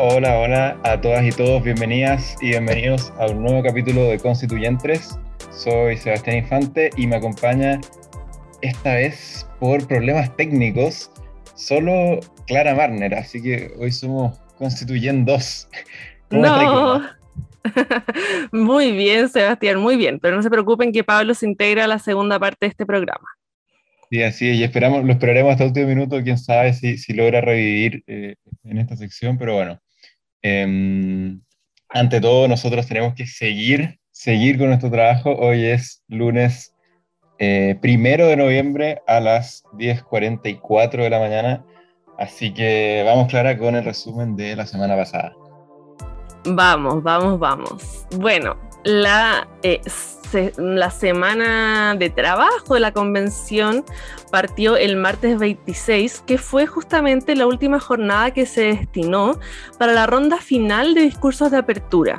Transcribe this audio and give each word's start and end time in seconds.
Hola, 0.00 0.38
hola 0.38 0.80
a 0.84 1.00
todas 1.00 1.26
y 1.26 1.30
todos, 1.30 1.60
bienvenidas 1.64 2.36
y 2.40 2.50
bienvenidos 2.50 3.12
a 3.18 3.26
un 3.26 3.42
nuevo 3.42 3.64
capítulo 3.64 4.04
de 4.04 4.20
Constituyentes. 4.20 5.18
Soy 5.50 5.96
Sebastián 5.96 6.36
Infante 6.36 6.90
y 6.96 7.08
me 7.08 7.16
acompaña 7.16 7.80
esta 8.62 8.94
vez 8.94 9.44
por 9.58 9.84
problemas 9.88 10.36
técnicos 10.36 11.10
solo 11.56 12.20
Clara 12.46 12.76
Marner, 12.76 13.12
así 13.12 13.42
que 13.42 13.72
hoy 13.80 13.90
somos 13.90 14.38
constituyendos. 14.56 15.68
No. 16.30 17.02
muy 18.52 18.92
bien, 18.92 19.28
Sebastián, 19.30 19.80
muy 19.80 19.96
bien, 19.96 20.20
pero 20.20 20.36
no 20.36 20.42
se 20.42 20.50
preocupen 20.50 20.92
que 20.92 21.02
Pablo 21.02 21.34
se 21.34 21.46
integra 21.46 21.86
a 21.86 21.88
la 21.88 21.98
segunda 21.98 22.38
parte 22.38 22.58
de 22.60 22.68
este 22.68 22.86
programa. 22.86 23.26
Sí, 24.10 24.22
así 24.22 24.48
es, 24.48 24.56
y 24.58 24.62
esperamos, 24.62 25.04
lo 25.04 25.12
esperaremos 25.12 25.52
hasta 25.52 25.64
el 25.64 25.70
último 25.70 25.88
minuto, 25.88 26.22
quién 26.22 26.38
sabe 26.38 26.72
si, 26.74 26.98
si 26.98 27.14
logra 27.14 27.40
revivir 27.40 28.04
eh, 28.06 28.36
en 28.62 28.78
esta 28.78 28.94
sección, 28.94 29.38
pero 29.38 29.54
bueno. 29.54 29.80
Em, 30.42 31.40
ante 31.88 32.20
todo, 32.20 32.48
nosotros 32.48 32.86
tenemos 32.86 33.14
que 33.14 33.26
seguir, 33.26 33.98
seguir 34.10 34.58
con 34.58 34.68
nuestro 34.68 34.90
trabajo. 34.90 35.34
Hoy 35.34 35.64
es 35.64 36.02
lunes 36.08 36.74
eh, 37.38 37.76
primero 37.80 38.26
de 38.26 38.36
noviembre 38.36 39.00
a 39.06 39.20
las 39.20 39.64
10.44 39.74 41.02
de 41.02 41.10
la 41.10 41.20
mañana, 41.20 41.64
así 42.18 42.52
que 42.52 43.02
vamos, 43.06 43.28
Clara, 43.28 43.56
con 43.56 43.76
el 43.76 43.84
resumen 43.84 44.34
de 44.36 44.56
la 44.56 44.66
semana 44.66 44.96
pasada. 44.96 45.34
Vamos, 46.44 47.02
vamos, 47.02 47.38
vamos. 47.38 48.06
Bueno, 48.16 48.56
la 48.84 49.48
eh, 49.62 49.80
la 50.56 50.90
semana 50.90 51.94
de 51.98 52.10
trabajo 52.10 52.74
de 52.74 52.80
la 52.80 52.92
convención 52.92 53.84
partió 54.30 54.76
el 54.76 54.96
martes 54.96 55.38
26, 55.38 56.22
que 56.26 56.38
fue 56.38 56.66
justamente 56.66 57.34
la 57.34 57.46
última 57.46 57.80
jornada 57.80 58.32
que 58.32 58.46
se 58.46 58.64
destinó 58.64 59.38
para 59.78 59.92
la 59.92 60.06
ronda 60.06 60.38
final 60.38 60.94
de 60.94 61.02
discursos 61.02 61.50
de 61.50 61.58
apertura. 61.58 62.18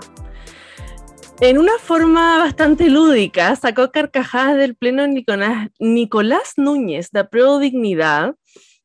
En 1.42 1.58
una 1.58 1.73
forma 1.80 2.38
bastante 2.38 2.89
lúdica, 2.89 3.56
sacó 3.56 3.91
carcajadas 3.91 4.58
del 4.58 4.75
pleno 4.75 5.06
Nicolás, 5.08 6.53
Núñez 6.58 7.12
de 7.12 7.23
Pro 7.23 7.59
Dignidad, 7.59 8.36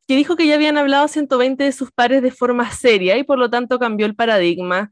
que 0.06 0.16
dijo 0.16 0.36
que 0.36 0.46
ya 0.46 0.54
habían 0.54 0.76
hablado 0.76 1.08
120 1.08 1.64
de 1.64 1.72
sus 1.72 1.90
pares 1.90 2.22
de 2.22 2.30
forma 2.30 2.70
seria 2.70 3.16
y 3.16 3.24
por 3.24 3.38
lo 3.38 3.48
tanto 3.50 3.78
cambió 3.78 4.06
el 4.06 4.14
paradigma 4.14 4.90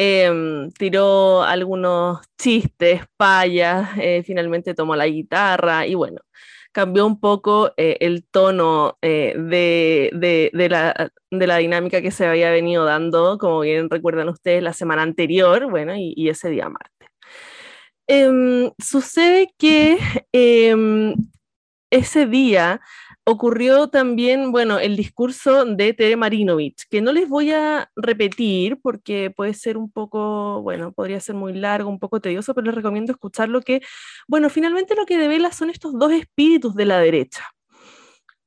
Em, 0.00 0.70
tiró 0.78 1.42
algunos 1.42 2.20
chistes, 2.40 3.02
payas, 3.16 3.98
eh, 3.98 4.22
finalmente 4.24 4.72
tomó 4.72 4.94
la 4.94 5.08
guitarra 5.08 5.88
y 5.88 5.96
bueno, 5.96 6.20
cambió 6.70 7.04
un 7.04 7.18
poco 7.18 7.72
eh, 7.76 7.96
el 7.98 8.24
tono 8.24 8.96
eh, 9.02 9.34
de, 9.36 10.10
de, 10.52 10.68
la, 10.68 11.10
de, 11.32 11.46
la, 11.48 11.56
dinámica 11.56 12.00
que 12.00 12.12
se 12.12 12.26
había 12.26 12.52
venido 12.52 12.84
dando, 12.84 13.38
como 13.38 13.58
bien 13.60 13.90
recuerdan 13.90 14.28
ustedes, 14.28 14.62
la 14.62 14.72
semana 14.72 15.02
anterior, 15.02 15.68
bueno, 15.68 15.94
y, 15.96 16.28
ese 16.28 16.48
día 16.50 16.68
martes. 16.68 17.08
Em, 18.06 18.70
sucede 18.78 19.48
que 19.58 19.98
em, 20.30 21.14
ese 21.90 22.26
día 22.26 22.80
ocurrió 23.30 23.88
también, 23.88 24.52
bueno, 24.52 24.78
el 24.78 24.96
discurso 24.96 25.66
de 25.66 25.92
Tere 25.92 26.16
Marinovich, 26.16 26.86
que 26.88 27.02
no 27.02 27.12
les 27.12 27.28
voy 27.28 27.52
a 27.52 27.90
repetir 27.94 28.80
porque 28.80 29.30
puede 29.30 29.52
ser 29.52 29.76
un 29.76 29.90
poco, 29.90 30.62
bueno, 30.62 30.92
podría 30.92 31.20
ser 31.20 31.34
muy 31.34 31.52
largo, 31.52 31.90
un 31.90 31.98
poco 31.98 32.20
tedioso, 32.20 32.54
pero 32.54 32.64
les 32.66 32.74
recomiendo 32.74 33.12
escucharlo 33.12 33.60
que, 33.60 33.82
bueno, 34.28 34.48
finalmente 34.48 34.94
lo 34.94 35.04
que 35.04 35.18
devela 35.18 35.52
son 35.52 35.68
estos 35.68 35.92
dos 35.98 36.10
espíritus 36.12 36.74
de 36.74 36.86
la 36.86 37.00
derecha. 37.00 37.44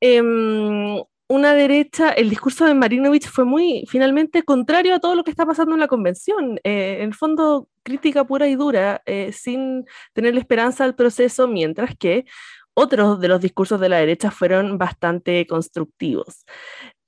Em, 0.00 1.00
una 1.28 1.54
derecha, 1.54 2.10
el 2.10 2.28
discurso 2.28 2.64
de 2.66 2.74
Marinovich 2.74 3.28
fue 3.28 3.44
muy, 3.44 3.84
finalmente, 3.88 4.42
contrario 4.42 4.96
a 4.96 4.98
todo 4.98 5.14
lo 5.14 5.22
que 5.22 5.30
está 5.30 5.46
pasando 5.46 5.74
en 5.74 5.80
la 5.80 5.86
convención. 5.86 6.58
Eh, 6.64 6.98
en 7.00 7.08
el 7.10 7.14
fondo, 7.14 7.68
crítica 7.84 8.24
pura 8.24 8.48
y 8.48 8.56
dura, 8.56 9.00
eh, 9.06 9.32
sin 9.32 9.84
tener 10.12 10.34
la 10.34 10.40
esperanza 10.40 10.82
al 10.84 10.96
proceso, 10.96 11.46
mientras 11.46 11.96
que 11.96 12.24
otros 12.74 13.20
de 13.20 13.28
los 13.28 13.40
discursos 13.40 13.80
de 13.80 13.88
la 13.88 13.98
derecha 13.98 14.30
fueron 14.30 14.78
bastante 14.78 15.46
constructivos. 15.46 16.44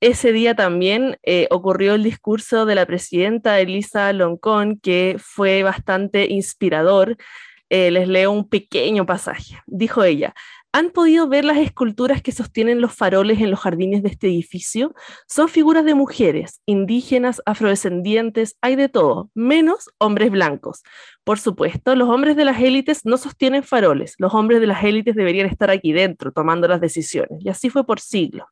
Ese 0.01 0.33
día 0.33 0.55
también 0.55 1.17
eh, 1.23 1.49
ocurrió 1.51 1.95
el 1.95 2.03
discurso 2.03 2.67
de 2.67 2.75
la 2.75 2.85
presidenta 2.85 3.59
Elisa 3.59 4.13
Loncón, 4.13 4.79
que 4.79 5.17
fue 5.19 5.63
bastante 5.63 6.27
inspirador. 6.31 7.17
Eh, 7.71 7.91
les 7.91 8.07
leo 8.07 8.31
un 8.31 8.49
pequeño 8.49 9.07
pasaje. 9.07 9.63
Dijo 9.67 10.05
ella, 10.05 10.35
¿Han 10.75 10.91
podido 10.91 11.29
ver 11.29 11.45
las 11.45 11.59
esculturas 11.59 12.21
que 12.21 12.33
sostienen 12.33 12.81
los 12.81 12.93
faroles 12.93 13.41
en 13.41 13.53
los 13.53 13.61
jardines 13.61 14.03
de 14.03 14.09
este 14.09 14.27
edificio? 14.27 14.93
Son 15.29 15.49
figuras 15.49 15.85
de 15.85 15.95
mujeres, 15.95 16.63
indígenas, 16.67 17.41
afrodescendientes, 17.47 18.57
hay 18.61 18.75
de 18.75 18.89
todo, 18.89 19.31
menos 19.35 19.89
hombres 19.99 20.33
blancos. 20.33 20.83
Por 21.23 21.39
supuesto, 21.39 21.95
los 21.95 22.09
hombres 22.09 22.35
de 22.35 22.45
las 22.45 22.61
élites 22.61 23.03
no 23.05 23.19
sostienen 23.19 23.63
faroles, 23.63 24.17
los 24.19 24.35
hombres 24.35 24.59
de 24.59 24.67
las 24.67 24.83
élites 24.83 25.15
deberían 25.15 25.47
estar 25.47 25.71
aquí 25.71 25.93
dentro 25.93 26.33
tomando 26.33 26.67
las 26.67 26.81
decisiones, 26.81 27.39
y 27.39 27.49
así 27.49 27.71
fue 27.71 27.87
por 27.87 28.01
siglos. 28.01 28.49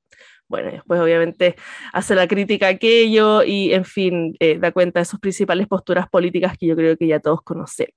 Bueno, 0.47 0.71
después 0.71 1.01
obviamente 1.01 1.57
hace 1.93 2.15
la 2.15 2.29
crítica 2.29 2.69
aquello 2.69 3.43
y, 3.43 3.73
en 3.73 3.85
fin, 3.85 4.37
eh, 4.39 4.59
da 4.61 4.71
cuenta 4.71 5.01
de 5.01 5.07
sus 5.07 5.19
principales 5.19 5.67
posturas 5.67 6.09
políticas 6.09 6.57
que 6.57 6.67
yo 6.67 6.77
creo 6.77 6.97
que 6.97 7.09
ya 7.09 7.19
todos 7.19 7.43
conocemos. 7.43 7.97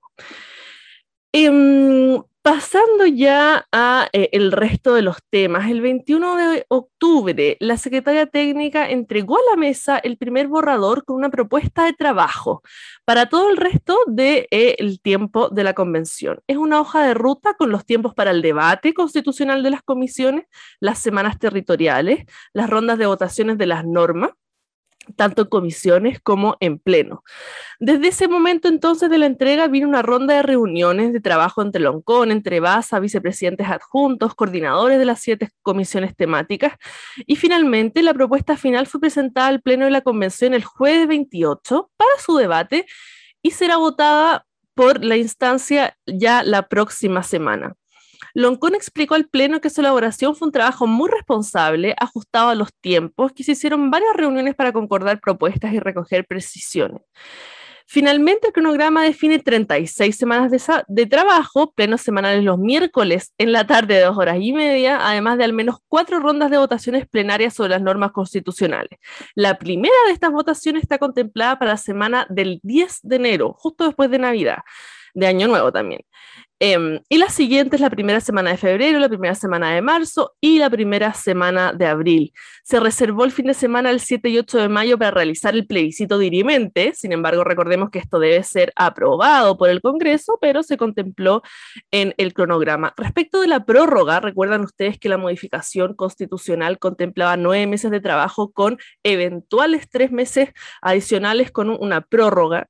Em, 1.31 2.24
Pasando 2.45 3.07
ya 3.07 3.66
a 3.72 4.07
eh, 4.13 4.29
el 4.31 4.51
resto 4.51 4.94
de 4.94 5.01
los 5.01 5.17
temas, 5.31 5.67
el 5.67 5.81
21 5.81 6.35
de 6.35 6.66
octubre 6.67 7.57
la 7.59 7.75
secretaria 7.75 8.28
técnica 8.28 8.88
entregó 8.88 9.38
a 9.38 9.50
la 9.50 9.56
mesa 9.56 9.97
el 9.97 10.19
primer 10.19 10.47
borrador 10.47 11.05
con 11.05 11.16
una 11.16 11.31
propuesta 11.31 11.85
de 11.85 11.94
trabajo 11.94 12.61
para 13.03 13.29
todo 13.29 13.50
el 13.50 13.57
resto 13.57 13.97
del 14.05 14.16
de, 14.16 14.47
eh, 14.51 14.97
tiempo 15.01 15.50
de 15.50 15.63
la 15.63 15.73
convención. 15.73 16.39
Es 16.45 16.57
una 16.57 16.79
hoja 16.79 17.01
de 17.07 17.16
ruta 17.16 17.55
con 17.55 17.72
los 17.72 17.84
tiempos 17.84 18.13
para 18.13 18.29
el 18.29 18.44
debate 18.44 18.94
constitucional 18.94 19.63
de 19.63 19.72
las 19.72 19.81
comisiones, 19.81 20.45
las 20.79 21.00
semanas 21.00 21.39
territoriales, 21.39 22.25
las 22.53 22.69
rondas 22.69 23.00
de 23.00 23.07
votaciones 23.07 23.57
de 23.57 23.66
las 23.66 23.85
normas 23.85 24.34
tanto 25.16 25.43
en 25.43 25.47
comisiones 25.49 26.19
como 26.19 26.57
en 26.59 26.79
pleno. 26.79 27.23
Desde 27.79 28.07
ese 28.07 28.27
momento 28.27 28.67
entonces 28.67 29.09
de 29.09 29.17
la 29.17 29.25
entrega 29.25 29.67
vino 29.67 29.88
una 29.88 30.01
ronda 30.01 30.35
de 30.35 30.43
reuniones 30.43 31.13
de 31.13 31.19
trabajo 31.19 31.61
entre 31.61 31.81
Loncón, 31.81 32.31
entre 32.31 32.59
BASA, 32.59 32.99
vicepresidentes 32.99 33.67
adjuntos, 33.67 34.35
coordinadores 34.35 34.99
de 34.99 35.05
las 35.05 35.19
siete 35.19 35.49
comisiones 35.61 36.16
temáticas 36.16 36.73
y 37.25 37.35
finalmente 37.35 38.01
la 38.01 38.13
propuesta 38.13 38.57
final 38.57 38.88
fue 38.88 39.01
presentada 39.01 39.47
al 39.47 39.61
pleno 39.61 39.85
de 39.85 39.91
la 39.91 40.01
convención 40.01 40.53
el 40.53 40.63
jueves 40.63 41.07
28 41.07 41.91
para 41.97 42.19
su 42.19 42.37
debate 42.37 42.85
y 43.41 43.51
será 43.51 43.77
votada 43.77 44.45
por 44.73 45.03
la 45.03 45.17
instancia 45.17 45.97
ya 46.05 46.43
la 46.43 46.67
próxima 46.67 47.23
semana. 47.23 47.75
Loncón 48.35 48.75
explicó 48.75 49.16
al 49.16 49.29
Pleno 49.29 49.62
que 49.62 49.69
su 49.69 49.79
elaboración 49.79 50.35
fue 50.35 50.47
un 50.47 50.51
trabajo 50.51 50.88
muy 50.88 51.09
responsable, 51.09 51.96
ajustado 51.97 52.50
a 52.50 52.56
los 52.56 52.73
tiempos, 52.81 53.31
que 53.31 53.46
se 53.46 53.53
hicieron 53.53 53.90
varias 53.90 54.13
reuniones 54.13 54.56
para 54.56 54.73
concordar 54.73 55.22
propuestas 55.22 55.72
y 55.72 55.79
recoger 55.79 56.25
precisiones. 56.28 57.01
Finalmente, 57.88 58.47
el 58.47 58.53
cronograma 58.53 59.03
define 59.03 59.40
36 59.40 60.18
semanas 60.18 60.51
de, 60.51 60.62
de, 60.88 61.06
trabajo, 61.06 61.72
plenos 61.72 62.01
semanales 62.01 62.44
los 62.44 62.57
miércoles 62.57 63.31
en 63.38 63.53
la 63.53 63.66
tarde 63.68 63.94
de 63.96 64.01
dos 64.01 64.18
horas 64.18 64.38
y 64.41 64.52
media, 64.52 65.07
además 65.07 65.38
de 65.38 65.46
al 65.46 65.53
menos 65.53 65.78
cuatro 65.88 66.19
rondas 66.19 66.52
de 66.52 66.57
votaciones 66.57 67.07
plenarias 67.07 67.53
sobre 67.53 67.69
las 67.69 67.81
normas 67.81 68.12
constitucionales. 68.12 69.00
La 69.34 69.57
primera 69.57 69.96
de 70.07 70.13
estas 70.13 70.31
votaciones 70.31 70.81
está 70.84 70.97
contemplada 70.97 71.57
para 71.57 71.72
la 71.72 71.78
semana 71.78 72.28
del 72.29 72.59
10 72.63 73.00
de 73.03 73.16
enero, 73.16 73.53
justo 73.53 73.85
después 73.85 74.12
de 74.12 74.19
Navidad, 74.19 74.57
de 75.16 75.28
Año 75.28 75.48
Nuevo 75.48 75.72
también. 75.72 76.02
Em, 76.59 77.02
y 77.09 77.18
la 77.18 77.28
siguiente 77.30 77.76
es 77.76 77.82
la 77.82 77.90
primera 77.90 78.22
semana 78.22 78.52
de 78.52 78.58
febrero, 78.58 78.97
la 78.97 79.09
primera 79.09 79.35
semana 79.35 79.73
de 79.76 79.82
marzo 79.82 80.35
y 80.40 80.58
la 80.59 80.70
primera 80.70 81.14
semana 81.14 81.73
de 81.73 81.85
abril. 81.85 82.32
Se 82.64 82.79
reservó 82.79 83.26
el 83.26 83.34
fin 83.34 83.47
de 83.47 83.53
semana 83.53 83.91
el 83.91 84.00
7 84.00 84.29
y 84.29 84.38
8 84.38 84.59
de 84.59 84.70
mayo 84.70 84.97
para 84.97 85.12
realizar 85.12 85.53
el 85.53 85.67
plebiscito 85.67 86.17
dirimente, 86.17 86.94
sin 86.96 87.12
embargo 87.12 87.44
recordemos 87.44 87.90
que 87.90 88.00
esto 88.00 88.20
debe 88.20 88.41
ser 88.44 88.72
aprobado 88.78 89.58
por 89.58 89.70
el 89.70 89.82
Congreso, 89.82 90.38
pero 90.40 90.64
se 90.64 90.78
contempló 90.78 91.41
en 91.91 92.14
el 92.18 92.34
cronograma. 92.34 92.94
Respecto 92.96 93.41
de 93.41 93.47
la 93.47 93.66
prórroga, 93.66 94.22
recuerdan 94.22 94.61
ustedes 94.61 94.97
que 94.97 95.09
la 95.09 95.18
modificación 95.18 95.94
constitucional 95.94 96.79
contemplaba 96.79 97.35
nueve 97.35 97.68
meses 97.68 97.91
de 97.91 98.00
trabajo 98.00 98.53
con 98.53 98.78
eventuales 99.03 99.90
tres 99.90 100.09
meses 100.11 100.52
adicionales 100.82 101.52
con 101.52 101.70
una 101.70 102.00
prórroga. 102.00 102.70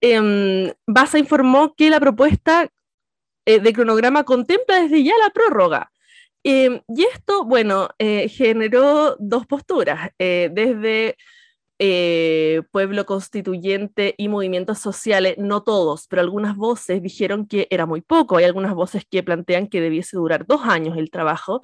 Eh, 0.00 0.74
Basa 0.86 1.18
informó 1.18 1.74
que 1.74 1.90
la 1.90 2.00
propuesta 2.00 2.70
eh, 3.46 3.60
de 3.60 3.72
cronograma 3.72 4.24
contempla 4.24 4.82
desde 4.82 5.02
ya 5.02 5.14
la 5.22 5.30
prórroga. 5.30 5.90
Em, 6.44 6.82
y 6.88 7.04
esto, 7.04 7.44
bueno, 7.44 7.88
eh, 7.98 8.28
generó 8.28 9.16
dos 9.18 9.46
posturas. 9.46 10.10
Eh, 10.18 10.50
desde 10.52 11.16
eh, 11.80 12.62
pueblo 12.72 13.06
constituyente 13.06 14.14
y 14.18 14.28
movimientos 14.28 14.78
sociales, 14.78 15.36
no 15.38 15.62
todos, 15.62 16.08
pero 16.08 16.22
algunas 16.22 16.56
voces 16.56 17.00
dijeron 17.02 17.46
que 17.46 17.68
era 17.70 17.86
muy 17.86 18.00
poco. 18.00 18.36
Hay 18.36 18.44
algunas 18.44 18.74
voces 18.74 19.04
que 19.08 19.22
plantean 19.22 19.68
que 19.68 19.80
debiese 19.80 20.16
durar 20.16 20.46
dos 20.46 20.62
años 20.64 20.96
el 20.98 21.10
trabajo. 21.10 21.60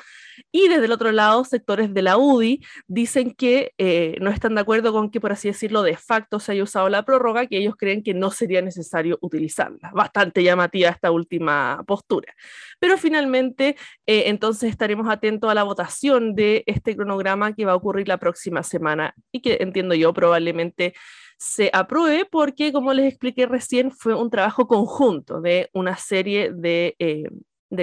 Y 0.52 0.68
desde 0.68 0.84
el 0.84 0.92
otro 0.92 1.10
lado, 1.10 1.44
sectores 1.44 1.92
de 1.92 2.02
la 2.02 2.16
UDI 2.16 2.60
dicen 2.86 3.34
que 3.34 3.72
eh, 3.78 4.16
no 4.20 4.30
están 4.30 4.54
de 4.54 4.60
acuerdo 4.60 4.92
con 4.92 5.10
que, 5.10 5.20
por 5.20 5.32
así 5.32 5.48
decirlo, 5.48 5.82
de 5.82 5.96
facto 5.96 6.38
se 6.38 6.52
haya 6.52 6.62
usado 6.62 6.88
la 6.88 7.04
prórroga, 7.04 7.46
que 7.46 7.58
ellos 7.58 7.74
creen 7.76 8.02
que 8.02 8.14
no 8.14 8.30
sería 8.30 8.62
necesario 8.62 9.18
utilizarla. 9.20 9.90
Bastante 9.94 10.42
llamativa 10.42 10.90
esta 10.90 11.10
última 11.10 11.82
postura. 11.86 12.32
Pero 12.78 12.98
finalmente, 12.98 13.76
eh, 14.06 14.24
entonces 14.26 14.70
estaremos 14.70 15.08
atentos 15.08 15.50
a 15.50 15.54
la 15.54 15.62
votación 15.64 16.34
de 16.34 16.62
este 16.66 16.94
cronograma 16.94 17.54
que 17.54 17.64
va 17.64 17.72
a 17.72 17.76
ocurrir 17.76 18.08
la 18.08 18.18
próxima 18.18 18.62
semana 18.62 19.14
y 19.32 19.40
que 19.40 19.58
entiendo 19.60 19.94
yo 19.94 20.03
probablemente 20.12 20.94
se 21.38 21.70
apruebe 21.72 22.24
porque, 22.24 22.72
como 22.72 22.92
les 22.92 23.06
expliqué 23.06 23.46
recién, 23.46 23.90
fue 23.90 24.14
un 24.14 24.30
trabajo 24.30 24.66
conjunto 24.66 25.40
de 25.40 25.70
una 25.72 25.96
serie 25.96 26.50
de, 26.52 26.96
eh, 26.98 27.24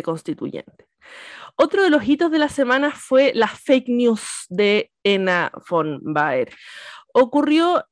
constituyentes. 0.04 0.88
Otro 1.56 1.84
de 1.84 1.90
los 1.90 2.08
hitos 2.08 2.32
de 2.32 2.40
la 2.40 2.50
semana 2.50 2.92
fue 2.92 3.34
la 3.36 3.48
fake 3.48 3.90
news 3.90 4.46
de 4.50 4.92
Ena 5.04 5.52
von 5.70 6.00
Baer. 6.02 6.50
Ocurrió 7.14 7.84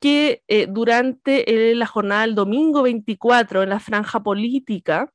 que 0.00 0.42
eh, 0.48 0.66
durante 0.68 1.74
la 1.74 1.86
jornada 1.86 2.22
del 2.22 2.34
domingo 2.34 2.82
24 2.82 3.62
en 3.62 3.68
la 3.68 3.78
franja 3.78 4.22
política, 4.22 5.12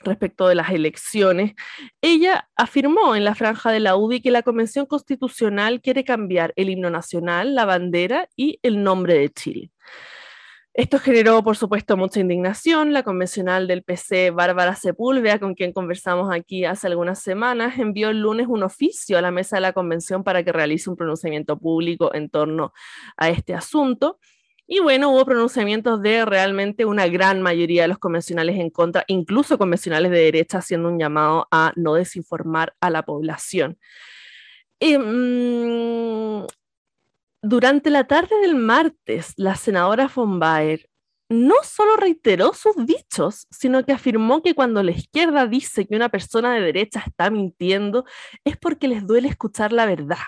respecto 0.00 0.48
de 0.48 0.54
las 0.54 0.70
elecciones, 0.70 1.54
ella 2.00 2.48
afirmó 2.56 3.16
en 3.16 3.24
la 3.24 3.34
franja 3.34 3.70
de 3.70 3.80
la 3.80 3.96
UDI 3.96 4.20
que 4.20 4.30
la 4.30 4.42
Convención 4.42 4.86
Constitucional 4.86 5.80
quiere 5.80 6.04
cambiar 6.04 6.52
el 6.56 6.70
himno 6.70 6.90
nacional, 6.90 7.54
la 7.54 7.64
bandera 7.64 8.28
y 8.36 8.58
el 8.62 8.82
nombre 8.82 9.14
de 9.14 9.30
Chile. 9.30 9.70
Esto 10.72 11.00
generó, 11.00 11.42
por 11.42 11.56
supuesto, 11.56 11.96
mucha 11.96 12.20
indignación. 12.20 12.92
La 12.92 13.02
convencional 13.02 13.66
del 13.66 13.82
PC, 13.82 14.30
Bárbara 14.30 14.76
Sepúlveda, 14.76 15.40
con 15.40 15.54
quien 15.54 15.72
conversamos 15.72 16.32
aquí 16.32 16.64
hace 16.64 16.86
algunas 16.86 17.20
semanas, 17.20 17.78
envió 17.78 18.10
el 18.10 18.20
lunes 18.20 18.46
un 18.48 18.62
oficio 18.62 19.18
a 19.18 19.20
la 19.20 19.32
mesa 19.32 19.56
de 19.56 19.62
la 19.62 19.72
convención 19.72 20.22
para 20.22 20.44
que 20.44 20.52
realice 20.52 20.88
un 20.88 20.96
pronunciamiento 20.96 21.58
público 21.58 22.14
en 22.14 22.30
torno 22.30 22.72
a 23.16 23.30
este 23.30 23.52
asunto. 23.52 24.20
Y 24.72 24.78
bueno, 24.78 25.10
hubo 25.10 25.24
pronunciamientos 25.24 26.00
de 26.00 26.24
realmente 26.24 26.84
una 26.84 27.08
gran 27.08 27.42
mayoría 27.42 27.82
de 27.82 27.88
los 27.88 27.98
convencionales 27.98 28.56
en 28.56 28.70
contra, 28.70 29.02
incluso 29.08 29.58
convencionales 29.58 30.12
de 30.12 30.20
derecha, 30.20 30.58
haciendo 30.58 30.88
un 30.88 30.96
llamado 30.96 31.48
a 31.50 31.72
no 31.74 31.94
desinformar 31.94 32.76
a 32.80 32.88
la 32.88 33.02
población. 33.02 33.78
Mm, 34.80 36.46
durante 37.42 37.90
la 37.90 38.06
tarde 38.06 38.36
del 38.42 38.54
martes, 38.54 39.32
la 39.36 39.56
senadora 39.56 40.08
von 40.14 40.38
Baer 40.38 40.88
no 41.28 41.56
solo 41.64 41.96
reiteró 41.96 42.52
sus 42.54 42.76
dichos, 42.86 43.48
sino 43.50 43.84
que 43.84 43.92
afirmó 43.92 44.40
que 44.40 44.54
cuando 44.54 44.84
la 44.84 44.92
izquierda 44.92 45.48
dice 45.48 45.88
que 45.88 45.96
una 45.96 46.10
persona 46.10 46.54
de 46.54 46.60
derecha 46.60 47.02
está 47.04 47.28
mintiendo, 47.30 48.04
es 48.44 48.56
porque 48.56 48.86
les 48.86 49.04
duele 49.04 49.26
escuchar 49.26 49.72
la 49.72 49.86
verdad. 49.86 50.18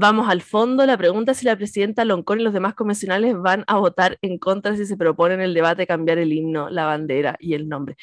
Vamos 0.00 0.28
al 0.28 0.42
fondo. 0.42 0.86
La 0.86 0.96
pregunta 0.96 1.32
es 1.32 1.38
si 1.38 1.44
la 1.44 1.56
presidenta 1.56 2.04
Loncón 2.04 2.38
y 2.38 2.44
los 2.44 2.52
demás 2.52 2.74
convencionales 2.74 3.36
van 3.36 3.64
a 3.66 3.78
votar 3.78 4.16
en 4.22 4.38
contra 4.38 4.76
si 4.76 4.86
se 4.86 4.96
propone 4.96 5.34
en 5.34 5.40
el 5.40 5.54
debate 5.54 5.88
cambiar 5.88 6.18
el 6.18 6.32
himno, 6.32 6.70
la 6.70 6.84
bandera 6.84 7.34
y 7.40 7.54
el 7.54 7.68
nombre. 7.68 7.96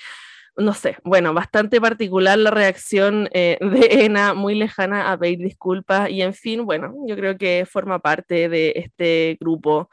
No 0.57 0.73
sé, 0.73 0.97
bueno, 1.05 1.33
bastante 1.33 1.79
particular 1.79 2.37
la 2.37 2.51
reacción 2.51 3.29
eh, 3.31 3.57
de 3.61 4.03
ENA, 4.03 4.33
muy 4.33 4.55
lejana 4.55 5.09
a 5.09 5.17
pedir 5.17 5.39
disculpas 5.39 6.09
y 6.09 6.21
en 6.21 6.33
fin, 6.33 6.65
bueno, 6.65 6.93
yo 7.07 7.15
creo 7.15 7.37
que 7.37 7.65
forma 7.65 7.99
parte 7.99 8.49
de 8.49 8.73
este 8.75 9.37
grupo 9.39 9.89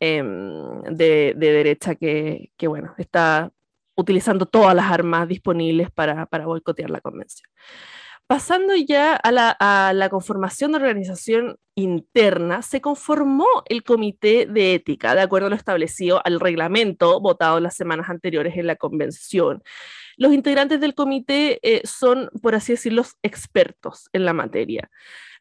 em, 0.00 0.82
de, 0.82 1.34
derecha 1.36 1.94
que, 1.94 2.50
bueno, 2.66 2.94
está 2.98 3.52
utilizando 3.94 4.46
todas 4.46 4.74
las 4.74 4.90
armas 4.90 5.28
disponibles 5.28 5.88
para, 5.92 6.26
para 6.26 6.46
boicotear 6.46 6.90
la 6.90 7.00
convención. 7.00 7.48
Pasando 8.26 8.74
ya 8.74 9.14
a 9.14 9.32
la, 9.32 10.08
conformación 10.08 10.72
de 10.72 10.78
organización 10.78 11.58
interna, 11.74 12.62
se 12.62 12.80
conformó 12.80 13.46
el 13.66 13.82
comité 13.84 14.46
de 14.46 14.74
ética, 14.74 15.14
de 15.14 15.20
acuerdo 15.20 15.48
a 15.48 15.50
lo 15.50 15.56
establecido 15.56 16.22
al 16.24 16.40
reglamento 16.40 17.20
votado 17.20 17.60
las 17.60 17.76
semanas 17.76 18.08
anteriores 18.08 18.56
en 18.56 18.66
la 18.66 18.76
convención. 18.76 19.62
Los 20.16 20.32
integrantes 20.32 20.80
del 20.80 20.94
comité 20.94 21.58
eh, 21.62 21.82
son, 21.84 22.30
por 22.40 22.54
así 22.54 22.72
decirlo, 22.72 23.04
expertos 23.22 24.08
en 24.14 24.24
la 24.24 24.32
materia. 24.32 24.90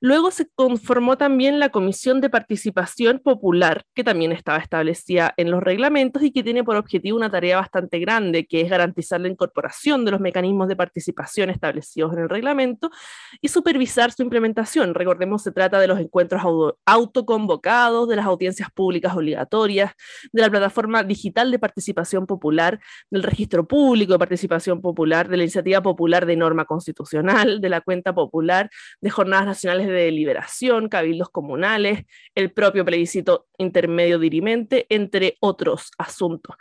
Luego 0.06 0.32
se 0.32 0.50
conformó 0.54 1.18
también 1.18 1.62
la 1.62 1.70
Comisión 1.70 2.20
de 2.20 2.30
Participación 2.30 3.20
Popular, 3.20 3.86
que 3.96 4.04
también 4.04 4.34
estaba 4.34 4.58
establecida 4.58 5.34
en 5.38 5.50
los 5.50 5.64
reglamentos 5.64 6.24
y 6.24 6.32
que 6.32 6.44
tiene 6.44 6.62
por 6.62 6.76
objetivo 6.76 7.16
una 7.16 7.32
tarea 7.32 7.56
bastante 7.56 8.00
grande, 8.00 8.46
que 8.46 8.60
es 8.60 8.70
garantizar 8.70 9.22
la 9.22 9.30
incorporación 9.30 10.04
de 10.04 10.12
los 10.12 10.20
mecanismos 10.20 10.68
de 10.68 10.76
participación 10.76 11.50
establecidos 11.50 12.12
en 12.12 12.20
el 12.20 12.28
reglamento 12.28 12.92
y 13.40 13.48
supervisar 13.48 14.12
su 14.12 14.24
implementación. 14.24 14.94
Recordemos, 14.94 15.42
se 15.42 15.54
trata 15.54 15.80
de 15.80 15.88
los 15.88 15.98
encuentros 15.98 16.42
autoconvocados, 16.86 18.10
de 18.10 18.18
las 18.18 18.26
audiencias 18.26 18.70
públicas 18.74 19.16
obligatorias, 19.16 19.94
de 20.34 20.42
la 20.42 20.50
plataforma 20.50 21.06
digital 21.06 21.50
de 21.50 21.60
participación 21.60 22.26
popular, 22.26 22.82
del 23.10 23.24
registro 23.24 23.66
público 23.66 24.12
de 24.12 24.20
participación 24.20 24.82
popular, 24.82 25.30
de 25.30 25.38
la 25.38 25.44
iniciativa 25.44 25.82
popular 25.82 26.26
de 26.26 26.36
norma 26.36 26.66
constitucional, 26.66 27.62
de 27.62 27.70
la 27.70 27.80
cuenta 27.80 28.14
popular, 28.14 28.70
de 29.00 29.10
jornadas 29.10 29.46
nacionales 29.46 29.88
de 29.88 29.93
de 29.94 30.06
deliberación, 30.06 30.90
cabildos 30.90 31.30
comunales, 31.30 32.06
el 32.36 32.52
propio 32.52 32.84
plebiscito 32.84 33.48
intermedio 33.58 34.20
dirimente, 34.20 34.86
entre 34.90 35.38
otros 35.40 35.92
asuntos. 35.98 36.56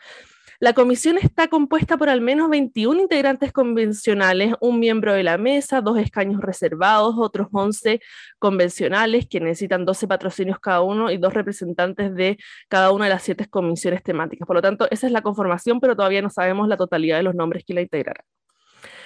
La 0.63 0.75
comisión 0.75 1.19
está 1.19 1.49
compuesta 1.49 1.97
por 1.97 2.09
al 2.09 2.21
menos 2.21 2.49
21 2.49 3.01
integrantes 3.01 3.53
convencionales, 3.53 4.55
un 4.61 4.79
miembro 4.79 5.13
de 5.13 5.25
la 5.25 5.37
mesa, 5.37 5.81
dos 5.81 5.99
escaños 5.99 6.41
reservados, 6.41 7.17
otros 7.19 7.49
11 7.51 7.99
convencionales 8.39 9.27
que 9.27 9.41
necesitan 9.41 9.85
12 9.85 10.07
patrocinios 10.07 10.61
cada 10.61 10.83
uno 10.83 11.11
y 11.11 11.17
dos 11.17 11.35
representantes 11.35 12.15
de 12.15 12.39
cada 12.69 12.93
una 12.93 13.07
de 13.07 13.11
las 13.11 13.25
siete 13.25 13.49
comisiones 13.49 14.05
temáticas. 14.05 14.47
Por 14.47 14.55
lo 14.55 14.63
tanto, 14.63 14.87
esa 14.93 15.09
es 15.09 15.13
la 15.13 15.23
conformación, 15.23 15.81
pero 15.81 15.97
todavía 15.97 16.23
no 16.23 16.31
sabemos 16.31 16.69
la 16.69 16.77
totalidad 16.77 17.17
de 17.17 17.25
los 17.25 17.35
nombres 17.35 17.65
que 17.65 17.75
la 17.75 17.81
integrarán. 17.81 18.25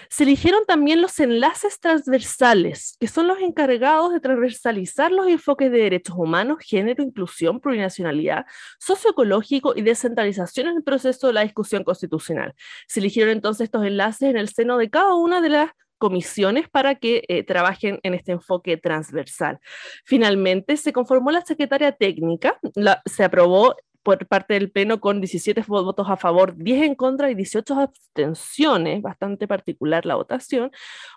Se 0.09 0.25
eligieron 0.25 0.65
también 0.67 1.03
los 1.03 1.19
enlaces 1.21 1.81
transversales, 1.81 2.97
que 3.01 3.09
son 3.09 3.27
los 3.27 3.39
encargados 3.41 4.13
de 4.13 4.21
transversalizar 4.21 5.13
los 5.13 5.29
enfoques 5.29 5.71
de 5.71 5.79
derechos 5.79 6.17
humanos, 6.17 6.59
género, 6.61 7.03
inclusión, 7.03 7.61
plurinacionalidad, 7.61 8.47
socioecológico 8.79 9.75
y 9.77 9.83
descentralización 9.83 10.69
en 10.69 10.77
el 10.79 10.83
proceso 10.83 11.27
de 11.27 11.33
la 11.33 11.43
discusión 11.43 11.85
constitucional. 11.85 12.55
Se 12.87 13.01
eligieron 13.01 13.33
entonces 13.33 13.65
estos 13.65 13.85
enlaces 13.85 14.31
en 14.31 14.37
el 14.37 14.49
seno 14.49 14.79
de 14.79 14.91
cada 14.91 15.15
una 15.15 15.41
de 15.41 15.49
las 15.49 15.71
comisiones 15.99 16.69
para 16.69 16.97
que 16.97 17.25
eh, 17.29 17.43
trabajen 17.43 18.01
en 18.03 18.15
este 18.15 18.33
enfoque 18.33 18.77
transversal. 18.77 19.59
Finalmente, 20.05 20.77
se 20.77 20.93
conformó 20.93 21.31
la 21.31 21.45
secretaria 21.45 21.93
técnica, 21.93 22.59
se 23.07 23.25
aprobó 23.25 23.75
por 24.07 24.25
parte 24.29 24.55
del 24.55 24.71
Pleno 24.71 25.01
con 25.01 25.21
17 25.21 25.65
votos 25.67 26.09
a 26.09 26.17
favor, 26.17 26.57
10 26.57 26.85
en 26.85 26.95
contra 26.95 27.29
y 27.29 27.35
18 27.35 27.75
abstenciones, 27.75 29.03
bastante 29.03 29.49
particular 29.49 30.07
la 30.07 30.15
votación, 30.15 30.71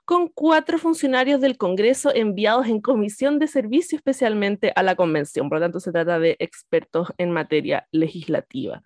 con 0.05 0.27
cuatro 0.27 0.79
funcionarios 0.79 1.39
del 1.39 1.55
Congreso 1.55 2.11
enviados 2.15 2.65
en 2.65 2.81
comisión 2.81 3.37
de 3.37 3.45
servicio 3.45 3.95
especialmente 3.95 4.73
a 4.75 4.81
la 4.81 4.95
convención. 4.95 5.49
Por 5.49 5.59
lo 5.59 5.65
tanto, 5.65 5.79
se 5.79 5.91
trata 5.91 6.17
de 6.17 6.35
expertos 6.39 7.13
en 7.19 7.29
materia 7.29 7.87
legislativa. 7.91 8.81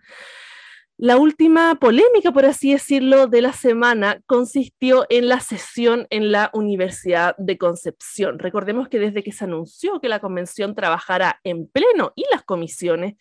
La 0.98 1.18
última 1.18 1.74
polémica, 1.80 2.32
por 2.32 2.46
así 2.46 2.72
decirlo, 2.72 3.26
de 3.26 3.42
la 3.42 3.52
semana 3.52 4.22
consistió 4.28 5.08
en 5.10 5.28
la 5.28 5.40
sesión 5.40 6.06
en 6.12 6.32
la 6.32 6.52
Universidad 6.54 7.36
de 7.40 7.58
Concepción. 7.58 8.38
Recordemos 8.38 8.90
que 8.90 9.00
desde 9.00 9.24
que 9.24 9.32
se 9.32 9.44
anunció 9.44 10.00
que 10.00 10.08
la 10.08 10.20
convención 10.20 10.76
trabajara 10.76 11.40
en 11.44 11.68
pleno 11.68 12.14
y 12.16 12.26
las 12.32 12.44
comisiones 12.44 13.16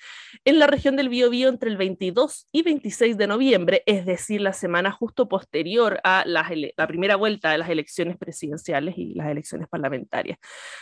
en 0.45 0.59
la 0.59 0.67
región 0.67 0.97
del 0.97 1.09
Biobío 1.09 1.49
entre 1.49 1.71
el 1.71 1.79
22 1.79 2.47
y 2.53 2.63
26 2.63 3.17
de 3.17 3.27
noviembre, 3.27 3.83
es 3.87 4.05
decir, 4.05 4.43
la 4.43 4.53
semana 4.53 4.93
justo 4.93 5.27
posterior 5.27 5.99
a 6.05 6.25
la, 6.27 6.47
la 6.77 6.87
primera 6.87 7.17
vuelta 7.17 7.53
de 7.53 7.59
las 7.59 7.71
elecciones 7.71 8.19
presidenciales 8.19 8.99
y 8.99 9.15
las 9.15 9.31
elecciones 9.31 9.67
parlamentarias, 9.67 10.39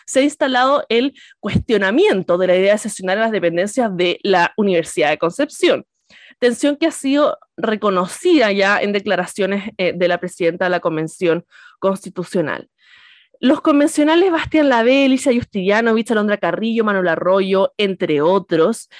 se 0.06 0.20
ha 0.20 0.22
instalado 0.24 0.84
el 0.88 1.14
cuestionamiento 1.38 2.36
de 2.36 2.48
la 2.48 2.56
idea 2.56 2.72
de 2.72 2.78
sesionar 2.78 3.18
a 3.18 3.22
las 3.22 3.32
dependencias 3.32 3.96
de 3.96 4.18
la 4.24 4.52
Universidad 4.56 5.10
de 5.10 5.18
Concepción 5.18 5.86
tensión 6.38 6.76
que 6.76 6.86
ha 6.86 6.90
sido 6.90 7.38
reconocida 7.56 8.52
ya 8.52 8.80
en 8.80 8.92
declaraciones 8.92 9.70
eh, 9.78 9.92
de 9.94 10.08
la 10.08 10.18
presidenta 10.18 10.64
de 10.66 10.70
la 10.70 10.80
Convención 10.80 11.44
Constitucional. 11.78 12.68
Los 13.42 13.62
convencionales 13.62 14.30
Bastián 14.30 14.68
Labé, 14.68 15.06
Elisa 15.06 15.32
Justinianovich, 15.32 16.10
Alondra 16.10 16.36
Carrillo, 16.36 16.84
Manuel 16.84 17.08
Arroyo, 17.08 17.72
entre 17.78 18.20
otros, 18.20 18.90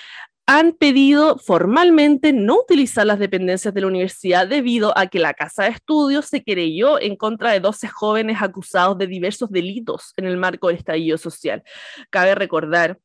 han 0.46 0.72
pedido 0.72 1.38
formalmente 1.38 2.32
no 2.32 2.58
utilizar 2.60 3.06
las 3.06 3.20
dependencias 3.20 3.72
de 3.72 3.82
la 3.82 3.86
universidad 3.86 4.48
debido 4.48 4.96
a 4.98 5.06
que 5.06 5.20
la 5.20 5.32
Casa 5.32 5.62
de 5.64 5.70
Estudios 5.70 6.26
se 6.26 6.42
querelló 6.42 7.00
en 7.00 7.14
contra 7.14 7.52
de 7.52 7.60
12 7.60 7.86
jóvenes 7.86 8.38
acusados 8.40 8.98
de 8.98 9.06
diversos 9.06 9.50
delitos 9.50 10.12
en 10.16 10.24
el 10.24 10.36
marco 10.38 10.66
del 10.66 10.78
estallido 10.78 11.18
social. 11.18 11.62
Cabe 12.10 12.34
recordar 12.34 12.98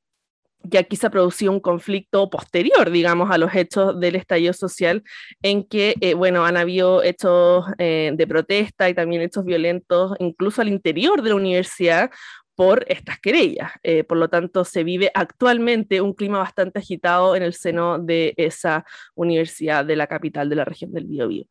que 0.69 0.77
aquí 0.77 0.95
se 0.95 1.07
ha 1.07 1.10
producido 1.10 1.51
un 1.51 1.60
conflicto 1.60 2.29
posterior, 2.29 2.89
digamos, 2.91 3.31
a 3.31 3.38
los 3.38 3.53
hechos 3.55 4.00
del 4.00 4.15
estallido 4.15 4.53
social, 4.53 5.03
en 5.41 5.63
que, 5.63 5.95
eh, 6.01 6.13
bueno, 6.13 6.45
han 6.45 6.57
habido 6.57 7.03
hechos 7.03 7.65
eh, 7.77 8.12
de 8.15 8.27
protesta 8.27 8.89
y 8.89 8.93
también 8.93 9.22
hechos 9.22 9.45
violentos, 9.45 10.13
incluso 10.19 10.62
al 10.62 10.69
interior 10.69 11.22
de 11.22 11.29
la 11.29 11.36
universidad, 11.36 12.12
por 12.55 12.85
estas 12.88 13.19
querellas. 13.19 13.71
Eh, 13.83 14.03
por 14.03 14.17
lo 14.17 14.29
tanto, 14.29 14.63
se 14.65 14.83
vive 14.83 15.12
actualmente 15.13 16.01
un 16.01 16.13
clima 16.13 16.39
bastante 16.39 16.79
agitado 16.79 17.35
en 17.35 17.43
el 17.43 17.53
seno 17.53 18.00
de 18.00 18.33
esa 18.38 18.85
universidad 19.13 19.85
de 19.85 19.95
la 19.95 20.07
capital 20.07 20.50
de 20.50 20.55
la 20.55 20.65
región 20.65 20.93
del 20.93 21.05
Biobío. 21.05 21.45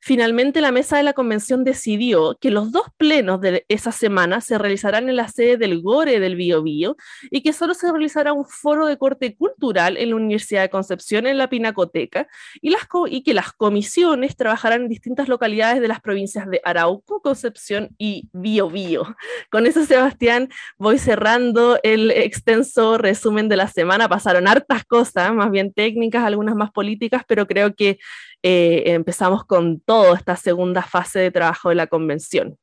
Finalmente, 0.00 0.60
la 0.60 0.72
mesa 0.72 0.96
de 0.96 1.02
la 1.02 1.12
convención 1.12 1.64
decidió 1.64 2.36
que 2.40 2.50
los 2.50 2.72
dos 2.72 2.86
plenos 2.96 3.40
de 3.40 3.64
esa 3.68 3.92
semana 3.92 4.40
se 4.40 4.58
realizarán 4.58 5.08
en 5.08 5.16
la 5.16 5.28
sede 5.28 5.56
del 5.56 5.82
GORE 5.82 6.20
del 6.20 6.36
Biobío 6.36 6.96
y 7.30 7.42
que 7.42 7.52
solo 7.52 7.74
se 7.74 7.90
realizará 7.90 8.32
un 8.32 8.46
foro 8.46 8.86
de 8.86 8.98
corte 8.98 9.36
cultural 9.36 9.96
en 9.96 10.10
la 10.10 10.16
Universidad 10.16 10.62
de 10.62 10.70
Concepción 10.70 11.26
en 11.26 11.38
la 11.38 11.48
Pinacoteca 11.48 12.28
y, 12.60 12.74
y 13.08 13.22
que 13.22 13.34
las 13.34 13.52
comisiones 13.52 14.36
trabajarán 14.36 14.82
en 14.82 14.88
distintas 14.88 15.28
localidades 15.28 15.80
de 15.80 15.88
las 15.88 16.00
provincias 16.00 16.48
de 16.48 16.60
Arauco, 16.64 17.20
Concepción 17.20 17.90
y 17.98 18.28
Biobío. 18.32 19.16
Con 19.50 19.66
eso, 19.66 19.84
Sebastián, 19.84 20.45
voy 20.78 20.98
cerrando 20.98 21.78
el 21.82 22.10
extenso 22.10 22.98
resumen 22.98 23.48
de 23.48 23.56
la 23.56 23.68
semana. 23.68 24.08
Pasaron 24.08 24.48
hartas 24.48 24.84
cosas, 24.84 25.32
más 25.32 25.50
bien 25.50 25.72
técnicas, 25.72 26.24
algunas 26.24 26.54
más 26.54 26.70
políticas, 26.70 27.22
pero 27.26 27.46
creo 27.46 27.74
que 27.74 27.98
eh, 28.42 28.84
empezamos 28.86 29.44
con 29.44 29.80
toda 29.80 30.16
esta 30.16 30.36
segunda 30.36 30.82
fase 30.82 31.20
de 31.20 31.30
trabajo 31.30 31.68
de 31.68 31.74
la 31.74 31.86
convención. 31.86 32.58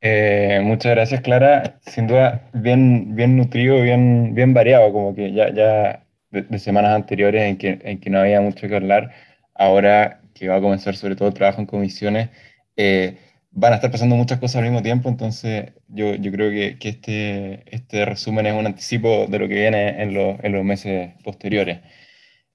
Eh, 0.00 0.60
muchas 0.62 0.92
gracias, 0.92 1.20
Clara. 1.22 1.78
Sin 1.82 2.06
duda, 2.06 2.48
bien, 2.52 3.16
bien 3.16 3.36
nutrido, 3.36 3.82
bien, 3.82 4.34
bien 4.34 4.54
variado, 4.54 4.92
como 4.92 5.14
que 5.14 5.32
ya, 5.32 5.52
ya 5.52 6.04
de, 6.30 6.58
semanas 6.58 6.94
anteriores 6.94 7.42
en 7.42 7.56
que, 7.58 7.78
en 7.82 8.00
que 8.00 8.10
no 8.10 8.20
había 8.20 8.40
mucho 8.40 8.68
que 8.68 8.76
hablar, 8.76 9.12
ahora 9.54 10.20
que 10.34 10.48
va 10.48 10.56
a 10.56 10.60
comenzar 10.60 10.94
sobre 10.94 11.16
todo 11.16 11.28
el 11.28 11.34
trabajo 11.34 11.60
en 11.60 11.66
comisiones, 11.66 12.30
eh, 12.76 13.18
van 13.50 13.72
a 13.72 13.76
estar 13.76 13.90
pasando 13.90 14.16
muchas 14.16 14.38
cosas 14.38 14.56
al 14.56 14.64
mismo 14.64 14.82
tiempo, 14.82 15.08
entonces 15.08 15.72
yo, 15.88 16.14
yo 16.14 16.32
creo 16.32 16.50
que, 16.50 16.78
que, 16.78 16.88
este, 16.90 17.74
este 17.74 18.04
resumen 18.04 18.46
es 18.46 18.54
un 18.54 18.66
anticipo 18.66 19.26
de 19.26 19.38
lo 19.38 19.48
que 19.48 19.54
viene 19.54 20.02
en, 20.02 20.16
en 20.16 20.52
los 20.52 20.64
meses 20.64 21.12
posteriores. 21.24 21.80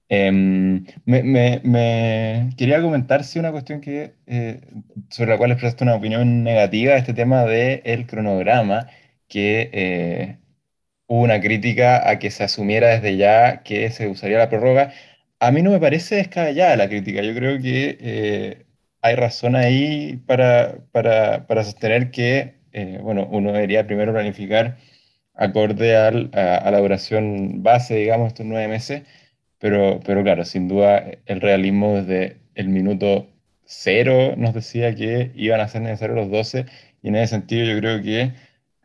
Em, 0.08 0.84
me, 1.06 1.22
me, 1.64 2.50
quería 2.56 2.82
comentar 2.82 3.24
si 3.24 3.38
una 3.38 3.50
cuestión 3.52 3.80
que, 3.80 4.14
eh, 4.26 4.60
sobre 5.10 5.30
la 5.30 5.38
cual 5.38 5.50
expresaste 5.52 5.84
una 5.84 5.94
opinión 5.96 6.44
negativa, 6.44 6.94
este 6.96 7.14
tema 7.14 7.44
del 7.44 8.06
cronograma, 8.06 8.86
que 9.28 9.70
eh, 9.72 10.38
hubo 11.06 11.22
una 11.22 11.40
crítica 11.40 12.08
a 12.08 12.18
que 12.18 12.30
se 12.30 12.44
asumiera 12.44 12.88
desde 12.88 13.16
ya 13.16 13.62
que 13.62 13.90
se 13.90 14.08
usaría 14.08 14.38
la 14.38 14.50
prórroga. 14.50 14.92
A 15.40 15.50
mí 15.52 15.62
no 15.62 15.70
me 15.70 15.80
parece 15.80 16.16
descabellada 16.16 16.76
la 16.76 16.88
crítica, 16.88 17.22
yo 17.22 17.34
creo 17.34 17.60
que 17.60 17.98
eh, 18.00 18.63
hay 19.04 19.16
razón 19.16 19.54
ahí 19.54 20.16
para, 20.26 20.78
para, 20.90 21.46
para 21.46 21.62
sostener 21.62 22.10
que, 22.10 22.54
eh, 22.72 22.98
bueno, 23.02 23.28
uno 23.30 23.52
debería 23.52 23.86
primero 23.86 24.14
planificar 24.14 24.78
acorde 25.34 25.94
al, 25.96 26.30
a, 26.32 26.70
la 26.70 26.78
duración 26.78 27.62
base, 27.62 27.96
digamos, 27.96 28.28
estos 28.28 28.46
nueve 28.46 28.66
meses, 28.66 29.02
pero, 29.58 30.00
pero 30.06 30.22
claro, 30.22 30.44
sin 30.46 30.68
duda 30.68 31.04
el 31.26 31.42
realismo 31.42 31.96
desde 31.96 32.38
el 32.54 32.68
minuto 32.70 33.28
cero 33.64 34.34
nos 34.38 34.54
decía 34.54 34.94
que 34.94 35.32
iban 35.34 35.60
a 35.60 35.68
ser 35.68 35.82
necesarios 35.82 36.16
los 36.16 36.30
12 36.30 36.64
y 37.02 37.08
en 37.08 37.16
ese 37.16 37.34
sentido 37.34 37.66
yo 37.66 37.78
creo 37.78 38.02
que, 38.02 38.32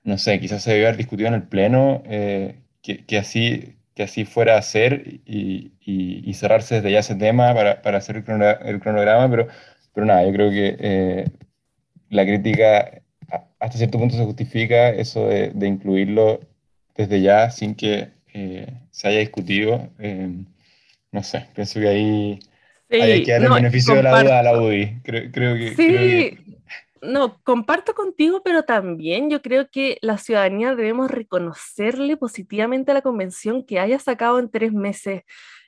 no 0.04 0.18
sé, 0.18 0.40
quizás 0.42 0.64
se 0.64 0.72
debe 0.72 0.88
haber 0.88 0.98
discutido 0.98 1.30
en 1.30 1.36
el 1.36 1.44
Pleno 1.44 2.04
eh, 2.08 2.56
que, 2.82 3.06
que, 3.06 3.18
así, 3.20 3.78
que 3.96 4.04
así 4.04 4.26
fuera 4.26 4.58
a 4.58 4.62
ser 4.64 5.22
y, 5.26 5.72
y, 5.80 6.34
cerrarse 6.34 6.76
desde 6.76 6.92
ya 6.92 7.00
ese 7.00 7.16
tema 7.16 7.54
para, 7.54 7.82
para 7.82 8.00
hacer 8.00 8.18
el 8.18 8.80
cronograma, 8.82 9.30
pero 9.30 9.48
pero 10.00 10.06
nada, 10.06 10.26
yo 10.26 10.32
creo 10.32 10.50
que 10.50 10.78
eh, 10.80 11.26
la 12.10 12.24
crítica 12.24 13.02
hasta 13.60 13.78
cierto 13.78 14.00
punto 14.00 14.16
se 14.16 14.24
justifica 14.24 14.92
eso 14.92 15.28
de, 15.28 15.68
incluirlo 15.68 16.40
desde 16.96 17.22
ya 17.22 17.52
sin 17.52 17.76
que 17.76 18.12
eh, 18.34 18.68
se 18.92 19.10
haya 19.10 19.20
discutido. 19.20 19.90
Eh, 20.00 20.30
no 21.12 21.22
sé, 21.22 21.48
pienso 21.54 21.82
que 21.82 21.88
ahí 21.90 22.40
hay 22.90 23.24
que 23.24 23.32
dar 23.34 23.44
el 23.44 23.50
beneficio 23.50 23.94
de 23.94 24.04
la 24.04 24.24
duda 24.24 24.40
a 24.40 24.44
la 24.44 24.62
UDI. 24.62 25.02
Creo, 25.04 25.56
que, 25.58 25.74
sí. 25.76 26.56
No, 27.02 27.42
comparto 27.44 27.94
contigo, 27.94 28.42
pero 28.42 28.64
también 28.64 29.30
yo 29.30 29.42
creo 29.42 29.70
que 29.70 29.98
la 30.02 30.18
ciudadanía 30.18 30.76
debemos 30.76 31.12
reconocerle 31.12 32.16
positivamente 32.16 32.92
a 32.92 32.94
la 32.94 33.02
convención 33.02 33.66
que 33.66 33.82
haya 33.82 34.00
sacado 34.00 34.40
en 34.40 34.50
tres 34.50 34.72
meses 34.72 35.24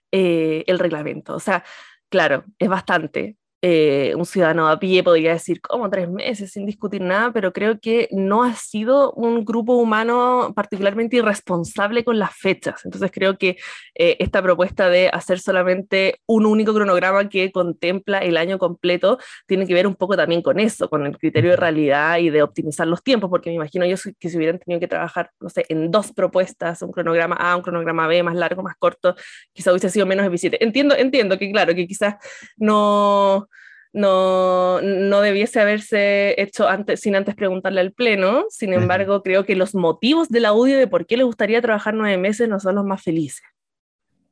el 0.09 0.79
reglamento. 0.79 1.35
O 1.35 1.39
sea, 1.41 1.65
claro, 2.07 2.45
es 2.59 2.69
bastante, 2.69 3.35
eh, 3.63 4.13
un 4.15 4.25
ciudadano 4.25 4.67
a 4.67 4.79
pie 4.79 5.03
podría 5.03 5.33
decir, 5.33 5.61
como 5.61 5.89
tres 5.89 6.09
meses 6.09 6.51
sin 6.51 6.65
discutir 6.65 7.01
nada, 7.01 7.31
pero 7.31 7.53
creo 7.53 7.79
que 7.79 8.07
no 8.11 8.43
ha 8.43 8.55
sido 8.55 9.11
un 9.13 9.45
grupo 9.45 9.73
humano 9.75 10.51
particularmente 10.55 11.17
irresponsable 11.17 12.03
con 12.03 12.17
las 12.17 12.35
fechas. 12.35 12.83
Entonces 12.85 13.11
creo 13.13 13.37
que 13.37 13.57
eh, 13.93 14.17
esta 14.19 14.41
propuesta 14.41 14.89
de 14.89 15.09
hacer 15.09 15.39
solamente 15.39 16.21
un 16.25 16.47
único 16.47 16.73
cronograma 16.73 17.29
que 17.29 17.51
contempla 17.51 18.19
el 18.19 18.37
año 18.37 18.57
completo 18.57 19.19
tiene 19.45 19.67
que 19.67 19.75
ver 19.75 19.85
un 19.85 19.95
poco 19.95 20.17
también 20.17 20.41
con 20.41 20.59
eso, 20.59 20.89
con 20.89 21.05
el 21.05 21.17
criterio 21.19 21.51
de 21.51 21.57
realidad 21.57 22.17
y 22.17 22.31
de 22.31 22.41
optimizar 22.41 22.87
los 22.87 23.03
tiempos, 23.03 23.29
porque 23.29 23.51
me 23.51 23.57
imagino 23.57 23.85
yo 23.85 23.95
que 24.19 24.29
si 24.29 24.37
hubieran 24.37 24.57
tenido 24.59 24.79
que 24.79 24.87
trabajar, 24.87 25.31
no 25.39 25.49
sé, 25.49 25.65
en 25.69 25.91
dos 25.91 26.11
propuestas, 26.13 26.81
un 26.81 26.91
cronograma 26.91 27.35
A, 27.35 27.55
un 27.55 27.61
cronograma 27.61 28.07
B, 28.07 28.23
más 28.23 28.35
largo, 28.35 28.63
más 28.63 28.75
corto, 28.77 29.15
quizá 29.53 29.71
hubiese 29.71 29.89
sido 29.91 30.07
menos 30.07 30.25
eficiente. 30.25 30.63
Entiendo, 30.63 30.95
entiendo 30.95 31.37
que 31.37 31.51
claro, 31.51 31.75
que 31.75 31.85
quizás 31.85 32.15
no 32.57 33.47
no, 33.93 34.81
no 34.81 35.21
debiese 35.21 35.59
haberse 35.59 36.41
hecho 36.41 36.67
antes, 36.67 37.01
sin 37.01 37.15
antes 37.15 37.35
preguntarle 37.35 37.81
al 37.81 37.91
Pleno. 37.91 38.45
Sin 38.49 38.73
embargo, 38.73 39.21
creo 39.21 39.45
que 39.45 39.55
los 39.55 39.75
motivos 39.75 40.29
del 40.29 40.45
audio 40.45 40.77
de 40.77 40.87
por 40.87 41.05
qué 41.05 41.17
le 41.17 41.23
gustaría 41.23 41.61
trabajar 41.61 41.93
nueve 41.93 42.17
meses 42.17 42.47
no 42.47 42.59
son 42.59 42.75
los 42.75 42.85
más 42.85 43.01
felices. 43.03 43.43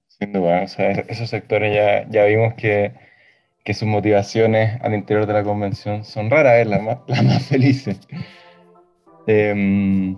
Sin 0.07 0.31
duda, 0.33 0.63
o 0.63 0.67
sea, 0.67 0.91
esos 0.91 1.29
sectores 1.29 1.73
ya, 1.73 2.09
ya 2.09 2.25
vimos 2.25 2.53
que, 2.55 2.93
que, 3.63 3.73
sus 3.73 3.87
motivaciones 3.87 4.79
al 4.81 4.93
interior 4.93 5.25
de 5.25 5.33
la 5.33 5.43
convención 5.43 6.03
son 6.03 6.29
raras, 6.29 6.59
es 6.59 6.67
las 6.67 6.81
más, 6.81 6.97
la 7.07 7.21
más 7.21 7.45
felices. 7.45 7.99
Eh, 9.27 10.15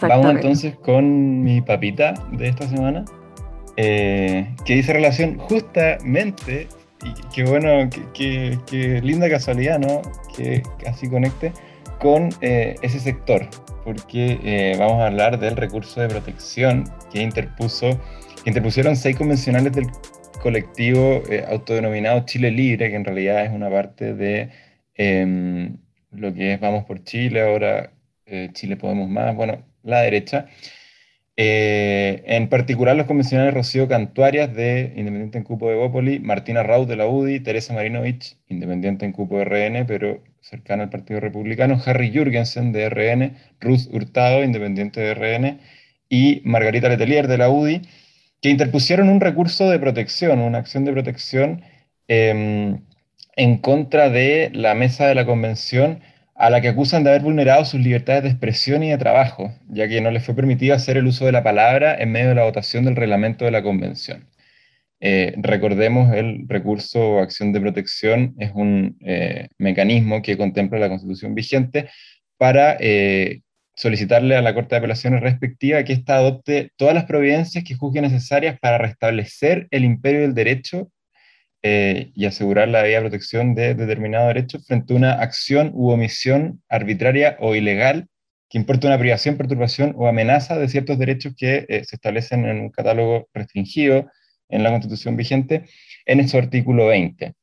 vamos 0.00 0.30
entonces 0.30 0.76
con 0.76 1.42
mi 1.42 1.60
papita 1.60 2.14
de 2.32 2.48
esta 2.48 2.68
semana, 2.68 3.04
eh, 3.76 4.54
que 4.64 4.74
dice 4.76 4.92
relación 4.92 5.38
justamente 5.38 6.68
qué 7.34 7.44
bueno, 7.44 7.88
qué, 8.14 9.00
linda 9.02 9.28
casualidad, 9.28 9.78
¿no? 9.78 10.02
Que 10.36 10.62
así 10.86 11.08
conecte 11.08 11.52
con 11.98 12.30
eh, 12.40 12.76
ese 12.82 13.00
sector, 13.00 13.48
porque 13.84 14.38
eh, 14.44 14.76
vamos 14.78 15.00
a 15.00 15.06
hablar 15.06 15.38
del 15.38 15.56
recurso 15.56 16.00
de 16.00 16.08
protección 16.08 16.84
que 17.12 17.22
interpuso, 17.22 18.00
que 18.42 18.50
interpusieron 18.50 18.96
seis 18.96 19.16
convencionales 19.16 19.72
del 19.72 19.86
colectivo 20.42 21.22
eh, 21.30 21.44
autodenominado 21.48 22.24
Chile 22.26 22.50
Libre, 22.50 22.90
que 22.90 22.96
en 22.96 23.04
realidad 23.04 23.44
es 23.44 23.50
una 23.50 23.70
parte 23.70 24.14
de 24.14 24.50
em, 24.94 25.78
lo 26.10 26.32
que 26.34 26.54
es 26.54 26.60
Vamos 26.60 26.84
por 26.84 27.02
Chile, 27.04 27.42
ahora 27.42 27.92
Chile 28.54 28.76
Podemos 28.76 29.08
Más, 29.08 29.36
bueno, 29.36 29.64
la 29.84 30.00
derecha. 30.00 30.48
Eh, 31.38 32.22
en 32.26 32.48
particular, 32.48 32.96
los 32.96 33.06
convencionales 33.06 33.52
Rocío 33.52 33.88
Cantuarias 33.88 34.54
de 34.54 34.94
Independiente 34.96 35.36
en 35.38 35.44
Cupo 35.44 35.68
de 35.68 35.76
Bópoli, 35.76 36.18
Martina 36.18 36.62
Raut 36.62 36.88
de 36.88 36.96
la 36.96 37.06
UDI, 37.06 37.40
Teresa 37.40 37.74
Marinovich, 37.74 38.36
Independiente 38.48 39.04
en 39.04 39.12
Cupo 39.12 39.38
de 39.38 39.44
RN, 39.44 39.86
pero 39.86 40.22
cercana 40.40 40.84
al 40.84 40.90
Partido 40.90 41.20
Republicano, 41.20 41.80
Harry 41.84 42.10
Jürgensen 42.10 42.72
de 42.72 42.88
RN, 42.88 43.36
Ruth 43.60 43.88
Hurtado, 43.92 44.42
Independiente 44.44 45.00
de 45.00 45.14
RN, 45.14 45.60
y 46.08 46.40
Margarita 46.44 46.88
Letelier 46.88 47.28
de 47.28 47.38
la 47.38 47.50
UDI, 47.50 47.82
que 48.40 48.50
interpusieron 48.50 49.08
un 49.08 49.20
recurso 49.20 49.68
de 49.70 49.78
protección, 49.78 50.38
una 50.40 50.58
acción 50.58 50.84
de 50.84 50.92
protección 50.92 51.62
em, 52.08 52.80
en 53.36 53.58
contra 53.58 54.08
de 54.10 54.50
la 54.54 54.74
mesa 54.74 55.06
de 55.06 55.14
la 55.14 55.26
convención 55.26 56.00
a 56.36 56.50
la 56.50 56.60
que 56.60 56.68
acusan 56.68 57.02
de 57.02 57.10
haber 57.10 57.22
vulnerado 57.22 57.64
sus 57.64 57.80
libertades 57.80 58.22
de 58.22 58.28
expresión 58.28 58.82
y 58.82 58.90
de 58.90 58.98
trabajo, 58.98 59.52
ya 59.68 59.88
que 59.88 60.00
no 60.00 60.10
les 60.10 60.24
fue 60.24 60.34
permitido 60.34 60.74
hacer 60.74 60.98
el 60.98 61.06
uso 61.06 61.24
de 61.24 61.32
la 61.32 61.42
palabra 61.42 61.96
en 61.98 62.12
medio 62.12 62.28
de 62.28 62.34
la 62.34 62.44
votación 62.44 62.84
del 62.84 62.96
reglamento 62.96 63.44
de 63.46 63.50
la 63.50 63.62
convención. 63.62 64.28
Eh, 65.00 65.34
recordemos, 65.38 66.14
el 66.14 66.46
recurso 66.48 67.12
o 67.12 67.18
acción 67.20 67.52
de 67.52 67.60
protección 67.60 68.34
es 68.38 68.52
un 68.54 68.96
eh, 69.04 69.48
mecanismo 69.58 70.22
que 70.22 70.36
contempla 70.36 70.78
la 70.78 70.88
constitución 70.88 71.34
vigente 71.34 71.88
para 72.38 72.76
eh, 72.80 73.40
solicitarle 73.74 74.36
a 74.36 74.42
la 74.42 74.54
Corte 74.54 74.74
de 74.74 74.78
Apelaciones 74.78 75.20
respectiva 75.22 75.84
que 75.84 75.92
ésta 75.94 76.16
adopte 76.16 76.70
todas 76.76 76.94
las 76.94 77.04
providencias 77.04 77.64
que 77.64 77.74
juzgue 77.74 78.00
necesarias 78.00 78.58
para 78.60 78.78
restablecer 78.78 79.68
el 79.70 79.84
imperio 79.84 80.20
del 80.20 80.34
derecho 80.34 80.90
eh, 81.68 82.12
y 82.14 82.26
asegurar 82.26 82.68
la 82.68 82.82
debida 82.82 83.00
protección 83.00 83.56
de 83.56 83.74
determinado 83.74 84.28
derecho 84.28 84.60
frente 84.60 84.92
a 84.92 84.96
una 84.96 85.12
acción 85.14 85.72
u 85.74 85.90
omisión 85.90 86.62
arbitraria 86.68 87.36
o 87.40 87.56
ilegal 87.56 88.06
que 88.48 88.58
importa 88.58 88.86
una 88.86 89.00
privación, 89.00 89.36
perturbación 89.36 89.92
o 89.96 90.06
amenaza 90.06 90.56
de 90.56 90.68
ciertos 90.68 90.96
derechos 90.96 91.34
que 91.36 91.66
eh, 91.68 91.82
se 91.84 91.96
establecen 91.96 92.46
en 92.46 92.60
un 92.60 92.70
catálogo 92.70 93.28
restringido 93.34 94.08
en 94.48 94.62
la 94.62 94.70
Constitución 94.70 95.16
vigente, 95.16 95.64
en 96.04 96.28
su 96.28 96.38
artículo 96.38 96.86
20. 96.86 97.34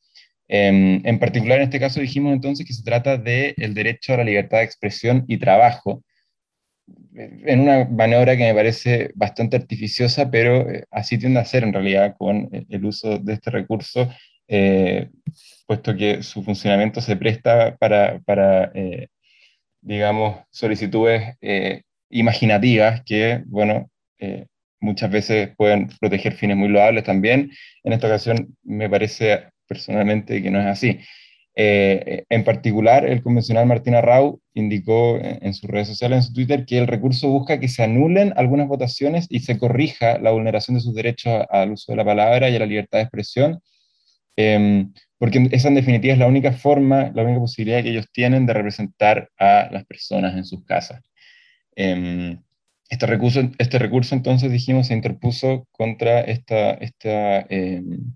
Em, 0.47 1.01
en 1.05 1.19
particular, 1.19 1.57
en 1.57 1.65
este 1.65 1.81
caso 1.81 1.99
dijimos 1.99 2.31
entonces 2.31 2.65
que 2.65 2.73
se 2.73 2.83
trata 2.83 3.17
del 3.17 3.53
el 3.57 3.73
derecho 3.73 4.13
a 4.13 4.17
la 4.17 4.23
libertad 4.23 4.59
de 4.59 4.63
expresión 4.63 5.25
y 5.27 5.37
trabajo, 5.37 6.01
en 7.15 7.60
una 7.60 7.86
maniobra 7.86 8.36
que 8.36 8.43
me 8.43 8.53
parece 8.53 9.12
bastante 9.15 9.58
artificiosa, 9.58 10.29
pero 10.32 10.70
eh, 10.70 10.86
así 10.91 11.17
tiende 11.17 11.39
a 11.39 11.46
ser 11.46 11.63
en 11.63 11.74
realidad 11.74 12.15
con 12.17 12.50
el 12.70 12.86
uso 12.86 13.17
de 13.20 13.34
este 13.34 13.51
recurso, 13.51 14.10
eh, 14.48 15.10
puesto 15.67 15.96
que 15.96 16.24
su 16.24 16.43
funcionamiento 16.43 17.01
se 17.01 17.15
presta 17.15 17.75
para, 17.77 18.20
para 18.25 18.72
eh, 18.74 19.08
digamos, 19.82 20.38
solicitudes 20.50 21.36
imaginativas 22.10 23.01
que, 23.03 23.43
bueno, 23.48 23.89
muchas 24.79 25.12
veces 25.12 25.50
pueden 25.58 25.89
proteger 26.00 26.34
fines 26.34 26.58
muy 26.58 26.70
loables 26.70 27.03
también. 27.03 27.51
En 27.84 27.93
esta 27.93 28.08
ocasión 28.08 28.55
me 28.63 28.89
parece 28.89 29.46
personalmente 29.67 30.41
que 30.41 30.51
no 30.51 30.60
es 30.60 30.67
así. 30.67 31.00
Eh, 31.55 32.25
en 32.29 32.43
particular, 32.43 33.05
el 33.05 33.22
convencional 33.22 33.67
Martín 33.67 33.93
Arrau 33.95 34.41
indicó 34.53 35.19
en, 35.22 35.53
sus 35.53 35.69
redes 35.69 35.88
sociales, 35.88 36.17
en 36.17 36.24
su 36.24 36.33
Twitter, 36.33 36.65
que 36.65 36.79
el 36.79 36.88
recurso 36.88 37.29
busca 37.29 37.60
que 37.60 37.67
se 37.67 37.83
anulen 37.83 38.33
algunas 38.36 38.67
votaciones 38.67 39.27
y 39.29 39.41
se 39.41 39.57
corrija 39.57 40.17
la 40.19 40.31
vulneración 40.31 40.75
de 40.75 40.81
sus 40.81 40.95
derechos 40.95 41.45
al 41.50 41.74
uso 41.74 41.91
de 41.91 41.98
la 41.98 42.05
palabra 42.05 42.50
y 42.50 42.55
a 42.55 42.60
la 42.60 42.65
libertad 42.65 43.00
de 43.00 43.03
expresión, 43.03 43.62
em, 44.36 44.93
porque 45.19 45.48
esa 45.51 45.67
en 45.69 45.75
definitiva 45.75 46.13
es 46.13 46.19
la 46.19 46.27
única 46.27 46.53
forma, 46.53 47.12
la 47.15 47.24
única 47.24 47.39
posibilidad 47.39 47.83
que 47.83 47.91
ellos 47.91 48.07
tienen 48.12 48.45
de 48.45 48.53
representar 48.53 49.29
a 49.38 49.69
las 49.72 49.86
personas 49.86 50.36
en 50.36 50.45
sus 50.45 50.63
casas. 50.65 51.01
Em, 51.75 52.41
este 52.89 53.05
recurso, 53.07 53.41
este 53.57 53.79
recurso 53.79 54.15
entonces 54.15 54.51
dijimos 54.51 54.88
se 54.88 54.93
interpuso 54.93 55.67
contra 55.72 56.22
esta, 56.22 56.72
esta 56.74 57.41
em, 57.50 58.13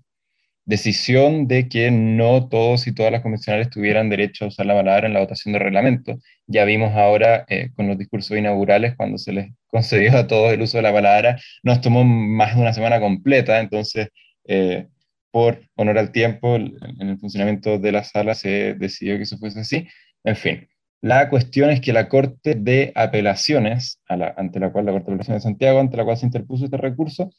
decisión 0.68 1.48
de 1.48 1.66
que 1.66 1.90
no 1.90 2.46
todos 2.48 2.86
y 2.86 2.92
todas 2.92 3.10
las 3.10 3.22
convencionales 3.22 3.70
tuvieran 3.70 4.10
derecho 4.10 4.44
a 4.44 4.48
usar 4.48 4.66
la 4.66 4.74
palabra 4.74 5.06
en 5.06 5.14
la 5.14 5.20
votación 5.20 5.54
de 5.54 5.60
reglamento. 5.60 6.18
Ya 6.46 6.66
vimos 6.66 6.92
ahora 6.94 7.46
eh, 7.48 7.70
con 7.74 7.88
los 7.88 7.96
discursos 7.96 8.36
inaugurales, 8.36 8.94
cuando 8.94 9.16
se 9.16 9.32
les 9.32 9.50
concedió 9.68 10.14
a 10.18 10.26
todos 10.26 10.52
el 10.52 10.60
uso 10.60 10.76
de 10.76 10.82
la 10.82 10.92
palabra, 10.92 11.38
nos 11.62 11.80
tomó 11.80 12.04
más 12.04 12.54
de 12.54 12.60
una 12.60 12.74
semana 12.74 13.00
completa, 13.00 13.60
entonces, 13.60 14.08
eh, 14.44 14.88
por 15.30 15.62
honor 15.76 15.98
al 15.98 16.12
tiempo, 16.12 16.56
en 16.56 17.08
el 17.08 17.18
funcionamiento 17.18 17.78
de 17.78 17.92
la 17.92 18.04
sala 18.04 18.34
se 18.34 18.74
decidió 18.74 19.16
que 19.16 19.22
eso 19.22 19.38
fuese 19.38 19.60
así. 19.60 19.88
En 20.22 20.36
fin, 20.36 20.68
la 21.00 21.30
cuestión 21.30 21.70
es 21.70 21.80
que 21.80 21.94
la 21.94 22.08
Corte 22.08 22.54
de 22.56 22.92
Apelaciones, 22.94 24.02
ante 24.06 24.60
la 24.60 24.70
cual 24.70 24.84
la 24.84 24.92
Corte 24.92 25.06
de 25.06 25.14
Apelaciones 25.14 25.42
de 25.44 25.48
Santiago, 25.48 25.80
ante 25.80 25.96
la 25.96 26.04
cual 26.04 26.18
se 26.18 26.26
interpuso 26.26 26.66
este 26.66 26.76
recurso, 26.76 27.30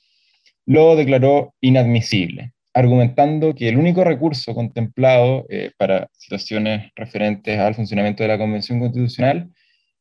lo 0.66 0.96
declaró 0.96 1.54
inadmisible 1.62 2.54
argumentando 2.80 3.54
que 3.54 3.68
el 3.68 3.78
único 3.78 4.04
recurso 4.06 4.56
contemplado 4.56 5.46
eh, 5.50 5.72
para 5.78 6.08
situaciones 6.14 6.92
referentes 6.96 7.60
al 7.60 7.76
funcionamiento 7.76 8.24
de 8.24 8.30
la 8.30 8.38
Convención 8.38 8.80
Constitucional 8.80 9.50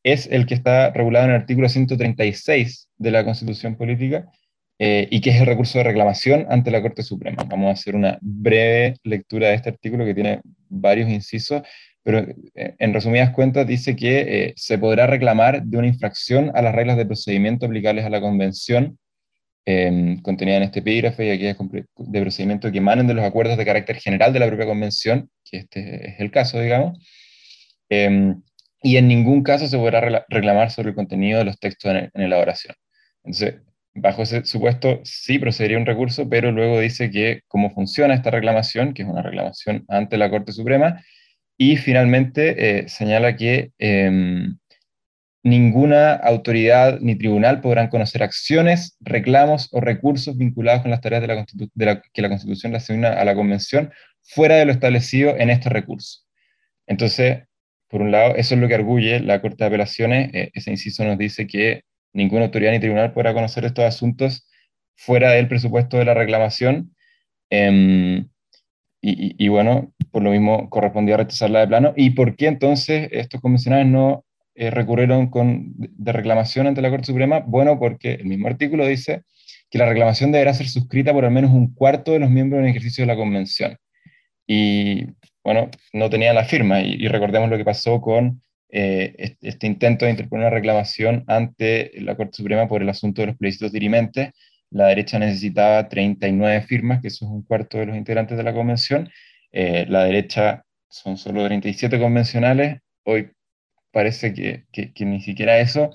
es 0.05 0.29
el 0.31 0.47
que 0.47 0.55
está 0.55 0.91
regulado 0.91 1.25
en 1.25 1.33
el 1.33 1.41
artículo 1.41 1.69
136 1.69 2.89
de 2.97 3.11
la 3.11 3.25
Constitución 3.25 3.77
Política 3.77 4.27
eh, 4.79 5.09
y 5.11 5.21
que 5.21 5.31
es 5.31 5.41
el 5.41 5.47
recurso 5.47 5.79
de 5.79 5.85
reclamación 5.85 6.47
ante 6.51 6.71
la 6.71 6.81
Corte 6.81 7.03
Suprema. 7.03 7.45
Vamos 7.49 7.69
a 7.69 7.73
hacer 7.73 7.97
una 7.97 8.17
breve 8.21 8.95
lectura 9.03 9.49
de 9.49 9.55
este 9.55 9.71
artículo 9.71 10.05
que 10.05 10.15
tiene 10.15 10.41
varios 10.69 11.11
incisos, 11.11 11.63
pero 12.05 12.21
eh, 12.55 12.77
en 12.79 12.95
resumidas 12.95 13.31
cuentas 13.31 13.67
dice 13.67 13.97
que 13.97 14.53
se 14.55 14.79
podrá 14.79 15.09
reclamar 15.09 15.65
de 15.65 15.79
una 15.79 15.89
infracción 15.89 16.53
a 16.55 16.63
las 16.63 16.77
reglas 16.77 16.97
de 16.97 17.07
procedimiento 17.07 17.67
aplicables 17.67 18.05
a 18.05 18.11
la 18.11 18.21
Convención 18.21 18.99
eh, 19.71 20.17
contenida 20.23 20.57
en 20.57 20.63
este 20.63 20.79
epígrafe 20.79 21.27
y 21.27 21.31
aquellas 21.31 21.59
de 21.99 22.21
procedimiento 22.23 22.73
que 22.73 22.79
emanen 22.79 23.07
de 23.07 23.13
los 23.13 23.23
acuerdos 23.23 23.59
de 23.59 23.67
carácter 23.67 23.97
general 23.97 24.33
de 24.33 24.39
la 24.39 24.47
propia 24.47 24.65
convención, 24.65 25.29
que 25.45 25.59
este 25.59 26.09
es 26.09 26.21
el 26.21 26.31
caso, 26.31 26.59
digamos, 26.59 26.99
em, 27.91 28.41
y 28.83 28.97
en 28.97 29.09
ningún 29.09 29.43
caso 29.43 29.67
se 29.69 29.77
podrá 29.77 30.25
reclamar 30.31 30.71
sobre 30.71 30.89
el 30.89 30.95
contenido 30.95 31.39
de 31.39 31.45
los 31.45 31.59
textos 31.59 31.91
en, 31.91 32.11
en 32.15 32.23
elaboración. 32.23 32.75
Entonces, 33.25 33.57
bajo 33.93 34.23
ese 34.23 34.43
supuesto, 34.47 35.01
sí 35.05 35.39
procedería 35.39 35.77
un 35.77 35.85
recurso, 35.85 36.27
pero 36.31 36.51
luego 36.51 36.81
dice 36.81 37.11
que 37.11 37.43
cómo 37.47 37.69
funciona 37.71 38.15
esta 38.15 38.31
reclamación, 38.31 38.95
que 38.95 39.03
es 39.03 39.09
una 39.09 39.21
reclamación 39.21 39.85
ante 39.89 40.17
la 40.17 40.31
Corte 40.31 40.53
Suprema, 40.53 41.03
y 41.59 41.77
finalmente 41.77 42.79
eh, 42.79 42.89
señala 42.89 43.37
que 43.37 43.73
em, 43.79 44.57
ninguna 45.49 46.15
autoridad 46.15 47.01
ni 47.01 47.17
tribunal 47.17 47.61
podrán 47.61 47.89
conocer 47.89 48.23
acciones, 48.23 48.97
reclamos 49.01 49.69
o 49.73 49.81
recursos 49.81 50.37
vinculados 50.37 50.83
con 50.83 50.91
las 50.91 51.01
tareas 51.01 51.23
de 51.23 51.29
la, 51.87 52.03
que 52.13 52.23
la 52.23 52.29
Constitución 52.29 52.73
le 52.73 52.79
asigna 52.79 53.13
a 53.13 53.25
la 53.25 53.35
Convención 53.35 53.93
fuera 54.23 54.57
de 54.57 54.67
lo 54.67 54.73
establecido 54.73 55.37
en 55.37 55.51
este 55.51 55.69
recurso. 55.69 56.21
Entonces, 56.87 57.45
por 57.89 58.03
un 58.03 58.11
lado, 58.11 58.37
eso 58.37 58.55
es 58.55 58.61
lo 58.61 58.69
que 58.69 58.75
arguye 58.75 59.21
la 59.21 59.41
Corte 59.41 59.65
de 59.65 59.67
Apelaciones. 59.67 60.31
Eh, 60.35 60.51
ese 60.55 60.71
inciso 60.71 61.05
nos 61.05 61.19
dice 61.19 61.47
que 61.47 61.83
ninguna 62.13 62.45
autoridad 62.45 62.73
ni 62.73 62.81
tribunal 62.81 63.13
podrá 63.13 63.35
conocer 63.35 63.65
estos 63.65 63.85
asuntos 63.85 64.49
fuera 64.97 65.31
del 65.33 65.49
presupuesto 65.49 65.97
de 65.99 66.05
la 66.05 66.15
reclamación. 66.15 66.95
Em, 67.51 68.29
y, 69.01 69.45
y, 69.45 69.49
bueno, 69.49 69.95
por 70.11 70.23
lo 70.23 70.31
mismo 70.31 70.69
correspondía 70.71 71.17
rechazarla 71.17 71.61
de 71.61 71.69
plano. 71.69 71.95
¿Y 71.97 72.11
por 72.11 72.37
qué 72.37 72.49
entonces 72.49 73.09
estos 73.13 73.41
convencionales 73.41 73.87
no 73.87 74.25
eh, 74.59 74.71
recurrieron 74.71 75.31
con, 75.31 75.73
de 75.77 76.13
reclamación 76.13 76.67
ante 76.67 76.83
la 76.83 76.91
Corte 76.91 77.07
Suprema? 77.07 77.41
Bueno, 77.47 77.79
porque 77.79 78.15
el 78.15 78.27
mismo 78.27 78.49
artículo 78.49 78.85
dice 78.87 79.23
que 79.71 79.79
la 79.79 79.87
reclamación 79.87 80.33
deberá 80.33 80.53
ser 80.53 80.69
suscrita 80.69 81.13
por 81.13 81.25
al 81.25 81.31
menos 81.31 81.53
un 81.53 81.73
cuarto 81.75 82.13
de 82.13 82.19
los 82.19 82.29
miembros 82.29 82.61
en 82.61 82.67
ejercicio 82.69 83.03
de 83.03 83.07
la 83.07 83.17
Convención. 83.17 83.77
Y 84.49 85.07
bueno, 85.45 85.71
no 85.93 86.11
tenían 86.11 86.35
la 86.35 86.45
firma. 86.45 86.81
Y, 86.81 87.07
recordemos 87.07 87.49
lo 87.51 87.57
que 87.57 87.65
pasó 87.65 88.01
con 88.01 88.43
eh, 88.71 89.37
este, 89.41 89.67
intento 89.69 90.05
de 90.05 90.11
interponer 90.11 90.47
una 90.47 90.55
reclamación 90.57 91.23
ante 91.29 91.93
la 92.01 92.17
Corte 92.17 92.39
Suprema 92.39 92.67
por 92.67 92.83
el 92.83 92.89
asunto 92.89 93.23
de 93.23 93.29
los 93.29 93.37
plebiscitos 93.37 93.71
dirimentes. 93.71 94.31
La 94.71 94.89
derecha 94.89 95.21
necesitaba 95.21 95.89
39 95.89 96.63
firmas, 96.63 97.01
que 97.01 97.09
eso 97.09 97.27
es 97.27 97.31
un 97.31 97.43
cuarto 97.43 97.79
de 97.79 97.87
los 97.87 97.97
integrantes 97.97 98.37
de 98.37 98.43
la 98.43 98.53
Convención. 98.53 99.09
Eh, 99.53 99.87
la 99.89 100.05
derecha 100.05 100.65
son 100.89 101.17
solo 101.17 101.45
37 101.45 101.99
convencionales. 102.01 102.81
Hoy 103.05 103.31
parece 103.93 104.35
que, 104.35 104.65
que, 104.73 105.05
ni 105.05 105.21
siquiera 105.21 105.59
eso. 105.59 105.91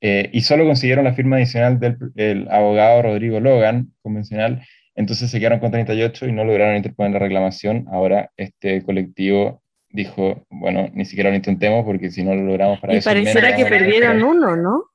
Eh, 0.00 0.30
y 0.32 0.40
solo 0.42 0.64
consiguieron 0.64 1.04
la 1.04 1.14
firma 1.14 1.36
adicional 1.36 1.78
del 1.78 2.48
abogado 2.50 3.02
Rodrigo 3.02 3.38
Logan, 3.38 3.92
convencional, 4.02 4.62
entonces 4.94 5.30
se 5.30 5.38
quedaron 5.38 5.60
con 5.60 5.70
38 5.70 6.26
y 6.26 6.32
no 6.32 6.44
lograron 6.44 6.76
interponer 6.76 7.12
la 7.12 7.18
reclamación. 7.20 7.86
Ahora 7.90 8.30
este 8.36 8.82
colectivo 8.82 9.62
dijo, 9.88 10.46
bueno, 10.50 10.88
ni 10.94 11.04
siquiera 11.04 11.30
lo 11.30 11.36
intentemos 11.36 11.84
porque 11.84 12.10
si 12.10 12.22
no 12.22 12.34
lo 12.34 12.42
logramos 12.42 12.80
para 12.80 12.94
y 12.94 12.98
eso... 12.98 13.10
Y 13.10 13.14
pareciera 13.14 13.56
que 13.56 13.64
perdieron 13.64 14.22
uno, 14.22 14.56
¿no? 14.56 14.89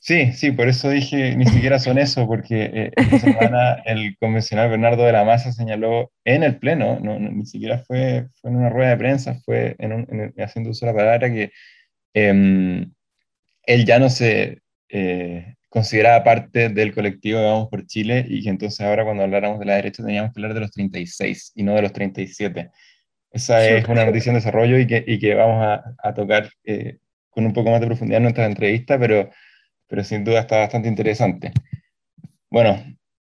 Sí, 0.00 0.32
sí, 0.32 0.52
por 0.52 0.68
eso 0.68 0.90
dije, 0.90 1.34
ni 1.36 1.44
siquiera 1.46 1.78
son 1.78 1.98
eso, 1.98 2.26
porque 2.26 2.70
eh, 2.72 2.90
esta 2.96 3.18
semana 3.18 3.74
el 3.84 4.16
convencional 4.18 4.70
Bernardo 4.70 5.04
de 5.04 5.12
la 5.12 5.24
Maza 5.24 5.52
señaló 5.52 6.12
en 6.24 6.44
el 6.44 6.58
Pleno, 6.58 7.00
no, 7.00 7.18
ni 7.18 7.44
siquiera 7.46 7.78
fue, 7.78 8.28
fue, 8.40 8.50
en 8.50 8.56
una 8.58 8.70
rueda 8.70 8.90
de 8.90 8.96
prensa, 8.96 9.34
fue 9.44 9.74
en 9.78 10.32
haciendo 10.38 10.70
uso 10.70 10.86
de 10.86 10.92
la 10.92 10.98
palabra 10.98 11.30
que 11.32 11.50
em, 12.14 12.92
él 13.64 13.84
ya 13.84 13.98
no 13.98 14.08
se 14.08 14.62
eh, 14.88 15.56
consideraba 15.68 16.24
parte 16.24 16.68
del 16.68 16.94
colectivo 16.94 17.40
de 17.40 17.46
Vamos 17.46 17.68
por 17.68 17.86
Chile 17.86 18.24
y 18.28 18.42
que 18.42 18.50
entonces 18.50 18.80
ahora 18.80 19.04
cuando 19.04 19.24
habláramos 19.24 19.58
de 19.58 19.66
la 19.66 19.74
derecha 19.76 20.04
teníamos 20.04 20.32
que 20.32 20.40
hablar 20.40 20.54
de 20.54 20.60
los 20.60 20.70
36 20.70 21.52
y 21.56 21.62
no 21.64 21.74
de 21.74 21.82
los 21.82 21.92
37. 21.92 22.70
Esa 23.32 23.66
es 23.68 23.86
una 23.88 24.06
noticia 24.06 24.30
en 24.30 24.36
desarrollo 24.36 24.78
y 24.78 24.86
que, 24.86 25.04
y 25.06 25.18
que 25.18 25.34
vamos 25.34 25.62
a, 25.62 25.94
a 26.02 26.14
tocar 26.14 26.48
eh, 26.64 26.98
con 27.30 27.44
un 27.44 27.52
poco 27.52 27.70
más 27.70 27.80
de 27.80 27.86
profundidad 27.86 28.18
en 28.18 28.22
nuestra 28.22 28.46
entrevista, 28.46 28.98
pero 28.98 29.30
pero 29.88 30.04
sin 30.04 30.24
duda 30.24 30.40
está 30.40 30.58
bastante 30.58 30.88
interesante. 30.88 31.52
Bueno, 32.50 32.82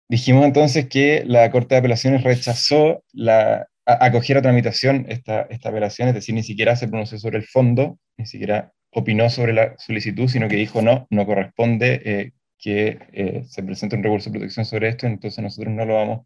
dijimos 0.10 0.46
entonces 0.46 0.88
que 0.90 1.24
la 1.26 1.50
Corte 1.52 1.76
de 1.76 1.80
Apelaciones 1.80 2.24
rechazó 2.24 3.04
la, 3.14 3.68
acoger 3.86 4.38
a 4.38 4.42
tramitación 4.42 5.06
esta, 5.10 5.42
esta 5.44 5.70
apelación, 5.70 6.10
es 6.10 6.16
decir, 6.16 6.36
ni 6.36 6.44
siquiera 6.44 6.76
se 6.76 6.88
pronunció 6.88 7.18
sobre 7.18 7.38
el 7.38 7.46
fondo, 7.46 8.00
ni 8.18 8.26
siquiera 8.26 8.72
opinó 8.92 9.30
sobre 9.30 9.54
la 9.54 9.76
solicitud, 9.78 10.28
sino 10.28 10.48
que 10.48 10.56
dijo 10.56 10.82
no, 10.82 11.08
no 11.10 11.26
corresponde 11.26 12.02
eh, 12.06 12.32
que 12.58 12.98
eh, 13.12 13.44
se 13.48 13.64
presente 13.64 13.96
un 13.96 14.04
recurso 14.04 14.30
de 14.30 14.40
protección 14.40 14.66
sobre 14.66 14.90
esto, 14.90 15.06
entonces 15.06 15.44
nosotros 15.44 15.74
no 15.74 15.86
lo 15.86 15.96
vamos 15.96 16.26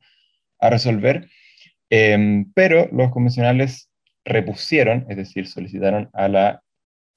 a 0.60 0.70
resolver. 0.70 1.28
Em, 1.90 2.52
pero 2.54 2.88
los 2.92 3.12
convencionales 3.12 3.90
repusieron, 4.24 5.06
es 5.10 5.18
decir, 5.18 5.48
solicitaron 5.48 6.10
a 6.14 6.28
la 6.28 6.62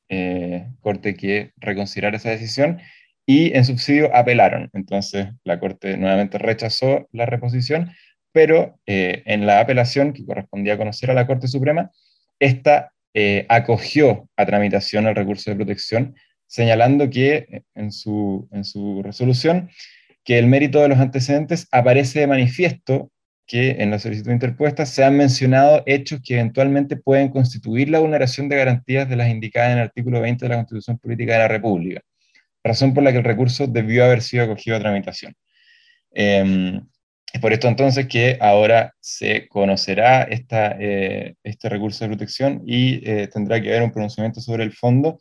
eh, 0.09 0.67
Corte 0.81 1.15
que 1.15 1.53
reconsiderara 1.57 2.17
esa 2.17 2.31
decisión 2.31 2.81
y 3.27 3.57
en 3.57 3.65
subsidio 3.65 4.15
apelaron. 4.15 4.71
Entonces 4.73 5.29
la 5.45 5.61
Corte 5.61 5.97
nuevamente 5.97 6.39
rechazó 6.39 7.09
la 7.13 7.27
reposición, 7.27 7.93
pero 8.33 8.79
eh, 8.87 9.23
en 9.27 9.47
la 9.47 9.61
apelación 9.61 10.13
que 10.13 10.25
correspondía 10.25 10.79
conocer 10.79 11.11
a 11.11 11.15
la 11.15 11.27
Corte 11.27 11.49
Suprema, 11.49 11.91
esta 12.39 12.93
eh, 13.15 13.47
acogió 13.49 14.29
a 14.37 14.47
tramitación 14.47 15.07
el 15.07 15.15
recurso 15.15 15.51
de 15.51 15.57
protección, 15.57 16.15
señalando 16.47 17.11
que 17.11 17.63
en 17.75 17.93
su, 17.93 18.49
en 18.53 18.65
su 18.65 19.03
resolución, 19.03 19.71
que 20.25 20.39
el 20.39 20.47
mérito 20.47 20.81
de 20.81 20.89
los 20.89 20.99
antecedentes 20.99 21.69
aparece 21.71 22.21
de 22.21 22.27
manifiesto 22.27 23.11
que 23.47 23.83
en 23.83 23.91
la 23.91 23.99
solicitud 23.99 24.31
interpuesta 24.31 24.87
se 24.87 25.05
han 25.05 25.17
mencionado 25.17 25.83
hechos 25.85 26.21
que 26.25 26.35
eventualmente 26.35 26.97
pueden 26.97 27.29
constituir 27.29 27.91
la 27.91 27.99
vulneración 27.99 28.49
de 28.49 28.57
garantías 28.57 29.09
de 29.09 29.17
las 29.17 29.29
indicadas 29.29 29.73
en 29.73 29.79
el 29.79 29.85
artículo 29.85 30.21
20 30.21 30.45
de 30.45 30.49
la 30.49 30.57
Constitución 30.57 30.99
Política 30.99 31.35
de 31.35 31.39
la 31.41 31.49
República, 31.49 32.01
razón 32.65 32.95
por 32.95 33.03
la 33.03 33.13
que 33.13 33.19
el 33.19 33.25
recurso 33.25 33.67
debió 33.67 34.05
haber 34.05 34.23
sido 34.23 34.45
acogido 34.45 34.77
a 34.77 34.81
tramitación. 34.81 35.35
Eh, 36.15 36.81
es 37.33 37.41
por 37.41 37.53
esto 37.53 37.67
entonces 37.67 38.07
que 38.09 38.37
ahora 38.41 38.95
se 39.01 39.49
conocerá 39.49 40.25
esta, 40.25 40.77
eh, 40.79 41.35
este 41.43 41.69
recurso 41.71 42.05
de 42.05 42.11
protección 42.11 42.63
y 42.67 43.01
eh, 43.09 43.29
tendrá 43.29 43.61
que 43.61 43.71
haber 43.71 43.83
un 43.83 43.91
pronunciamiento 43.91 44.41
sobre 44.41 44.65
el 44.65 44.73
fondo, 44.73 45.19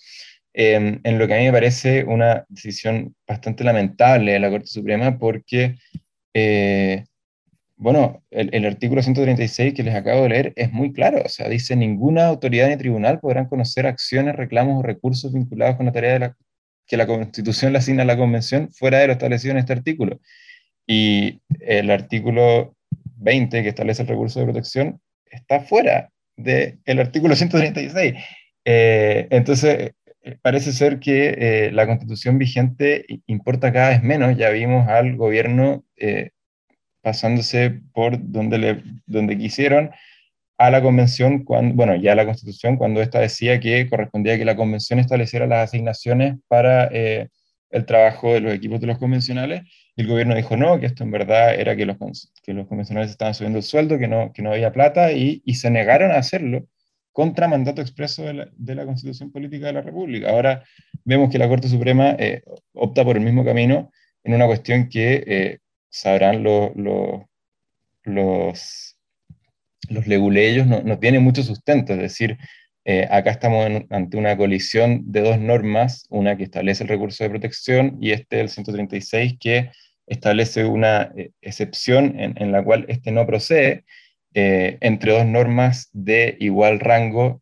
em, 0.54 1.00
en 1.04 1.18
lo 1.18 1.28
que 1.28 1.36
a 1.36 1.38
mí 1.38 1.46
me 1.46 1.54
parece 1.54 2.04
una 2.04 2.46
decisión 2.50 3.16
bastante 3.26 3.64
lamentable 3.64 4.34
de 4.34 4.40
la 4.40 4.50
Corte 4.50 4.68
Suprema 4.68 5.18
porque, 5.18 5.78
eh, 6.34 7.06
bueno, 7.78 8.24
el, 8.30 8.50
el, 8.54 8.66
artículo 8.66 9.02
136 9.02 9.74
que 9.74 9.84
les 9.84 9.96
acabo 9.96 10.24
de 10.24 10.30
leer 10.30 10.54
es 10.58 10.72
muy 10.72 10.92
claro, 10.94 11.22
o 11.26 11.30
sea, 11.30 11.48
dice 11.50 11.76
ninguna 11.76 12.28
autoridad 12.28 12.70
ni 12.70 12.78
tribunal 12.78 13.20
podrán 13.22 13.48
conocer 13.48 13.88
acciones, 13.88 14.36
reclamos 14.36 14.80
o 14.80 14.84
recursos 14.84 15.34
vinculados 15.34 15.78
con 15.78 15.86
la 15.86 15.92
tarea 15.94 16.14
de 16.14 16.20
la, 16.20 16.38
que 16.92 16.98
la 16.98 17.08
Constitución 17.08 17.72
le 17.72 17.78
asigna 17.80 18.04
a 18.04 18.06
la 18.06 18.18
Convención 18.18 18.70
fuera 18.74 19.00
de 19.00 19.08
lo 19.08 19.14
establecido 19.14 19.54
en 19.54 19.60
este 19.60 19.72
artículo. 19.72 20.20
Y 20.86 21.40
el 21.62 21.90
artículo 21.90 22.76
20 23.16 23.64
que 23.64 23.70
establece 23.70 24.02
el 24.02 24.10
recurso 24.10 24.42
de 24.42 24.48
protección 24.48 25.00
está 25.26 25.62
fuera 25.62 26.10
del 26.36 27.00
artículo 27.00 27.34
136. 27.34 28.14
Eh, 28.66 29.26
entonces, 29.30 29.94
eh, 30.22 30.38
parece 30.42 30.74
ser 30.74 31.00
que 31.00 31.30
eh, 31.38 31.72
la 31.72 31.88
constitución 31.88 32.38
vigente 32.38 33.06
importa 33.26 33.72
cada 33.72 33.92
vez 33.92 34.04
menos. 34.04 34.36
Ya 34.36 34.50
vimos 34.50 34.90
al 34.90 35.16
gobierno 35.16 35.86
pasándose 37.02 37.80
por 37.94 38.18
donde, 38.20 38.58
le, 38.58 38.84
donde 39.06 39.38
quisieron 39.38 39.92
a 40.66 40.72
la 40.72 40.82
convención, 40.82 41.44
cuando, 41.44 41.76
bueno, 41.76 41.96
ya 41.96 42.16
la 42.16 42.26
constitución, 42.26 42.78
cuando 42.78 43.02
esta 43.02 43.20
decía 43.20 43.60
que 43.60 43.90
correspondía 43.90 44.38
que 44.38 44.46
la 44.46 44.56
convención 44.56 45.00
estableciera 45.00 45.48
las 45.48 45.70
asignaciones 45.70 46.36
para 46.48 46.86
el 46.86 47.86
trabajo 47.86 48.34
de 48.34 48.42
los 48.42 48.54
equipos 48.54 48.82
de 48.82 48.88
los 48.88 48.98
convencionales 48.98 49.64
el 49.96 50.08
gobierno 50.08 50.36
dijo 50.36 50.58
no, 50.58 50.80
que 50.80 50.86
esto 50.86 51.04
en 51.04 51.12
verdad 51.12 51.56
era 51.56 51.76
que 51.76 51.86
los, 51.86 51.98
que 52.44 52.54
los 52.54 52.68
convencionales 52.68 53.12
estaban 53.12 53.34
subiendo 53.34 53.60
el 53.60 53.64
sueldo, 53.64 54.00
que 54.00 54.08
no, 54.08 54.32
que 54.34 54.42
no 54.42 54.52
había 54.52 54.72
plata, 54.72 55.12
y, 55.12 55.42
y 55.46 55.56
se 55.56 55.70
negaron 55.70 56.12
a 56.12 56.18
hacerlo 56.18 56.68
contra 57.12 57.48
mandato 57.48 57.82
expreso 57.82 58.24
de 58.24 58.34
la, 58.34 58.50
de 58.56 58.76
la, 58.76 58.86
Constitución 58.86 59.32
Política 59.32 59.68
de 59.68 59.74
la 59.74 59.82
República. 59.82 60.30
Ahora 60.30 60.64
vemos 61.04 61.30
que 61.30 61.38
la 61.38 61.50
Corte 61.50 61.68
Suprema 61.68 62.16
eh, 62.18 62.42
opta 62.74 63.04
por 63.04 63.18
el 63.18 63.24
mismo 63.24 63.44
camino 63.44 63.92
en 64.24 64.34
una 64.34 64.46
cuestión 64.46 64.88
que 64.88 65.24
eh, 65.28 65.60
sabrán 65.90 66.42
los, 66.42 66.72
los, 66.76 67.22
los, 68.04 68.98
los 69.90 70.08
leguleyos, 70.08 70.68
no, 70.68 70.82
no 70.82 71.00
tiene 71.00 71.20
mucho 71.20 71.44
sustento, 71.44 71.94
es 71.94 72.00
decir, 72.00 72.38
eh, 72.84 73.08
acá 73.12 73.32
estamos 73.32 73.84
ante 73.92 74.18
una 74.18 74.36
colisión 74.36 75.12
de 75.12 75.22
dos 75.22 75.40
normas, 75.40 76.08
una 76.10 76.36
que 76.36 76.44
establece 76.44 76.84
el 76.84 76.90
recurso 76.90 77.24
de 77.24 77.30
protección 77.30 77.98
y 78.02 78.12
este, 78.12 78.42
el 78.42 78.50
136, 78.50 79.36
que 79.40 79.72
establece 80.08 80.66
una 80.66 81.12
eh, 81.16 81.32
excepción 81.42 82.20
en, 82.20 82.52
la 82.52 82.64
cual 82.64 82.86
este 82.90 83.12
no 83.12 83.26
procede 83.28 83.86
eh, 84.34 84.78
entre 84.82 85.12
dos 85.12 85.26
normas 85.28 85.90
de 85.94 86.38
igual 86.40 86.80
rango, 86.80 87.42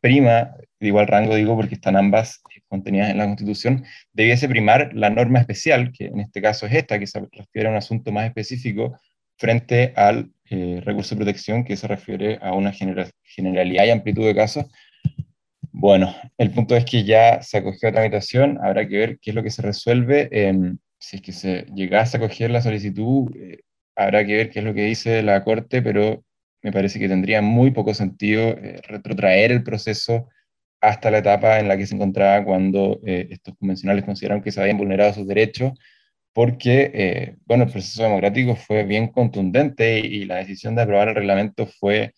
prima, 0.00 0.54
de 0.80 0.86
igual 0.86 1.06
rango 1.06 1.34
digo 1.34 1.54
porque 1.56 1.74
están 1.74 1.96
ambas 1.96 2.40
contenidas 2.68 3.10
en 3.10 3.18
la 3.18 3.26
Constitución, 3.26 3.84
debiese 4.12 4.48
primar 4.48 4.90
la 4.94 5.10
norma 5.10 5.40
especial, 5.40 5.92
que 5.92 6.06
en 6.06 6.20
este 6.20 6.40
caso 6.40 6.66
es 6.66 6.74
esta, 6.74 6.98
que 6.98 7.06
se 7.06 7.20
refiere 7.30 7.68
a 7.68 7.72
un 7.72 7.76
asunto 7.76 8.10
más 8.10 8.26
específico 8.26 8.98
frente 9.36 9.92
al 9.96 10.30
eh, 10.50 10.80
recurso 10.84 11.14
de 11.14 11.24
protección, 11.24 11.64
que 11.64 11.76
se 11.76 11.86
refiere 11.86 12.38
a 12.40 12.52
una 12.52 12.72
generalidad 12.72 13.84
y 13.84 13.90
amplitud 13.90 14.24
de 14.24 14.34
casos. 14.34 14.66
Bueno, 15.72 16.14
el 16.38 16.50
punto 16.50 16.74
es 16.74 16.84
que 16.84 17.04
ya 17.04 17.42
se 17.42 17.58
acogió 17.58 17.88
a 17.88 17.92
tramitación, 17.92 18.58
habrá 18.62 18.88
que 18.88 18.96
ver 18.96 19.18
qué 19.20 19.30
es 19.30 19.36
lo 19.36 19.42
que 19.42 19.50
se 19.50 19.62
resuelve. 19.62 20.28
si 20.98 21.16
es 21.16 21.22
que 21.22 21.32
se 21.32 21.66
llegase 21.74 22.16
a 22.16 22.20
acoger 22.20 22.50
la 22.50 22.62
solicitud, 22.62 23.30
eh, 23.36 23.60
habrá 23.96 24.24
que 24.26 24.36
ver 24.36 24.50
qué 24.50 24.60
es 24.60 24.64
lo 24.64 24.74
que 24.74 24.84
dice 24.84 25.22
la 25.22 25.44
Corte, 25.44 25.82
pero 25.82 26.24
me 26.62 26.72
parece 26.72 26.98
que 26.98 27.08
tendría 27.08 27.42
muy 27.42 27.70
poco 27.70 27.94
sentido 27.94 28.48
eh, 28.48 28.80
retrotraer 28.88 29.52
el 29.52 29.62
proceso 29.62 30.28
hasta 30.80 31.10
la 31.10 31.18
etapa 31.18 31.60
en 31.60 31.68
la 31.68 31.76
que 31.76 31.86
se 31.86 31.94
encontraba 31.94 32.44
cuando 32.44 33.00
estos 33.04 33.56
convencionales 33.56 34.04
consideraron 34.04 34.42
que 34.42 34.52
se 34.52 34.60
habían 34.60 34.78
vulnerado 34.78 35.12
sus 35.12 35.26
derechos 35.26 35.72
porque, 36.38 36.92
eh, 36.94 37.36
bueno, 37.46 37.64
el 37.64 37.72
proceso 37.72 38.04
democrático 38.04 38.54
fue 38.54 38.84
bien 38.84 39.08
contundente 39.08 39.98
y, 39.98 40.24
la 40.24 40.36
decisión 40.36 40.76
de 40.76 40.82
aprobar 40.82 41.08
el 41.08 41.16
reglamento 41.16 41.66
fue 41.66 42.14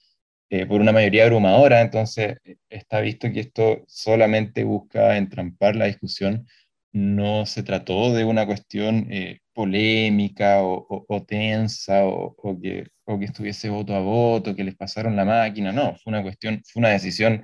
eh, 0.50 0.66
por 0.66 0.82
una 0.82 0.92
mayoría 0.92 1.24
abrumadora, 1.24 1.80
entonces 1.80 2.36
eh, 2.44 2.56
está 2.68 3.00
visto 3.00 3.32
que 3.32 3.40
esto 3.40 3.82
solamente 3.88 4.62
busca 4.64 5.16
entrampar 5.16 5.74
la 5.76 5.86
discusión, 5.86 6.46
no 6.92 7.46
se 7.46 7.62
trató 7.62 8.12
de 8.14 8.24
una 8.24 8.46
cuestión 8.46 9.08
polémica 9.54 10.62
o, 10.62 11.24
tensa 11.26 12.04
o, 12.06 12.36
que, 12.60 12.88
o, 13.06 13.18
que, 13.18 13.24
estuviese 13.24 13.70
voto 13.70 13.94
a 13.94 14.00
voto, 14.00 14.54
que 14.54 14.64
les 14.64 14.76
pasaron 14.76 15.16
la 15.16 15.24
máquina, 15.24 15.72
no, 15.72 15.96
fue 15.96 16.12
una 16.12 16.22
cuestión, 16.22 16.62
fue 16.66 16.80
una 16.80 16.90
decisión 16.90 17.42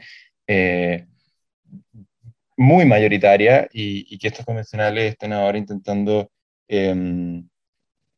muy 2.57 2.85
mayoritaria 2.85 3.67
y, 3.73 4.07
y, 4.15 4.19
que 4.19 4.29
estos 4.29 4.45
convencionales 4.45 5.13
estén 5.13 5.33
ahora 5.33 5.59
intentando 5.59 6.31
Em, 6.69 7.47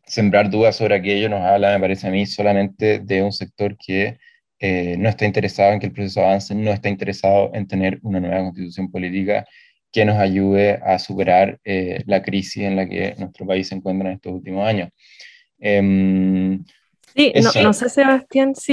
sembrar 0.04 0.50
dudas 0.50 0.76
sobre 0.76 0.94
aquello 0.94 1.28
nos 1.28 1.42
habla, 1.42 1.74
me 1.74 1.80
parece 1.80 2.08
a 2.08 2.10
mí, 2.10 2.26
solamente 2.26 2.98
de 3.00 3.22
un 3.22 3.32
sector 3.32 3.76
que 3.76 4.18
eh, 4.58 4.96
no 4.98 5.08
está 5.08 5.26
interesado 5.26 5.72
en 5.72 5.80
que 5.80 5.86
el 5.86 5.92
proceso 5.92 6.20
avance, 6.20 6.54
no 6.54 6.70
está 6.72 6.88
interesado 6.88 7.50
en 7.54 7.66
tener 7.66 7.98
una 8.02 8.20
nueva 8.20 8.42
constitución 8.44 8.90
política 8.90 9.46
que 9.92 10.04
nos 10.04 10.16
ayude 10.16 10.80
a 10.84 10.98
superar 10.98 11.58
eh, 11.64 12.02
la 12.06 12.22
crisis 12.22 12.64
en 12.64 12.76
la 12.76 12.88
que 12.88 13.14
nuestro 13.18 13.46
país 13.46 13.68
se 13.68 13.74
encuentra 13.74 14.08
en 14.08 14.14
estos 14.16 14.32
últimos 14.32 14.66
años. 14.66 14.90
Em, 15.58 16.64
sí, 17.14 17.32
no, 17.62 17.72
sé, 17.72 17.88
Sebastián, 17.88 18.54
si 18.54 18.72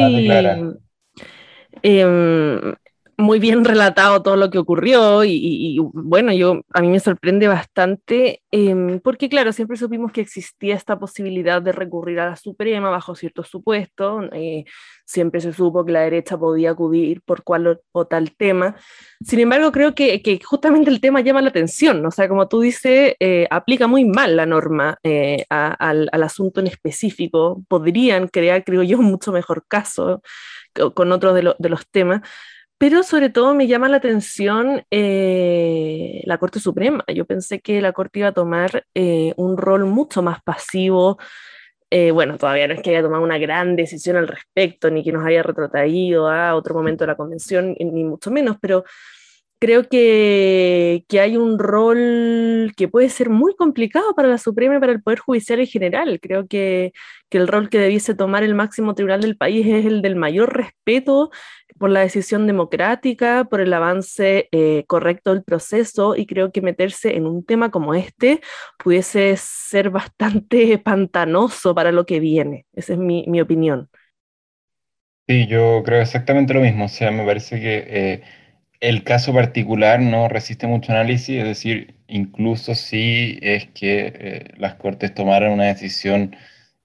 muy 3.18 3.40
bien 3.40 3.64
relatado 3.64 4.22
todo 4.22 4.36
lo 4.36 4.50
que 4.50 4.58
ocurrió 4.58 5.24
y, 5.24 5.80
bueno, 5.94 6.34
yo 6.34 6.62
a 6.74 6.82
mí 6.82 6.90
me 6.90 7.00
sorprende 7.00 7.48
bastante 7.48 8.42
em, 8.52 9.00
porque 9.00 9.30
claro, 9.30 9.54
siempre 9.54 9.78
supimos 9.78 10.12
que 10.12 10.22
existía 10.22 10.76
esta 10.76 11.00
posibilidad 11.00 11.62
de 11.62 11.72
recurrir 11.72 12.20
a 12.20 12.30
la 12.30 12.36
Suprema 12.36 12.90
bajo 12.90 13.16
ciertos 13.16 13.48
supuestos, 13.48 14.26
eh, 14.34 14.66
siempre 15.06 15.40
se 15.42 15.54
supo 15.54 15.86
que 15.86 15.92
la 15.94 16.02
derecha 16.02 16.38
podía 16.38 16.72
acudir 16.72 17.22
por 17.22 17.44
cual 17.44 17.80
o, 17.92 18.06
tal 18.06 18.36
tema, 18.36 18.76
sin 19.22 19.40
embargo 19.40 19.72
creo 19.72 19.96
que, 19.96 20.22
que, 20.22 20.40
justamente 20.44 20.90
el 20.90 21.00
tema 21.00 21.22
llama 21.22 21.42
la 21.42 21.50
atención, 21.50 22.06
o 22.06 22.12
sea, 22.12 22.28
como 22.28 22.48
tú 22.48 22.62
dices, 22.62 23.16
eh, 23.20 23.48
aplica 23.50 23.88
muy 23.88 24.06
mal 24.06 24.36
la 24.36 24.46
norma 24.46 24.98
eh, 25.04 25.46
al, 25.50 26.10
al 26.12 26.24
asunto 26.24 26.60
en 26.60 26.68
específico, 26.68 27.64
podrían 27.68 28.28
crear, 28.28 28.64
creo 28.64 28.84
yo, 28.84 29.00
un 29.00 29.06
mucho 29.16 29.32
mejor 29.32 29.66
caso 29.68 30.22
con 30.94 31.12
otros 31.14 31.34
de, 31.36 31.54
de 31.58 31.70
los 31.70 31.88
temas, 31.90 32.22
pero 32.78 33.04
sobre 33.04 33.30
todo 33.30 33.54
me 33.56 33.68
llama 33.68 33.90
la 33.90 33.98
atención 33.98 34.84
eh, 34.92 36.22
la 36.26 36.38
Corte 36.38 36.60
Suprema. 36.60 37.04
Yo 37.14 37.26
pensé 37.26 37.62
que 37.62 37.82
la 37.82 37.94
Corte 37.94 38.20
iba 38.20 38.30
a 38.30 38.34
tomar 38.34 38.86
eh, 38.94 39.34
un 39.38 39.58
rol 39.58 39.86
mucho 39.86 40.22
más 40.22 40.42
pasivo. 40.44 41.18
Eh, 41.90 42.12
bueno, 42.12 42.38
todavía 42.38 42.68
no 42.68 42.74
es 42.74 42.82
que 42.82 42.90
haya 42.90 43.02
tomado 43.02 43.24
una 43.24 43.38
gran 43.38 43.76
decisión 43.76 44.18
al 44.18 44.28
respecto, 44.28 44.90
ni 44.92 45.04
que 45.04 45.14
nos 45.14 45.26
haya 45.26 45.44
retrotraído 45.44 46.28
a 46.28 46.56
otro 46.56 46.76
momento 46.76 47.06
de 47.06 47.08
la 47.08 47.16
convención, 47.16 47.76
ni 47.80 48.04
mucho 48.04 48.32
menos, 48.32 48.58
pero 48.62 48.84
creo 49.60 49.88
que, 49.88 51.06
que, 51.08 51.20
hay 51.22 51.38
un 51.38 51.58
rol 51.60 52.74
que 52.76 52.88
puede 52.88 53.10
ser 53.10 53.30
muy 53.30 53.56
complicado 53.56 54.14
para 54.16 54.28
la 54.28 54.38
Suprema 54.38 54.76
y 54.78 54.80
para 54.80 54.92
el 54.92 55.02
Poder 55.02 55.20
Judicial 55.20 55.60
en 55.60 55.68
general. 55.68 56.20
Creo 56.22 56.48
que, 56.48 56.94
que, 57.30 57.38
el 57.38 57.48
rol 57.48 57.70
que 57.70 57.80
debiese 57.80 58.16
tomar 58.16 58.44
el 58.44 58.56
máximo 58.56 58.94
tribunal 58.96 59.22
del 59.22 59.38
país 59.38 59.66
es 59.66 59.86
el 59.86 60.02
del 60.02 60.16
mayor 60.16 60.56
respeto 60.56 61.32
por 61.78 61.90
la 61.90 62.02
decisión 62.02 62.48
democrática, 62.48 63.46
por 63.46 63.62
el 63.62 63.74
avance 63.74 64.48
eh, 64.52 64.86
correcto 64.88 65.34
del 65.34 65.44
proceso 65.44 66.16
y 66.16 66.26
creo 66.26 66.52
que 66.52 66.62
meterse 66.62 67.16
en 67.16 67.28
un 67.28 67.46
tema 67.46 67.72
como 67.72 67.94
este 67.94 68.42
pudiese 68.82 69.36
ser 69.38 69.90
bastante 69.90 70.78
pantanoso 70.84 71.76
para 71.76 71.92
lo 71.92 72.06
que 72.06 72.20
viene. 72.20 72.66
Esa 72.74 72.94
es 72.94 73.00
mi, 73.00 73.26
mi 73.28 73.42
opinión. 73.42 73.90
Sí, 75.28 75.48
yo 75.48 75.82
creo 75.84 76.02
exactamente 76.02 76.54
lo 76.54 76.62
mismo. 76.62 76.86
O 76.86 76.90
sea, 76.90 77.12
me 77.12 77.26
parece 77.26 77.60
que... 77.60 77.86
Eh, 77.88 78.24
el 78.82 79.04
caso 79.04 79.34
particular 79.34 80.00
no 80.00 80.28
resiste 80.30 80.68
mucho 80.68 80.92
análisis, 80.92 81.38
es 81.40 81.46
decir, 81.46 81.96
incluso 82.08 82.76
si 82.76 83.40
es 83.42 83.68
que 83.68 84.14
eh, 84.16 84.52
las 84.58 84.76
Cortes 84.76 85.14
tomaran 85.14 85.52
una 85.52 85.66
decisión 85.66 86.36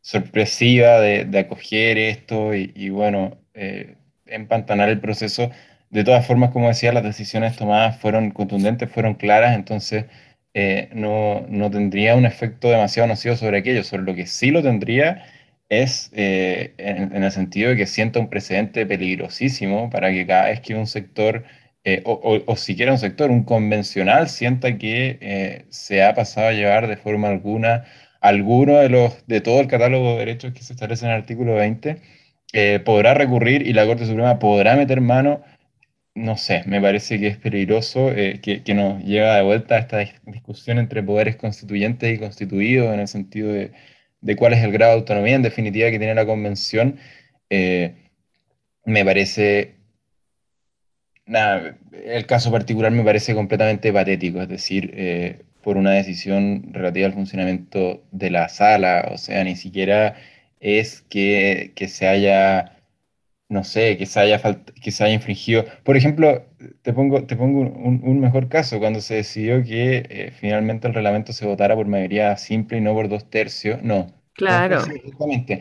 sorpresiva 0.00 1.00
de, 1.00 1.38
acoger 1.38 1.98
esto 1.98 2.54
y, 2.54 2.90
bueno, 2.90 3.38
eh, 3.54 3.96
empantanar 4.30 4.88
el 4.88 5.00
proceso, 5.00 5.50
de 5.90 6.04
todas 6.04 6.26
formas, 6.26 6.50
como 6.50 6.68
decía, 6.68 6.92
las 6.92 7.02
decisiones 7.02 7.56
tomadas 7.56 7.98
fueron 7.98 8.30
contundentes, 8.30 8.90
fueron 8.90 9.14
claras, 9.14 9.54
entonces 9.56 10.06
eh, 10.54 10.88
no, 10.92 11.46
no, 11.48 11.70
tendría 11.70 12.16
un 12.16 12.26
efecto 12.26 12.70
demasiado 12.70 13.08
nocivo 13.08 13.36
sobre 13.36 13.58
aquello. 13.58 13.84
Sobre 13.84 14.02
lo 14.04 14.14
que 14.14 14.26
sí 14.26 14.50
lo 14.50 14.62
tendría 14.62 15.24
es 15.68 16.10
eh, 16.14 16.74
en, 16.78 17.22
el 17.22 17.30
sentido 17.32 17.70
de 17.70 17.76
que 17.76 17.86
sienta 17.86 18.20
un 18.20 18.28
precedente 18.28 18.86
peligrosísimo 18.86 19.90
para 19.90 20.10
que 20.10 20.26
cada 20.26 20.46
vez 20.46 20.60
que 20.60 20.74
un 20.74 20.86
sector, 20.86 21.44
eh, 21.84 22.02
o, 22.04 22.40
o, 22.46 22.56
siquiera 22.56 22.92
un 22.92 22.98
sector, 22.98 23.30
un 23.30 23.44
convencional, 23.44 24.28
sienta 24.28 24.78
que 24.78 25.64
se 25.70 26.02
ha 26.04 26.14
pasado 26.14 26.48
a 26.48 26.52
llevar 26.52 26.88
de 26.88 26.96
forma 26.96 27.28
alguna 27.28 27.84
alguno 28.20 28.76
de, 28.76 28.88
los, 28.88 29.26
de 29.26 29.40
todo 29.40 29.60
el 29.60 29.66
catálogo 29.68 30.12
de 30.12 30.18
derechos 30.18 30.52
que 30.52 30.62
se 30.62 30.74
establece 30.74 31.06
en 31.06 31.12
el 31.12 31.18
artículo 31.18 31.54
20, 31.54 32.00
podrá 32.84 33.14
recurrir 33.14 33.66
y 33.66 33.72
la 33.72 33.86
Corte 33.86 34.06
Suprema 34.06 34.38
podrá 34.38 34.76
meter 34.76 35.00
mano 35.00 35.42
no 36.14 36.36
sé, 36.36 36.62
me 36.66 36.80
parece 36.80 37.18
que 37.20 37.28
es 37.28 37.36
peligroso 37.38 38.10
eh, 38.12 38.40
que, 38.40 38.74
nos 38.74 39.02
lleva 39.04 39.36
de 39.36 39.42
vuelta 39.42 39.76
a 39.76 39.78
esta 39.78 39.98
discusión 40.26 40.78
entre 40.78 41.02
poderes 41.02 41.36
constituyentes 41.36 42.14
y 42.14 42.18
constituidos 42.18 42.92
en 42.94 43.00
el 43.00 43.08
sentido 43.08 43.52
de, 43.52 43.72
cuál 44.36 44.52
es 44.54 44.62
el 44.64 44.72
grado 44.72 44.92
de 44.92 44.98
autonomía 45.00 45.36
en 45.36 45.42
definitiva 45.42 45.90
que 45.90 45.98
tiene 45.98 46.14
la 46.14 46.26
convención. 46.26 46.98
Eh, 47.50 47.94
me 48.84 49.04
parece, 49.04 49.76
nada, 51.26 51.76
el 51.92 52.26
caso 52.26 52.50
particular 52.50 52.92
me 52.92 53.04
parece 53.04 53.34
completamente 53.34 53.92
patético, 53.92 54.42
es 54.42 54.48
decir, 54.48 54.92
eh, 54.94 55.42
por 55.62 55.76
una 55.76 55.92
decisión 55.92 56.72
relativa 56.72 57.06
al 57.06 57.14
funcionamiento 57.14 58.04
de 58.12 58.30
la 58.30 58.48
sala, 58.48 59.10
o 59.12 59.18
sea, 59.18 59.44
ni 59.44 59.56
siquiera 59.56 60.16
es 60.60 61.02
que, 61.02 61.72
que 61.76 61.88
se 61.88 62.08
haya 62.08 62.80
no 63.50 63.64
sé, 63.64 63.98
que 63.98 64.06
se 64.06 64.20
haya, 64.20 64.40
que 64.80 64.92
se 64.92 65.04
haya 65.04 65.12
infringido. 65.12 65.64
Por 65.82 65.96
ejemplo, 65.96 66.46
te 66.82 66.92
pongo, 66.92 67.26
te 67.26 67.34
pongo 67.36 67.62
un, 67.62 68.20
mejor 68.20 68.48
caso, 68.48 68.78
cuando 68.78 69.00
se 69.00 69.16
decidió 69.16 69.62
que 69.64 70.06
eh, 70.08 70.32
finalmente 70.38 70.86
el 70.86 70.94
reglamento 70.94 71.32
se 71.32 71.46
votara 71.46 71.74
por 71.74 71.86
mayoría 71.88 72.36
simple 72.36 72.78
y 72.78 72.80
no 72.80 72.94
por 72.94 73.08
dos 73.08 73.28
tercios. 73.28 73.82
No. 73.82 74.06
Claro. 74.34 74.78
exactamente. 74.78 75.60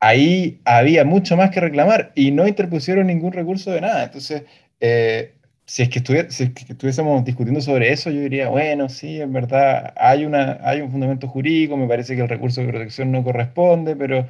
Ahí 0.00 0.60
había 0.64 1.04
mucho 1.04 1.36
más 1.36 1.50
que 1.50 1.60
reclamar 1.60 2.12
y 2.14 2.30
no 2.30 2.48
interpusieron 2.48 3.06
ningún 3.06 3.32
recurso 3.32 3.70
de 3.70 3.82
nada. 3.82 4.04
Entonces, 4.04 4.44
eh, 4.80 5.34
si, 5.66 5.82
es 5.82 5.88
que 5.90 6.00
si 6.30 6.44
es 6.44 6.50
que 6.50 6.72
estuviésemos 6.72 7.24
discutiendo 7.24 7.60
sobre 7.60 7.92
eso, 7.92 8.10
yo 8.10 8.20
diría, 8.20 8.48
bueno, 8.48 8.88
sí, 8.88 9.20
en 9.20 9.32
verdad 9.32 9.92
hay, 9.96 10.24
una, 10.24 10.58
hay 10.62 10.80
un 10.80 10.90
fundamento 10.90 11.28
jurídico, 11.28 11.76
me 11.76 11.88
parece 11.88 12.16
que 12.16 12.22
el 12.22 12.28
recurso 12.28 12.60
de 12.60 12.68
protección 12.68 13.12
no 13.12 13.24
corresponde, 13.24 13.96
pero, 13.96 14.26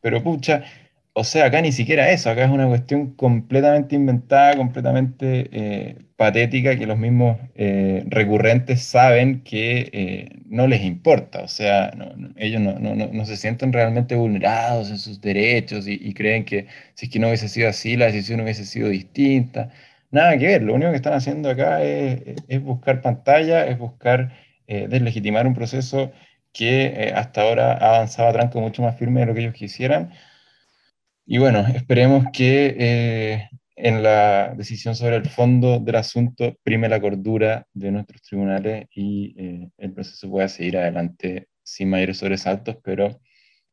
pero 0.00 0.22
pucha 0.22 0.64
o 1.18 1.24
sea, 1.24 1.46
acá 1.46 1.60
ni 1.60 1.72
siquiera 1.72 2.10
eso, 2.12 2.30
acá 2.30 2.44
es 2.44 2.50
una 2.50 2.68
cuestión 2.68 3.14
completamente 3.14 3.96
inventada, 3.96 4.56
completamente 4.56 5.48
eh, 5.52 5.96
patética, 6.16 6.78
que 6.78 6.86
los 6.86 6.96
mismos 6.96 7.38
eh, 7.56 8.04
recurrentes 8.06 8.82
saben 8.82 9.42
que 9.42 9.90
eh, 9.92 10.28
no 10.46 10.68
les 10.68 10.82
importa, 10.82 11.40
o 11.42 11.48
sea, 11.48 11.92
ellos 12.36 12.60
no, 12.60 13.26
se 13.26 13.36
sienten 13.36 13.72
realmente 13.72 14.14
vulnerados 14.14 14.90
en 14.90 14.98
sus 14.98 15.20
derechos 15.20 15.88
y, 15.88 16.14
creen 16.14 16.44
que 16.44 16.66
si 16.94 17.06
es 17.06 17.12
que 17.12 17.18
no 17.18 17.26
hubiese 17.28 17.48
sido 17.48 17.68
así, 17.68 17.96
la 17.96 18.06
decisión 18.06 18.40
hubiese 18.40 18.64
sido 18.64 18.88
distinta. 18.88 19.70
Nada 20.10 20.38
que 20.38 20.46
ver, 20.46 20.62
lo 20.62 20.74
único 20.74 20.90
que 20.90 20.96
están 20.96 21.12
haciendo 21.12 21.50
acá 21.50 21.82
es, 21.82 22.62
buscar 22.62 23.02
pantalla, 23.02 23.66
es 23.66 23.78
buscar 23.78 24.32
deslegitimar 24.66 25.46
un 25.46 25.54
proceso 25.54 26.12
que 26.52 27.12
hasta 27.14 27.42
ahora 27.42 27.72
ha 27.72 27.96
avanzado 27.96 28.28
a 28.28 28.32
tranco 28.32 28.60
mucho 28.60 28.82
más 28.82 28.96
firme 28.98 29.20
de 29.20 29.26
lo 29.26 29.34
que 29.34 29.40
ellos 29.40 29.54
quisieran 29.54 30.12
y 31.30 31.36
bueno, 31.36 31.60
esperemos 31.74 32.24
que 32.32 32.74
eh, 32.78 33.50
en 33.76 34.02
la 34.02 34.54
decisión 34.56 34.94
sobre 34.94 35.16
el 35.16 35.28
fondo 35.28 35.78
del 35.78 35.96
asunto 35.96 36.56
prime 36.62 36.88
la 36.88 37.02
cordura 37.02 37.66
de 37.74 37.90
nuestros 37.90 38.22
tribunales 38.22 38.86
y 38.94 39.34
eh, 39.36 39.68
el 39.76 39.92
proceso 39.92 40.30
pueda 40.30 40.48
seguir 40.48 40.78
adelante 40.78 41.48
sin 41.62 41.90
mayores 41.90 42.16
sobresaltos, 42.16 42.78
pero 42.82 43.20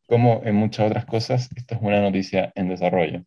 como 0.05 0.41
en 0.43 0.55
muchas 0.55 0.87
otras 0.87 1.05
cosas, 1.05 1.49
esta 1.55 1.75
es 1.75 1.81
una 1.81 2.01
noticia 2.01 2.51
en 2.55 2.67
desarrollo. 2.67 3.23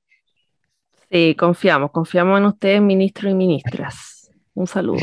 Sí, 1.11 1.35
confiamos, 1.35 1.91
confiamos 1.91 2.39
en 2.39 2.47
ustedes, 2.47 2.81
ministros 2.81 3.33
y 3.33 3.35
ministras. 3.35 4.31
Un 4.55 4.67
saludo. 4.67 5.01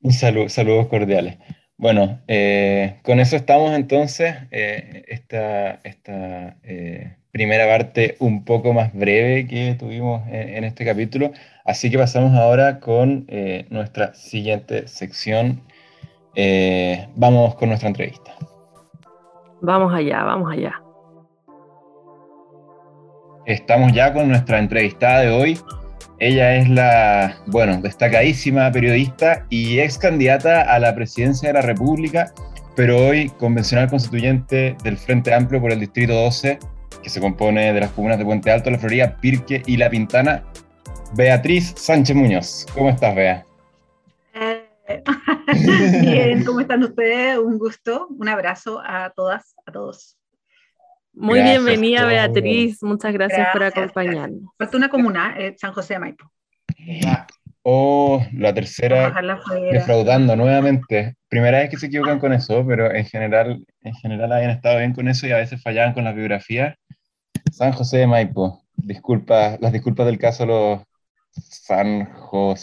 Un 0.00 0.12
saludo, 0.12 0.48
saludos 0.48 0.86
cordiales. 0.88 1.38
Bueno, 1.76 2.20
eh, 2.26 3.00
con 3.02 3.20
eso 3.20 3.36
estamos 3.36 3.72
entonces. 3.72 4.34
esta, 4.50 5.74
esta 5.84 6.56
primera 7.36 7.66
parte 7.66 8.16
un 8.18 8.46
poco 8.46 8.72
más 8.72 8.94
breve 8.94 9.46
que 9.46 9.76
tuvimos 9.78 10.22
en, 10.28 10.64
este 10.64 10.86
capítulo. 10.86 11.32
Así 11.66 11.90
que 11.90 11.98
pasamos 11.98 12.34
ahora 12.34 12.80
con 12.80 13.26
eh, 13.28 13.66
nuestra 13.68 14.14
siguiente 14.14 14.88
sección. 14.88 15.60
Eh, 16.34 17.06
vamos 17.14 17.54
con 17.56 17.68
nuestra 17.68 17.88
entrevista. 17.88 18.32
Vamos 19.60 19.92
allá, 19.92 20.24
vamos 20.24 20.50
allá. 20.50 20.80
Estamos 23.46 23.92
ya 23.92 24.12
con 24.12 24.28
nuestra 24.28 24.58
entrevistada 24.58 25.20
de 25.20 25.30
hoy. 25.30 25.60
Ella 26.18 26.56
es 26.56 26.68
la, 26.68 27.36
bueno, 27.46 27.80
destacadísima 27.80 28.72
periodista 28.72 29.46
y 29.50 29.78
ex 29.78 29.98
candidata 29.98 30.62
a 30.62 30.78
la 30.80 30.94
presidencia 30.94 31.50
de 31.50 31.54
la 31.54 31.62
República, 31.62 32.32
pero 32.74 33.06
hoy 33.06 33.28
convencional 33.38 33.88
constituyente 33.88 34.76
del 34.82 34.96
Frente 34.96 35.32
Amplio 35.32 35.60
por 35.60 35.70
el 35.70 35.78
Distrito 35.78 36.14
12 36.14 36.58
que 37.02 37.10
se 37.10 37.20
compone 37.20 37.72
de 37.72 37.80
las 37.80 37.92
comunas 37.92 38.18
de 38.18 38.24
Puente 38.24 38.50
Alto, 38.50 38.68
La 38.68 38.78
Florida, 38.78 39.16
Pirque 39.20 39.62
y 39.64 39.76
La 39.76 39.88
Pintana. 39.88 40.42
Beatriz 41.14 41.72
Sánchez 41.76 42.16
Muñoz. 42.16 42.66
¿Cómo 42.74 42.90
estás, 42.90 43.14
Bea? 43.14 43.46
Bien, 46.00 46.44
¿cómo 46.44 46.58
están 46.58 46.82
ustedes? 46.82 47.38
Un 47.38 47.58
gusto, 47.58 48.08
un 48.10 48.28
abrazo 48.28 48.82
a 48.84 49.10
todas, 49.10 49.54
a 49.66 49.70
todos. 49.70 50.16
Muy 51.16 51.42
bienvenida, 51.42 52.04
Beatriz. 52.04 52.82
Muchas 52.82 53.14
gracias, 53.14 53.48
por 53.50 53.62
acompañarnos. 53.62 54.52
Falta 54.58 54.76
una 54.76 54.90
comuna, 54.90 55.34
eh, 55.38 55.54
San 55.58 55.72
José 55.72 55.94
de 55.94 56.00
Maipo. 56.00 56.30
Oh, 57.62 58.22
la 58.34 58.52
tercera 58.52 59.12
defraudando 59.72 60.36
nuevamente. 60.36 61.16
Primera 61.28 61.60
vez 61.60 61.70
que 61.70 61.78
se 61.78 61.86
equivocan 61.86 62.18
con 62.18 62.34
eso, 62.34 62.64
pero 62.66 62.94
en 62.94 63.06
general, 63.06 63.64
en 63.80 63.94
general 63.94 64.30
habían 64.30 64.50
estado 64.50 64.78
bien 64.78 64.92
con 64.92 65.08
eso 65.08 65.26
y 65.26 65.32
a 65.32 65.38
veces 65.38 65.62
fallaban 65.62 65.94
con 65.94 66.04
la 66.04 66.12
biografía. 66.12 66.76
San 67.50 67.72
José 67.72 67.96
de 67.96 68.06
Maipo. 68.06 68.62
Disculpa, 68.76 69.56
las 69.58 69.72
disculpas 69.72 70.04
del 70.06 70.18
caso 70.18 70.44
los 70.44 70.82
sanjosinos. 71.32 72.62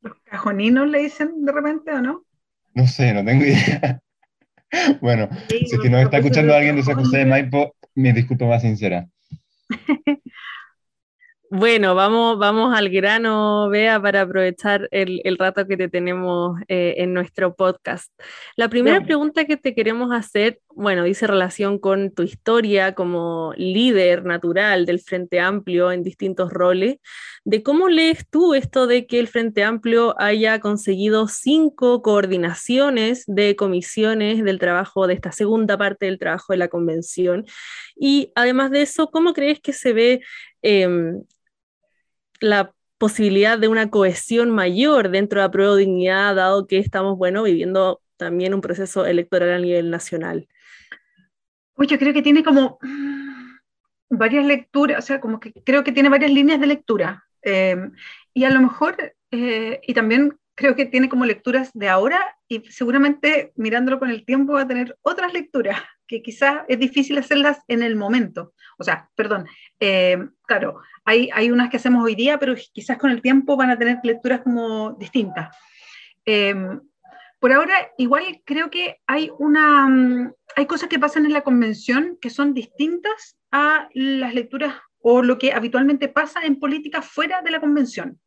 ¿Los 0.00 0.14
cajoninos 0.24 0.88
le 0.88 0.98
dicen 1.04 1.44
de 1.44 1.52
repente 1.52 1.92
o 1.92 2.02
no? 2.02 2.24
No 2.74 2.86
sé, 2.88 3.14
no 3.14 3.24
tengo 3.24 3.44
idea. 3.44 4.00
bueno, 5.00 5.28
si 5.48 5.56
es 5.56 5.78
que 5.80 5.90
nos 5.90 6.02
está 6.02 6.18
escuchando 6.18 6.54
alguien 6.54 6.76
de 6.76 6.82
San 6.82 6.96
José 6.96 7.18
de 7.18 7.26
Maipo, 7.26 7.74
mi 7.94 8.12
disculpa 8.12 8.46
más 8.46 8.62
sincera. 8.62 9.06
Bueno, 11.54 11.94
vamos, 11.94 12.38
vamos 12.38 12.74
al 12.74 12.88
grano, 12.88 13.68
Bea, 13.68 14.00
para 14.00 14.22
aprovechar 14.22 14.88
el, 14.90 15.20
rato 15.38 15.66
que 15.66 15.76
te 15.76 15.90
tenemos 15.90 16.58
eh, 16.66 16.94
en 16.96 17.12
nuestro 17.12 17.54
podcast. 17.54 18.10
La 18.56 18.70
primera 18.70 19.02
pregunta 19.02 19.44
que 19.44 19.58
te 19.58 19.74
queremos 19.74 20.12
hacer, 20.12 20.60
bueno, 20.74 21.04
dice 21.04 21.26
relación 21.26 21.78
con 21.78 22.10
tu 22.10 22.22
historia 22.22 22.94
como 22.94 23.52
líder 23.58 24.24
natural 24.24 24.86
del 24.86 25.00
Frente 25.00 25.40
Amplio 25.40 25.92
en 25.92 26.02
distintos 26.02 26.50
roles, 26.50 26.96
de 27.44 27.62
cómo 27.62 27.90
lees 27.90 28.26
tú 28.30 28.54
esto 28.54 28.86
de 28.86 29.06
que 29.06 29.20
el 29.20 29.28
Frente 29.28 29.62
Amplio 29.62 30.14
haya 30.18 30.58
conseguido 30.58 31.28
cinco 31.28 32.00
coordinaciones 32.00 33.24
de 33.26 33.56
comisiones 33.56 34.42
del 34.42 34.58
trabajo, 34.58 35.06
de 35.06 35.12
esta 35.12 35.32
segunda 35.32 35.76
parte 35.76 36.06
del 36.06 36.18
trabajo 36.18 36.54
de 36.54 36.56
la 36.56 36.68
convención. 36.68 37.44
Y 37.94 38.32
además 38.36 38.70
de 38.70 38.80
eso, 38.80 39.10
¿cómo 39.10 39.34
crees 39.34 39.60
que 39.60 39.74
se 39.74 39.92
ve 39.92 40.22
em, 40.62 41.22
la 42.42 42.74
posibilidad 42.98 43.58
de 43.58 43.68
una 43.68 43.90
cohesión 43.90 44.50
mayor 44.50 45.10
dentro 45.10 45.40
de 45.40 45.46
la 45.46 45.50
prueba 45.50 45.74
de 45.74 45.80
dignidad, 45.80 46.36
dado 46.36 46.66
que 46.66 46.78
estamos, 46.78 47.16
bueno, 47.16 47.42
viviendo 47.42 48.00
también 48.16 48.54
un 48.54 48.60
proceso 48.60 49.04
electoral 49.06 49.50
a 49.50 49.58
nivel 49.58 49.90
nacional? 49.90 50.46
Pues 51.74 51.88
yo 51.88 51.98
creo 51.98 52.12
que 52.12 52.22
tiene 52.22 52.44
como 52.44 52.78
varias 54.08 54.44
lecturas, 54.44 55.02
o 55.02 55.06
sea, 55.06 55.20
como 55.20 55.40
que 55.40 55.52
creo 55.64 55.82
que 55.82 55.92
tiene 55.92 56.08
varias 56.08 56.30
líneas 56.30 56.60
de 56.60 56.66
lectura. 56.66 57.24
Eh, 57.42 57.76
y 58.34 58.44
a 58.44 58.50
lo 58.50 58.60
mejor, 58.60 58.96
eh, 59.30 59.80
y 59.82 59.94
también 59.94 60.38
creo 60.54 60.76
que 60.76 60.86
tiene 60.86 61.08
como 61.08 61.24
lecturas 61.24 61.70
de 61.74 61.88
ahora 61.88 62.36
y 62.48 62.60
seguramente 62.70 63.52
mirándolo 63.56 63.98
con 63.98 64.10
el 64.10 64.24
tiempo 64.24 64.54
va 64.54 64.62
a 64.62 64.68
tener 64.68 64.96
otras 65.02 65.32
lecturas 65.32 65.80
que 66.06 66.22
quizás 66.22 66.62
es 66.68 66.78
difícil 66.78 67.16
hacerlas 67.18 67.58
en 67.68 67.82
el 67.82 67.96
momento. 67.96 68.52
O 68.78 68.84
sea, 68.84 69.08
perdón, 69.14 69.46
eh, 69.80 70.18
claro, 70.46 70.80
hay, 71.04 71.30
hay 71.32 71.50
unas 71.50 71.70
que 71.70 71.78
hacemos 71.78 72.04
hoy 72.04 72.14
día, 72.14 72.38
pero 72.38 72.54
quizás 72.72 72.98
con 72.98 73.10
el 73.10 73.22
tiempo 73.22 73.56
van 73.56 73.70
a 73.70 73.78
tener 73.78 73.98
lecturas 74.02 74.42
como 74.42 74.92
distintas. 74.92 75.56
Em, 76.24 76.80
por 77.40 77.52
ahora, 77.52 77.74
igual 77.98 78.42
creo 78.44 78.70
que 78.70 79.00
hay 79.06 79.30
una, 79.38 80.32
hay 80.54 80.66
cosas 80.66 80.88
que 80.88 80.98
pasan 80.98 81.26
en 81.26 81.32
la 81.32 81.40
convención 81.40 82.18
que 82.20 82.30
son 82.30 82.54
distintas 82.54 83.36
a 83.50 83.88
las 83.94 84.34
lecturas 84.34 84.74
o 85.00 85.22
lo 85.22 85.38
que 85.38 85.52
habitualmente 85.52 86.08
pasa 86.08 86.44
en 86.44 86.60
política 86.60 87.02
fuera 87.02 87.42
de 87.42 87.50
la 87.50 87.60
convención. 87.60 88.20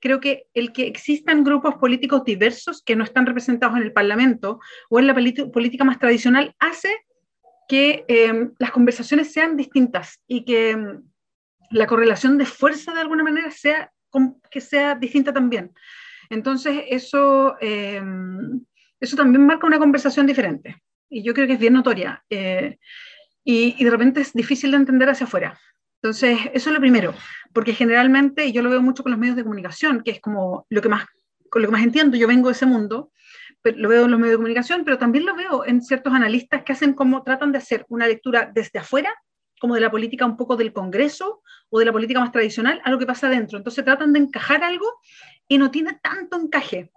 Creo 0.00 0.20
que 0.20 0.44
el 0.54 0.72
que 0.72 0.86
existan 0.86 1.44
grupos 1.44 1.76
políticos 1.76 2.24
diversos 2.24 2.82
que 2.82 2.96
no 2.96 3.04
están 3.04 3.26
representados 3.26 3.76
en 3.76 3.82
el 3.82 3.92
Parlamento 3.92 4.60
o 4.90 4.98
en 4.98 5.06
la 5.06 5.14
política 5.14 5.84
más 5.84 5.98
tradicional 5.98 6.54
hace 6.58 6.88
que 7.68 8.04
em, 8.08 8.52
las 8.58 8.70
conversaciones 8.70 9.32
sean 9.32 9.56
distintas 9.56 10.22
y 10.26 10.44
que 10.44 10.70
em, 10.70 11.02
la 11.70 11.86
correlación 11.86 12.38
de 12.38 12.44
fuerza 12.44 12.92
de 12.92 13.00
alguna 13.00 13.24
manera 13.24 13.50
sea, 13.50 13.90
que 14.50 14.60
sea 14.60 14.94
distinta 14.94 15.32
también. 15.32 15.72
Entonces, 16.28 16.84
eso, 16.88 17.56
em, 17.60 18.64
eso 19.00 19.16
también 19.16 19.46
marca 19.46 19.66
una 19.66 19.78
conversación 19.78 20.26
diferente 20.26 20.82
y 21.08 21.22
yo 21.22 21.34
creo 21.34 21.46
que 21.46 21.54
es 21.54 21.58
bien 21.58 21.74
notoria 21.74 22.24
eh, 22.30 22.78
y, 23.44 23.74
y 23.78 23.84
de 23.84 23.90
repente 23.90 24.20
es 24.20 24.32
difícil 24.32 24.70
de 24.70 24.78
entender 24.78 25.08
hacia 25.08 25.26
afuera. 25.26 25.58
Entonces, 26.02 26.40
eso 26.52 26.70
es 26.70 26.74
lo 26.74 26.80
primero, 26.80 27.14
porque 27.52 27.74
generalmente, 27.74 28.50
yo 28.50 28.60
lo 28.60 28.70
veo 28.70 28.82
mucho 28.82 29.04
con 29.04 29.12
los 29.12 29.20
medios 29.20 29.36
de 29.36 29.44
comunicación, 29.44 30.02
que 30.02 30.10
es 30.10 30.20
como 30.20 30.66
lo 30.68 30.82
que 30.82 30.88
más, 30.88 31.06
con 31.48 31.62
lo 31.62 31.68
que 31.68 31.72
más 31.72 31.84
entiendo, 31.84 32.16
yo 32.16 32.26
vengo 32.26 32.48
de 32.48 32.54
ese 32.54 32.66
mundo, 32.66 33.12
pero 33.62 33.78
lo 33.78 33.88
veo 33.88 34.06
en 34.06 34.10
los 34.10 34.18
medios 34.18 34.32
de 34.32 34.38
comunicación, 34.38 34.84
pero 34.84 34.98
también 34.98 35.24
lo 35.24 35.36
veo 35.36 35.64
en 35.64 35.80
ciertos 35.80 36.12
analistas 36.12 36.64
que 36.64 36.72
hacen 36.72 36.94
como, 36.94 37.22
tratan 37.22 37.52
de 37.52 37.58
hacer 37.58 37.86
una 37.88 38.08
lectura 38.08 38.50
desde 38.52 38.80
afuera, 38.80 39.14
como 39.60 39.76
de 39.76 39.80
la 39.80 39.92
política 39.92 40.26
un 40.26 40.36
poco 40.36 40.56
del 40.56 40.72
Congreso 40.72 41.40
o 41.70 41.78
de 41.78 41.84
la 41.84 41.92
política 41.92 42.18
más 42.18 42.32
tradicional, 42.32 42.82
a 42.84 42.90
lo 42.90 42.98
que 42.98 43.06
pasa 43.06 43.28
adentro. 43.28 43.56
Entonces 43.56 43.84
tratan 43.84 44.12
de 44.12 44.18
encajar 44.18 44.64
algo 44.64 44.86
y 45.46 45.56
no 45.56 45.70
tiene 45.70 46.00
tanto 46.02 46.36
encaje. 46.36 46.90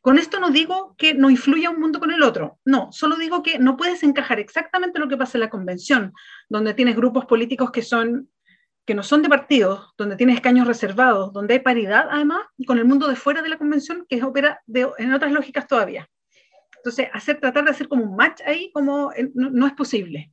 Con 0.00 0.18
esto 0.18 0.38
no 0.38 0.50
digo 0.50 0.94
que 0.96 1.14
no 1.14 1.30
influya 1.30 1.70
un 1.70 1.80
mundo 1.80 1.98
con 1.98 2.12
el 2.12 2.22
otro, 2.22 2.60
no, 2.64 2.92
solo 2.92 3.16
digo 3.16 3.42
que 3.42 3.58
no 3.58 3.76
puedes 3.76 4.04
encajar 4.04 4.38
exactamente 4.38 5.00
lo 5.00 5.08
que 5.08 5.16
pasa 5.16 5.36
en 5.36 5.40
la 5.40 5.50
convención, 5.50 6.12
donde 6.48 6.74
tienes 6.74 6.94
grupos 6.94 7.24
políticos 7.24 7.72
que 7.72 7.82
son 7.82 8.30
que 8.86 8.94
no 8.94 9.02
son 9.02 9.20
de 9.22 9.28
partidos, 9.28 9.92
donde 9.98 10.16
tiene 10.16 10.32
escaños 10.32 10.66
reservados, 10.66 11.32
donde 11.32 11.54
hay 11.54 11.60
paridad 11.60 12.06
además, 12.08 12.46
con 12.66 12.78
el 12.78 12.84
mundo 12.84 13.08
de 13.08 13.16
fuera 13.16 13.42
de 13.42 13.48
la 13.48 13.58
convención 13.58 14.06
que 14.08 14.22
opera 14.22 14.62
en 14.72 15.12
otras 15.12 15.32
lógicas 15.32 15.66
todavía. 15.66 16.08
Entonces, 16.76 17.08
hacer, 17.12 17.40
tratar 17.40 17.64
de 17.64 17.70
hacer 17.72 17.88
como 17.88 18.04
un 18.04 18.14
match 18.14 18.40
ahí 18.46 18.70
como 18.72 19.10
no, 19.34 19.66
es 19.66 19.72
posible. 19.72 20.32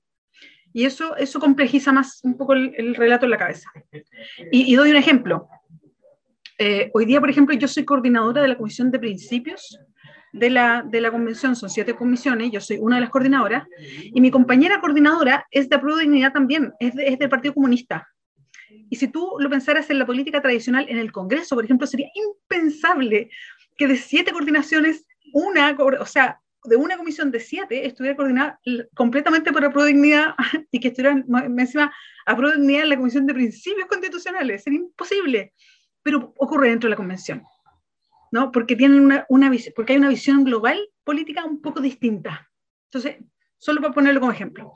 Y 0.71 0.85
eso, 0.85 1.15
eso 1.17 1.39
complejiza 1.39 1.91
más 1.91 2.19
un 2.23 2.37
poco 2.37 2.53
el, 2.53 2.93
relato 2.95 3.25
en 3.25 3.31
la 3.31 3.37
cabeza. 3.37 3.71
Y, 4.51 4.75
doy 4.75 4.91
un 4.91 4.97
ejemplo. 4.97 5.47
Eh, 6.59 6.91
hoy 6.93 7.05
día, 7.05 7.19
por 7.19 7.31
ejemplo, 7.31 7.55
yo 7.55 7.67
soy 7.67 7.85
coordinadora 7.85 8.43
de 8.43 8.47
la 8.47 8.57
Comisión 8.57 8.91
de 8.91 8.99
Principios 8.99 9.79
de 10.31 10.49
la, 10.51 10.83
de 10.87 11.01
la 11.01 11.11
convención, 11.11 11.55
son 11.55 11.69
siete 11.69 11.95
comisiones, 11.95 12.51
yo 12.51 12.59
soy 12.59 12.77
una 12.79 12.95
de 12.95 13.01
las 13.01 13.11
coordinadoras, 13.11 13.67
y 13.77 14.19
mi 14.19 14.31
compañera 14.31 14.81
coordinadora 14.81 15.45
es 15.51 15.69
de 15.69 15.77
Pro 15.77 15.95
Dignidad 15.95 16.33
también, 16.33 16.73
es, 16.79 16.93
es 16.97 17.19
del 17.19 17.29
Partido 17.29 17.53
Comunista. 17.53 18.07
Y 18.89 18.95
si 18.95 19.07
tú 19.07 19.35
lo 19.39 19.49
pensaras 19.49 19.89
en 19.89 19.99
la 19.99 20.05
política 20.05 20.41
tradicional, 20.41 20.85
en 20.89 20.97
el 20.97 21.11
Congreso, 21.11 21.55
por 21.55 21.65
ejemplo, 21.65 21.87
sería 21.87 22.09
impensable 22.13 23.29
que 23.77 23.87
de 23.87 23.97
siete 23.97 24.31
coordinaciones, 24.31 25.05
una, 25.33 25.75
o 25.99 26.05
sea, 26.05 26.39
de 26.65 26.75
una 26.75 26.97
comisión 26.97 27.31
de 27.31 27.39
siete 27.39 27.85
estuviera 27.85 28.15
coordinada 28.15 28.59
completamente 28.95 29.51
por 29.51 29.61
la 29.61 29.71
Prodignidad 29.71 30.35
y 30.71 30.79
que 30.79 30.89
estuviera 30.89 31.23
encima 31.57 31.93
a 32.25 32.35
Prodignidad 32.35 32.83
en 32.83 32.89
la 32.89 32.97
Comisión 32.97 33.25
de 33.25 33.33
Principios 33.33 33.87
Constitucionales. 33.87 34.63
Sería 34.63 34.79
imposible, 34.79 35.53
pero 36.01 36.33
ocurre 36.37 36.69
dentro 36.69 36.87
de 36.87 36.91
la 36.91 36.97
convención, 36.97 37.43
¿no? 38.31 38.51
Porque, 38.51 38.75
tienen 38.75 39.01
una, 39.01 39.25
una, 39.29 39.51
porque 39.75 39.93
hay 39.93 39.99
una 39.99 40.09
visión 40.09 40.43
global 40.43 40.79
política 41.03 41.43
un 41.43 41.61
poco 41.61 41.81
distinta. 41.81 42.49
Entonces, 42.85 43.17
solo 43.57 43.81
para 43.81 43.93
ponerlo 43.93 44.19
como 44.19 44.31
ejemplo. 44.31 44.73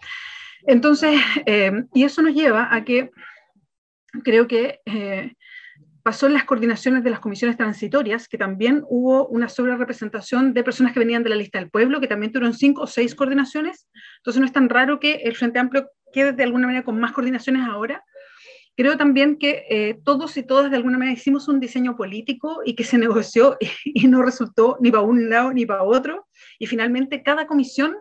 Entonces, 0.66 1.20
eh, 1.46 1.72
y 1.94 2.04
eso 2.04 2.22
nos 2.22 2.34
lleva 2.34 2.74
a 2.74 2.84
que 2.84 3.12
creo 4.24 4.48
que 4.48 4.82
eh, 4.86 5.34
pasó 6.08 6.28
en 6.28 6.34
las 6.34 6.46
coordinaciones 6.46 7.04
de 7.04 7.10
las 7.10 7.20
comisiones 7.20 7.58
transitorias, 7.58 8.30
que 8.30 8.38
también 8.38 8.84
hubo 8.88 9.28
una 9.28 9.50
sobrerepresentación 9.50 10.54
de 10.54 10.64
personas 10.64 10.94
que 10.94 11.00
venían 11.00 11.22
de 11.22 11.30
la 11.30 11.36
lista 11.36 11.60
del 11.60 11.70
pueblo, 11.70 12.00
que 12.00 12.08
también 12.08 12.32
tuvieron 12.32 12.54
cinco 12.54 12.84
o 12.84 12.88
seis 12.88 13.14
coordinaciones. 13.14 13.90
Entonces 14.20 14.40
no 14.40 14.46
es 14.46 14.54
tan 14.54 14.70
raro 14.70 15.02
que 15.02 15.16
el 15.16 15.36
Frente 15.36 15.60
Amplio 15.60 15.90
quede 16.14 16.32
de 16.32 16.44
alguna 16.44 16.68
manera 16.68 16.86
con 16.86 16.98
más 16.98 17.12
coordinaciones 17.12 17.68
ahora. 17.68 18.04
Creo 18.78 18.96
también 18.96 19.38
que 19.38 19.66
eh, 19.70 20.00
todos 20.06 20.38
y 20.38 20.44
todas 20.44 20.72
de 20.72 20.78
alguna 20.78 20.98
manera 20.98 21.18
hicimos 21.18 21.50
un 21.50 21.60
diseño 21.60 21.98
político 21.98 22.62
y 22.64 22.76
que 22.76 22.86
se 22.86 22.98
negoció 22.98 23.58
y, 23.84 24.08
no 24.08 24.22
resultó 24.22 24.78
ni 24.80 24.92
para 24.92 25.04
un 25.04 25.30
lado 25.30 25.52
ni 25.52 25.66
para 25.66 25.84
otro. 25.84 26.26
Y 26.58 26.68
finalmente 26.68 27.22
cada 27.22 27.48
comisión 27.48 27.98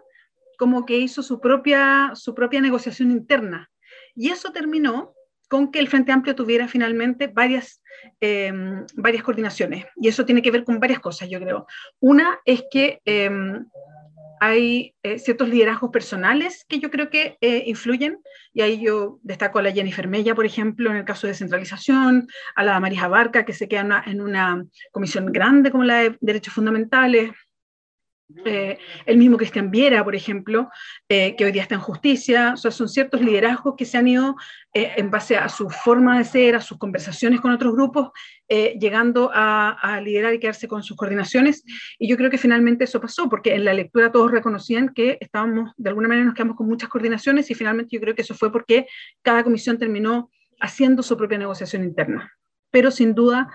como 0.58 0.86
que 0.86 0.96
hizo 0.96 1.24
su 1.24 1.40
propia, 1.40 2.12
su 2.14 2.36
propia 2.36 2.60
negociación 2.60 3.10
interna. 3.10 3.68
Y 4.14 4.28
eso 4.28 4.52
terminó 4.52 5.15
con 5.48 5.70
que 5.70 5.78
el 5.78 5.88
Frente 5.88 6.12
Amplio 6.12 6.34
tuviera 6.34 6.68
finalmente 6.68 7.28
varias, 7.28 7.82
em, 8.20 8.84
varias 8.94 9.22
coordinaciones. 9.22 9.86
Y 9.96 10.08
eso 10.08 10.24
tiene 10.24 10.42
que 10.42 10.50
ver 10.50 10.64
con 10.64 10.80
varias 10.80 11.00
cosas, 11.00 11.28
yo 11.28 11.40
creo. 11.40 11.66
Una 12.00 12.38
es 12.44 12.64
que 12.70 13.00
em, 13.04 13.66
hay 14.40 14.94
eh, 15.02 15.18
ciertos 15.18 15.48
liderazgos 15.48 15.90
personales 15.90 16.64
que 16.68 16.78
yo 16.78 16.90
creo 16.90 17.10
que 17.10 17.38
eh, 17.40 17.64
influyen, 17.66 18.18
y 18.52 18.60
ahí 18.60 18.82
yo 18.82 19.18
destaco 19.22 19.58
a 19.58 19.62
la 19.62 19.72
Jennifer 19.72 20.08
Mella, 20.08 20.34
por 20.34 20.46
ejemplo, 20.46 20.90
en 20.90 20.96
el 20.96 21.04
caso 21.04 21.26
de 21.26 21.32
descentralización, 21.32 22.28
a 22.54 22.64
la 22.64 22.78
Marija 22.80 23.08
Barca, 23.08 23.44
que 23.44 23.52
se 23.52 23.68
queda 23.68 24.02
en 24.06 24.20
una 24.20 24.64
comisión 24.92 25.32
grande 25.32 25.70
como 25.70 25.84
la 25.84 26.02
de 26.02 26.18
derechos 26.20 26.54
fundamentales, 26.54 27.30
eh, 28.44 28.78
el 29.04 29.18
mismo 29.18 29.36
Cristian 29.36 29.70
Viera, 29.70 30.02
por 30.02 30.16
ejemplo, 30.16 30.68
eh, 31.08 31.36
que 31.36 31.44
hoy 31.44 31.52
día 31.52 31.62
está 31.62 31.76
en 31.76 31.80
justicia, 31.80 32.54
o 32.54 32.56
sea, 32.56 32.72
son 32.72 32.88
ciertos 32.88 33.20
liderazgos 33.20 33.74
que 33.76 33.84
se 33.84 33.98
han 33.98 34.08
ido 34.08 34.34
eh, 34.74 34.94
en 34.96 35.12
base 35.12 35.36
a 35.36 35.48
su 35.48 35.70
forma 35.70 36.18
de 36.18 36.24
ser, 36.24 36.56
a 36.56 36.60
sus 36.60 36.76
conversaciones 36.76 37.40
con 37.40 37.52
otros 37.52 37.72
grupos, 37.72 38.10
llegando 38.48 39.30
a, 39.32 40.00
liderar 40.02 40.34
y 40.34 40.38
quedarse 40.38 40.68
con 40.68 40.82
sus 40.82 40.96
coordinaciones. 40.96 41.64
Y 41.98 42.08
yo 42.08 42.16
creo 42.16 42.30
que 42.30 42.38
finalmente 42.38 42.84
eso 42.84 43.00
pasó, 43.00 43.28
porque 43.28 43.54
en 43.54 43.64
la 43.64 43.74
lectura 43.74 44.12
todos 44.12 44.30
reconocían 44.30 44.90
que 44.90 45.18
estábamos, 45.20 45.72
de 45.76 45.88
alguna 45.88 46.08
manera 46.08 46.26
nos 46.26 46.34
quedamos 46.34 46.56
con 46.56 46.68
muchas 46.68 46.88
coordinaciones 46.88 47.50
y 47.50 47.54
finalmente 47.54 47.96
yo 47.96 48.00
creo 48.00 48.14
que 48.14 48.22
eso 48.22 48.34
fue 48.34 48.52
porque 48.52 48.86
cada 49.22 49.42
comisión 49.42 49.78
terminó 49.78 50.30
haciendo 50.60 51.02
su 51.02 51.16
propia 51.16 51.38
negociación 51.38 51.82
interna. 51.82 52.32
Pero 52.70 52.90
sin 52.90 53.14
duda 53.14 53.52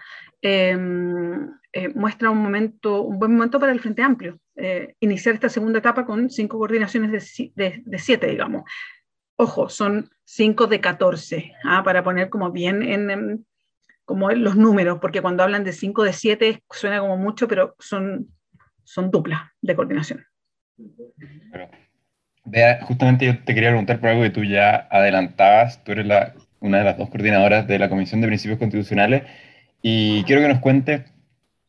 muestra 1.95 2.29
un 2.29 2.39
momento, 2.39 3.01
un 3.01 3.19
buen 3.19 3.31
momento 3.33 3.59
para 3.59 3.71
el 3.71 3.79
Frente 3.79 4.01
Amplio. 4.01 4.39
Eh, 4.55 4.95
iniciar 4.99 5.33
esta 5.35 5.49
segunda 5.49 5.79
etapa 5.79 6.05
con 6.05 6.29
cinco 6.29 6.57
coordinaciones 6.57 7.11
de, 7.55 7.81
de, 7.85 7.99
siete, 7.99 8.27
digamos. 8.27 8.63
Ojo, 9.37 9.69
son 9.69 10.09
cinco 10.25 10.67
de 10.67 10.81
14, 10.81 11.53
¿ah? 11.63 11.83
para 11.83 12.03
poner 12.03 12.29
como 12.29 12.51
bien 12.51 12.83
en, 12.83 13.45
como 14.05 14.29
los 14.31 14.57
números, 14.57 14.99
porque 14.99 15.21
cuando 15.21 15.43
hablan 15.43 15.63
de 15.63 15.71
cinco 15.71 16.03
de 16.03 16.13
siete 16.13 16.63
suena 16.69 16.99
como 16.99 17.17
mucho, 17.17 17.47
pero 17.47 17.75
son, 17.79 18.27
son 18.83 19.09
duplas 19.09 19.41
de 19.61 19.75
coordinación. 19.75 20.25
Justamente 22.81 23.25
yo 23.25 23.43
te 23.43 23.53
quería 23.53 23.69
preguntar 23.69 23.99
por 23.99 24.09
algo 24.09 24.23
que 24.23 24.31
tú 24.31 24.43
ya 24.43 24.87
adelantabas, 24.91 25.83
tú 25.83 25.93
eres 25.93 26.05
la, 26.05 26.33
una 26.59 26.79
de 26.79 26.83
las 26.83 26.97
dos 26.97 27.09
coordinadoras 27.09 27.67
de 27.67 27.79
la 27.79 27.89
Comisión 27.89 28.19
de 28.19 28.27
Principios 28.27 28.59
Constitucionales, 28.59 29.23
y 29.81 30.23
quiero 30.25 30.41
que 30.41 30.49
nos 30.49 30.59
cuentes 30.59 31.10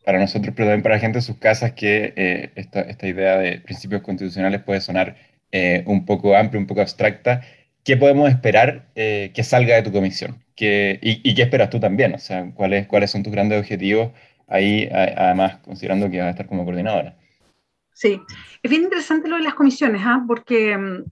para 0.05 0.19
nosotros, 0.19 0.53
pero 0.57 0.69
también 0.69 0.83
para 0.83 0.97
la 0.97 1.01
gente 1.01 1.19
en 1.19 1.23
sus 1.23 1.37
casas, 1.37 1.73
que 1.73 2.12
eh, 2.17 2.53
esta, 2.57 2.81
esta, 2.83 3.07
idea 3.07 3.38
de 3.38 3.59
principios 3.61 4.03
constitucionales 4.03 4.62
puede 4.62 4.81
sonar 4.81 5.17
eh, 5.53 5.85
un 5.87 6.05
poco 6.05 6.37
amplia, 6.37 6.61
un 6.61 6.67
poco 6.67 6.81
abstracta. 6.81 7.43
¿Qué 7.85 7.97
podemos 7.97 8.29
esperar 8.29 8.88
eh, 8.95 9.33
que 9.35 9.45
salga 9.45 9.77
de 9.77 9.83
tu 9.83 9.93
comisión? 9.93 10.43
¿Qué, 10.57 10.99
y, 11.03 11.35
qué 11.35 11.43
esperas 11.43 11.71
tú 11.71 11.81
también? 11.81 12.15
O 12.15 12.19
sea, 12.19 12.51
¿cuáles, 12.55 12.87
¿cuáles 12.87 13.11
son 13.11 13.23
tus 13.23 13.33
grandes 13.33 13.59
objetivos 13.59 14.12
ahí, 14.47 14.88
además, 14.93 15.57
considerando 15.65 16.11
que 16.11 16.19
vas 16.19 16.27
a 16.27 16.31
estar 16.31 16.47
como 16.47 16.65
coordinadora? 16.65 17.17
Sí, 17.93 18.21
es 18.62 18.71
bien 18.71 18.83
interesante 18.83 19.29
lo 19.29 19.37
de 19.37 19.43
las 19.43 19.55
comisiones, 19.55 20.03
¿ah? 20.05 20.25
porque 20.27 20.77
mm, 20.77 21.05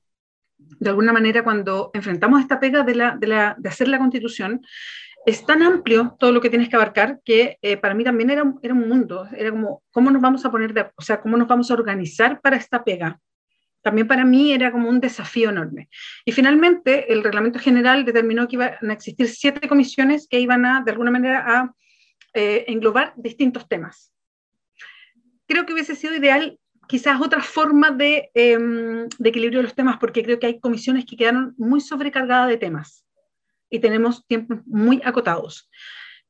de 0.80 0.90
alguna 0.90 1.12
manera 1.12 1.44
cuando 1.44 1.90
enfrentamos 1.94 2.40
esta 2.40 2.60
pega 2.60 2.82
de, 2.82 2.94
la, 2.94 3.16
de, 3.16 3.26
la, 3.26 3.54
de 3.58 3.68
hacer 3.68 3.88
la 3.88 3.98
constitución, 3.98 4.62
es 5.26 5.44
tan 5.44 5.62
amplio 5.62 6.16
todo 6.18 6.32
lo 6.32 6.40
que 6.40 6.50
tienes 6.50 6.68
que 6.68 6.76
abarcar 6.76 7.20
que 7.24 7.58
eh, 7.62 7.76
para 7.76 7.94
mí 7.94 8.04
también 8.04 8.30
era, 8.30 8.42
era 8.62 8.74
un 8.74 8.88
mundo, 8.88 9.28
era 9.36 9.50
como, 9.50 9.82
¿cómo 9.90 10.10
nos 10.10 10.22
vamos 10.22 10.44
a 10.44 10.50
poner, 10.50 10.72
de, 10.72 10.90
o 10.96 11.02
sea, 11.02 11.20
cómo 11.20 11.36
nos 11.36 11.48
vamos 11.48 11.70
a 11.70 11.74
organizar 11.74 12.40
para 12.40 12.56
esta 12.56 12.82
pega? 12.82 13.20
También 13.82 14.06
para 14.06 14.24
mí 14.24 14.52
era 14.52 14.72
como 14.72 14.88
un 14.88 15.00
desafío 15.00 15.50
enorme. 15.50 15.88
Y 16.24 16.32
finalmente 16.32 17.12
el 17.12 17.22
reglamento 17.22 17.58
general 17.58 18.04
determinó 18.04 18.46
que 18.46 18.56
iban 18.56 18.90
a 18.90 18.92
existir 18.92 19.28
siete 19.28 19.68
comisiones 19.68 20.26
que 20.28 20.38
iban 20.38 20.64
a, 20.66 20.82
de 20.82 20.90
alguna 20.90 21.10
manera, 21.10 21.44
a 21.46 21.74
eh, 22.34 22.64
englobar 22.68 23.14
distintos 23.16 23.68
temas. 23.68 24.12
Creo 25.46 25.64
que 25.64 25.72
hubiese 25.72 25.96
sido 25.96 26.14
ideal 26.14 26.58
quizás 26.88 27.20
otra 27.20 27.40
forma 27.40 27.90
de, 27.90 28.30
em, 28.34 29.08
de 29.18 29.28
equilibrio 29.28 29.60
de 29.60 29.64
los 29.64 29.74
temas, 29.74 29.96
porque 29.98 30.22
creo 30.22 30.38
que 30.38 30.46
hay 30.46 30.60
comisiones 30.60 31.06
que 31.06 31.16
quedaron 31.16 31.54
muy 31.56 31.80
sobrecargadas 31.80 32.48
de 32.48 32.56
temas 32.56 33.04
y 33.70 33.78
tenemos 33.78 34.26
tiempos 34.26 34.58
muy 34.66 35.00
acotados. 35.04 35.70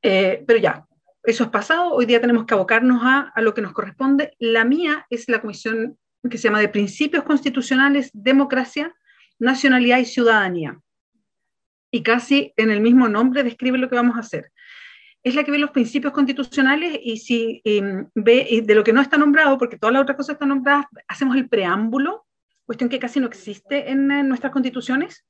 Eh, 0.03 0.45
pero 0.47 0.59
ya, 0.59 0.86
eso 1.24 1.45
es 1.45 1.51
pasado, 1.51 1.93
hoy 1.93 2.07
día 2.07 2.20
tenemos 2.20 2.47
que 2.47 2.55
abocarnos 2.55 3.01
a, 3.03 3.32
a, 3.34 3.41
lo 3.41 3.55
que 3.55 3.62
nos 3.62 3.72
corresponde. 3.72 4.34
La 4.38 4.64
mía 4.64 5.07
es 5.11 5.28
la 5.28 5.41
comisión 5.41 5.99
que 6.28 6.38
se 6.38 6.45
llama 6.45 6.61
de 6.61 6.68
Principios 6.68 7.24
Constitucionales, 7.24 8.11
Democracia, 8.12 8.95
Nacionalidad 9.38 9.99
y 9.99 10.05
Ciudadanía. 10.05 10.78
y 11.93 12.03
casi 12.05 12.53
en 12.57 12.70
el 12.70 12.80
mismo 12.80 13.09
nombre 13.09 13.43
describe 13.43 13.76
lo 13.76 13.88
que 13.88 13.97
vamos 13.97 14.16
a 14.16 14.20
hacer. 14.20 14.53
Es 15.24 15.34
la 15.34 15.43
que 15.43 15.51
ve 15.51 15.59
los 15.59 15.72
principios 15.72 16.12
constitucionales 16.12 16.99
y 17.03 17.16
si 17.18 17.61
em, 17.64 18.09
ve 18.14 18.62
de 18.64 18.74
lo 18.74 18.84
que 18.84 18.93
no 18.93 19.01
está 19.01 19.18
nombrado, 19.18 19.59
porque 19.59 19.76
todas 19.76 19.93
las 19.93 20.03
otras 20.03 20.16
cosas 20.16 20.34
están 20.34 20.51
nombradas, 20.51 20.86
hacemos 21.09 21.36
el 21.36 21.49
preámbulo, 21.49 22.26
cuestión 22.64 22.88
que 22.88 23.01
casi 23.01 23.18
no 23.18 23.26
existe 23.26 23.91
en, 23.91 24.07
nuestras 24.28 24.53
constituciones, 24.53 25.26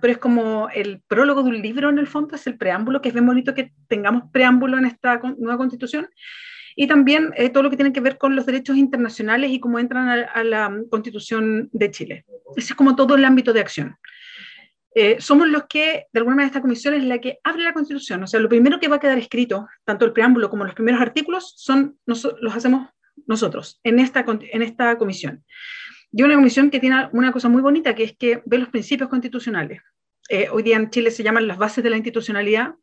pero 0.00 0.12
es 0.12 0.18
como 0.18 0.68
el 0.68 1.02
prólogo 1.08 1.42
de 1.42 1.48
un 1.48 1.62
libro 1.62 1.88
en 1.88 1.98
el 1.98 2.06
fondo, 2.06 2.36
es 2.36 2.46
el 2.46 2.58
preámbulo, 2.58 3.00
que 3.00 3.08
es 3.08 3.14
bien 3.14 3.26
bonito 3.26 3.54
que 3.54 3.72
tengamos 3.88 4.24
preámbulo 4.32 4.78
en 4.78 4.86
esta 4.86 5.20
nueva 5.38 5.56
constitución. 5.56 6.08
Y 6.76 6.86
también 6.86 7.32
eh, 7.36 7.50
todo 7.50 7.62
lo 7.62 7.70
que 7.70 7.76
tiene 7.76 7.92
que 7.92 8.00
ver 8.00 8.18
con 8.18 8.34
los 8.34 8.46
derechos 8.46 8.76
internacionales 8.76 9.50
y 9.50 9.60
cómo 9.60 9.78
entran 9.78 10.08
a, 10.08 10.44
la 10.44 10.76
constitución 10.90 11.68
de 11.72 11.90
Chile. 11.90 12.24
Ese 12.56 12.72
es 12.72 12.74
como 12.74 12.96
todo 12.96 13.14
el 13.14 13.24
ámbito 13.24 13.52
de 13.52 13.60
acción. 13.60 13.96
Eh, 14.96 15.16
somos 15.20 15.48
los 15.48 15.64
que, 15.68 16.06
de 16.12 16.18
alguna 16.18 16.36
manera, 16.36 16.48
esta 16.48 16.60
comisión 16.60 16.94
es 16.94 17.04
la 17.04 17.18
que 17.18 17.38
abre 17.42 17.64
la 17.64 17.72
Constitución. 17.72 18.22
O 18.22 18.26
sea, 18.26 18.38
lo 18.38 18.48
primero 18.48 18.78
que 18.78 18.88
va 18.88 18.96
a 18.96 19.00
quedar 19.00 19.18
escrito, 19.18 19.66
tanto 19.84 20.04
el 20.04 20.12
preámbulo 20.12 20.50
como 20.50 20.64
los 20.64 20.74
primeros 20.74 21.00
artículos, 21.00 21.54
son, 21.56 21.98
los 22.06 22.24
hacemos 22.54 22.90
nosotros 23.26 23.80
en 23.82 23.98
esta, 23.98 24.24
en 24.28 24.62
esta 24.62 24.96
comisión. 24.98 25.44
Y 26.16 26.22
una 26.22 26.36
comisión 26.36 26.70
que 26.70 26.78
tiene 26.78 27.08
una 27.12 27.32
cosa 27.32 27.48
muy 27.48 27.60
bonita, 27.60 27.94
que 27.94 28.04
es 28.04 28.16
que 28.16 28.40
ve 28.46 28.58
los 28.58 28.68
principios 28.68 29.10
constitucionales. 29.10 29.82
Eh, 30.28 30.48
hoy 30.50 30.62
día 30.62 30.76
en 30.76 30.88
Chile 30.90 31.10
se 31.10 31.24
llaman 31.24 31.48
las 31.48 31.58
bases 31.58 31.82
de 31.82 31.90
la 31.90 31.96
institucionalidad, 31.96 32.76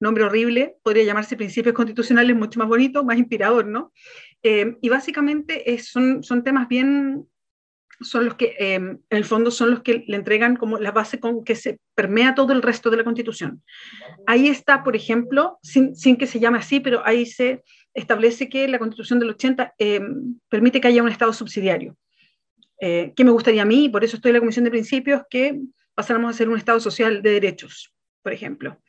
nombre 0.00 0.24
horrible, 0.24 0.76
podría 0.82 1.04
llamarse 1.04 1.36
principios 1.36 1.74
constitucionales, 1.74 2.34
mucho 2.34 2.58
más 2.58 2.68
bonito, 2.68 3.04
más 3.04 3.18
inspirador, 3.18 3.66
¿no? 3.66 3.92
Eh, 4.42 4.78
y 4.80 4.88
básicamente 4.88 5.78
son, 5.78 6.22
son 6.22 6.42
temas 6.42 6.68
bien 6.68 7.28
son 8.00 8.26
los 8.26 8.34
que, 8.36 8.54
em, 8.58 8.98
en 9.10 9.18
el 9.18 9.24
fondo, 9.24 9.50
son 9.50 9.70
los 9.70 9.82
que 9.82 10.04
le 10.06 10.16
entregan 10.16 10.56
como 10.56 10.78
la 10.78 10.92
base 10.92 11.18
con 11.18 11.44
que 11.44 11.56
se 11.56 11.80
permea 11.94 12.34
todo 12.34 12.52
el 12.52 12.62
resto 12.62 12.90
de 12.90 12.96
la 12.96 13.04
Constitución. 13.04 13.62
Ahí 14.26 14.48
está, 14.48 14.84
por 14.84 14.94
ejemplo, 14.94 15.58
sin, 15.62 15.96
sin 15.96 16.16
que 16.16 16.28
se 16.28 16.38
llame 16.38 16.58
así, 16.58 16.80
pero 16.80 17.04
ahí 17.04 17.26
se 17.26 17.64
establece 17.94 18.48
que 18.48 18.68
la 18.68 18.78
Constitución 18.78 19.18
del 19.18 19.30
80 19.30 19.74
em, 19.78 20.38
permite 20.48 20.80
que 20.80 20.88
haya 20.88 21.02
un 21.02 21.08
Estado 21.08 21.32
subsidiario. 21.32 21.96
Eh, 22.80 23.12
¿Qué 23.16 23.24
me 23.24 23.30
gustaría 23.30 23.62
a 23.62 23.66
mí? 23.66 23.88
Por 23.88 24.04
eso 24.04 24.16
estoy 24.16 24.30
en 24.30 24.34
la 24.34 24.40
Comisión 24.40 24.64
de 24.64 24.70
Principios, 24.70 25.22
que 25.28 25.60
pasáramos 25.94 26.30
a 26.30 26.38
ser 26.38 26.48
un 26.48 26.56
Estado 26.56 26.80
social 26.80 27.22
de 27.22 27.30
derechos, 27.30 27.92
por 28.22 28.32
ejemplo, 28.32 28.80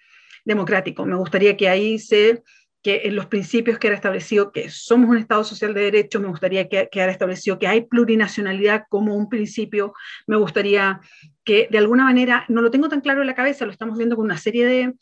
democrático. 0.45 1.05
Me 1.05 1.15
gustaría 1.15 1.57
que 1.57 1.69
ahí 1.69 1.99
se 1.99 2.43
que 2.81 3.01
en 3.03 3.15
los 3.15 3.25
principios 3.25 3.77
que 3.77 3.87
era 3.87 3.95
establecido 3.95 4.51
que 4.51 4.69
somos 4.69 5.09
un 5.09 5.17
Estado 5.17 5.43
social 5.43 5.73
de 5.73 5.81
derecho, 5.81 6.19
me 6.19 6.29
gustaría 6.29 6.69
que 6.69 6.87
quedara 6.89 7.11
establecido 7.11 7.59
que 7.59 7.67
hay 7.67 7.81
plurinacionalidad 7.81 8.83
como 8.89 9.15
un 9.15 9.27
principio, 9.27 9.93
me 10.27 10.37
gustaría 10.37 11.01
que 11.43 11.67
de 11.69 11.77
alguna 11.77 12.05
manera, 12.05 12.45
no 12.47 12.61
lo 12.61 12.71
tengo 12.71 12.87
tan 12.87 13.01
claro 13.01 13.21
en 13.21 13.27
la 13.27 13.35
cabeza, 13.35 13.65
lo 13.65 13.71
estamos 13.71 13.97
viendo 13.97 14.15
con 14.15 14.25
una 14.25 14.37
serie 14.37 14.65
de, 14.65 14.93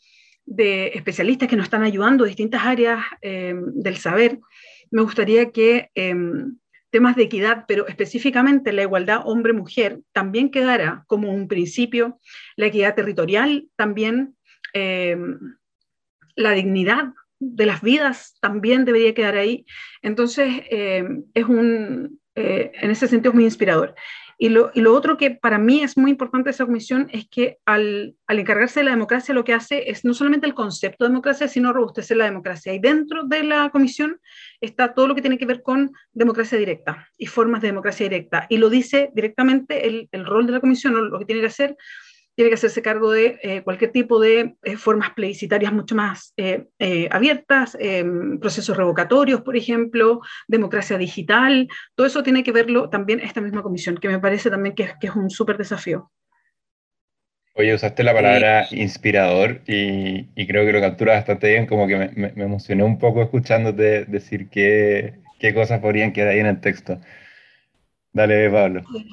de 0.44 0.88
especialistas 0.88 1.48
que 1.48 1.56
nos 1.56 1.66
están 1.66 1.84
ayudando 1.84 2.24
en 2.24 2.30
distintas 2.30 2.64
áreas 2.64 3.04
eh, 3.22 3.54
del 3.56 3.96
saber, 3.96 4.40
me 4.90 5.02
gustaría 5.02 5.52
que 5.52 5.90
eh, 5.94 6.16
temas 6.90 7.16
de 7.16 7.24
equidad, 7.24 7.64
pero 7.68 7.86
específicamente 7.86 8.72
la 8.72 8.82
igualdad 8.82 9.22
hombre-mujer, 9.24 10.00
también 10.12 10.50
quedara 10.50 11.04
como 11.06 11.32
un 11.32 11.48
principio, 11.48 12.18
la 12.56 12.66
equidad 12.66 12.94
territorial 12.94 13.68
también, 13.76 14.36
eh, 14.74 15.16
la 16.34 16.52
dignidad 16.52 17.12
de 17.40 17.66
las 17.66 17.82
vidas 17.82 18.36
también 18.40 18.84
debería 18.84 19.14
quedar 19.14 19.36
ahí. 19.36 19.64
Entonces, 20.02 20.62
eh, 20.70 21.04
es 21.34 21.44
un, 21.44 22.20
eh, 22.34 22.72
en 22.74 22.90
ese 22.90 23.08
sentido 23.08 23.30
es 23.30 23.34
muy 23.34 23.44
inspirador. 23.44 23.94
Y 24.40 24.50
lo, 24.50 24.70
otro 24.94 25.16
que 25.16 25.32
para 25.32 25.58
mí 25.58 25.82
es 25.82 25.98
muy 25.98 26.12
importante 26.12 26.50
esa 26.50 26.64
comisión 26.64 27.08
es 27.12 27.28
que 27.28 27.58
al, 27.66 28.14
encargarse 28.28 28.80
de 28.80 28.84
la 28.84 28.92
democracia 28.92 29.34
lo 29.34 29.42
que 29.42 29.52
hace 29.52 29.90
es 29.90 30.04
no 30.04 30.14
solamente 30.14 30.46
el 30.46 30.54
concepto 30.54 31.04
de 31.04 31.10
democracia, 31.10 31.48
sino 31.48 31.72
robustecer 31.72 32.16
la 32.16 32.26
democracia. 32.26 32.72
Y 32.72 32.78
dentro 32.78 33.24
de 33.24 33.42
la 33.42 33.70
comisión 33.70 34.20
está 34.60 34.94
todo 34.94 35.08
lo 35.08 35.16
que 35.16 35.22
tiene 35.22 35.38
que 35.38 35.46
ver 35.46 35.60
con 35.62 35.90
democracia 36.12 36.56
directa 36.56 37.08
y 37.18 37.26
formas 37.26 37.62
de 37.62 37.68
democracia 37.68 38.04
directa. 38.08 38.46
Y 38.48 38.58
lo 38.58 38.70
dice 38.70 39.10
directamente 39.12 39.88
el, 39.88 40.08
el 40.12 40.24
rol 40.24 40.46
de 40.46 40.52
la 40.52 40.60
comisión, 40.60 41.10
lo 41.10 41.18
que 41.18 41.24
tiene 41.24 41.40
que 41.40 41.48
hacer 41.48 41.76
tiene 42.38 42.50
que 42.50 42.54
hacerse 42.54 42.82
cargo 42.82 43.10
de 43.10 43.40
eh, 43.42 43.62
cualquier 43.62 43.90
tipo 43.90 44.20
de 44.20 44.54
eh, 44.62 44.76
formas 44.76 45.10
plebiscitarias 45.10 45.72
mucho 45.72 45.96
más 45.96 46.34
eh, 46.36 46.68
abiertas, 47.10 47.76
procesos 48.40 48.76
revocatorios, 48.76 49.40
por 49.40 49.56
ejemplo, 49.56 50.20
democracia 50.46 50.96
digital, 50.98 51.66
todo 51.96 52.06
eso 52.06 52.22
tiene 52.22 52.44
que 52.44 52.52
verlo 52.52 52.90
también 52.90 53.18
esta 53.18 53.40
misma 53.40 53.64
comisión, 53.64 53.96
que 53.96 54.06
me 54.06 54.20
parece 54.20 54.50
también 54.50 54.76
que, 54.76 54.88
que 55.00 55.08
es 55.08 55.16
un 55.16 55.30
súper 55.30 55.58
desafío. 55.58 56.12
Oye, 57.54 57.74
usaste 57.74 58.04
la 58.04 58.14
palabra 58.14 58.68
inspirador 58.70 59.62
y, 59.66 60.28
y, 60.36 60.46
creo 60.46 60.64
que 60.64 60.72
lo 60.72 60.80
capturas 60.80 61.16
bastante 61.16 61.48
bien, 61.48 61.66
como 61.66 61.88
que 61.88 61.96
me, 61.96 62.08
me, 62.10 62.32
me 62.36 62.44
emocioné 62.44 62.84
un 62.84 63.00
poco 63.00 63.20
escuchándote 63.20 64.04
decir 64.04 64.48
qué, 64.48 65.14
qué 65.40 65.52
cosas 65.52 65.80
podrían 65.80 66.12
quedar 66.12 66.28
ahí 66.28 66.38
en 66.38 66.46
el 66.46 66.60
texto. 66.60 67.00
Dale, 68.12 68.48
Pablo. 68.48 68.84
Sí, 68.92 69.08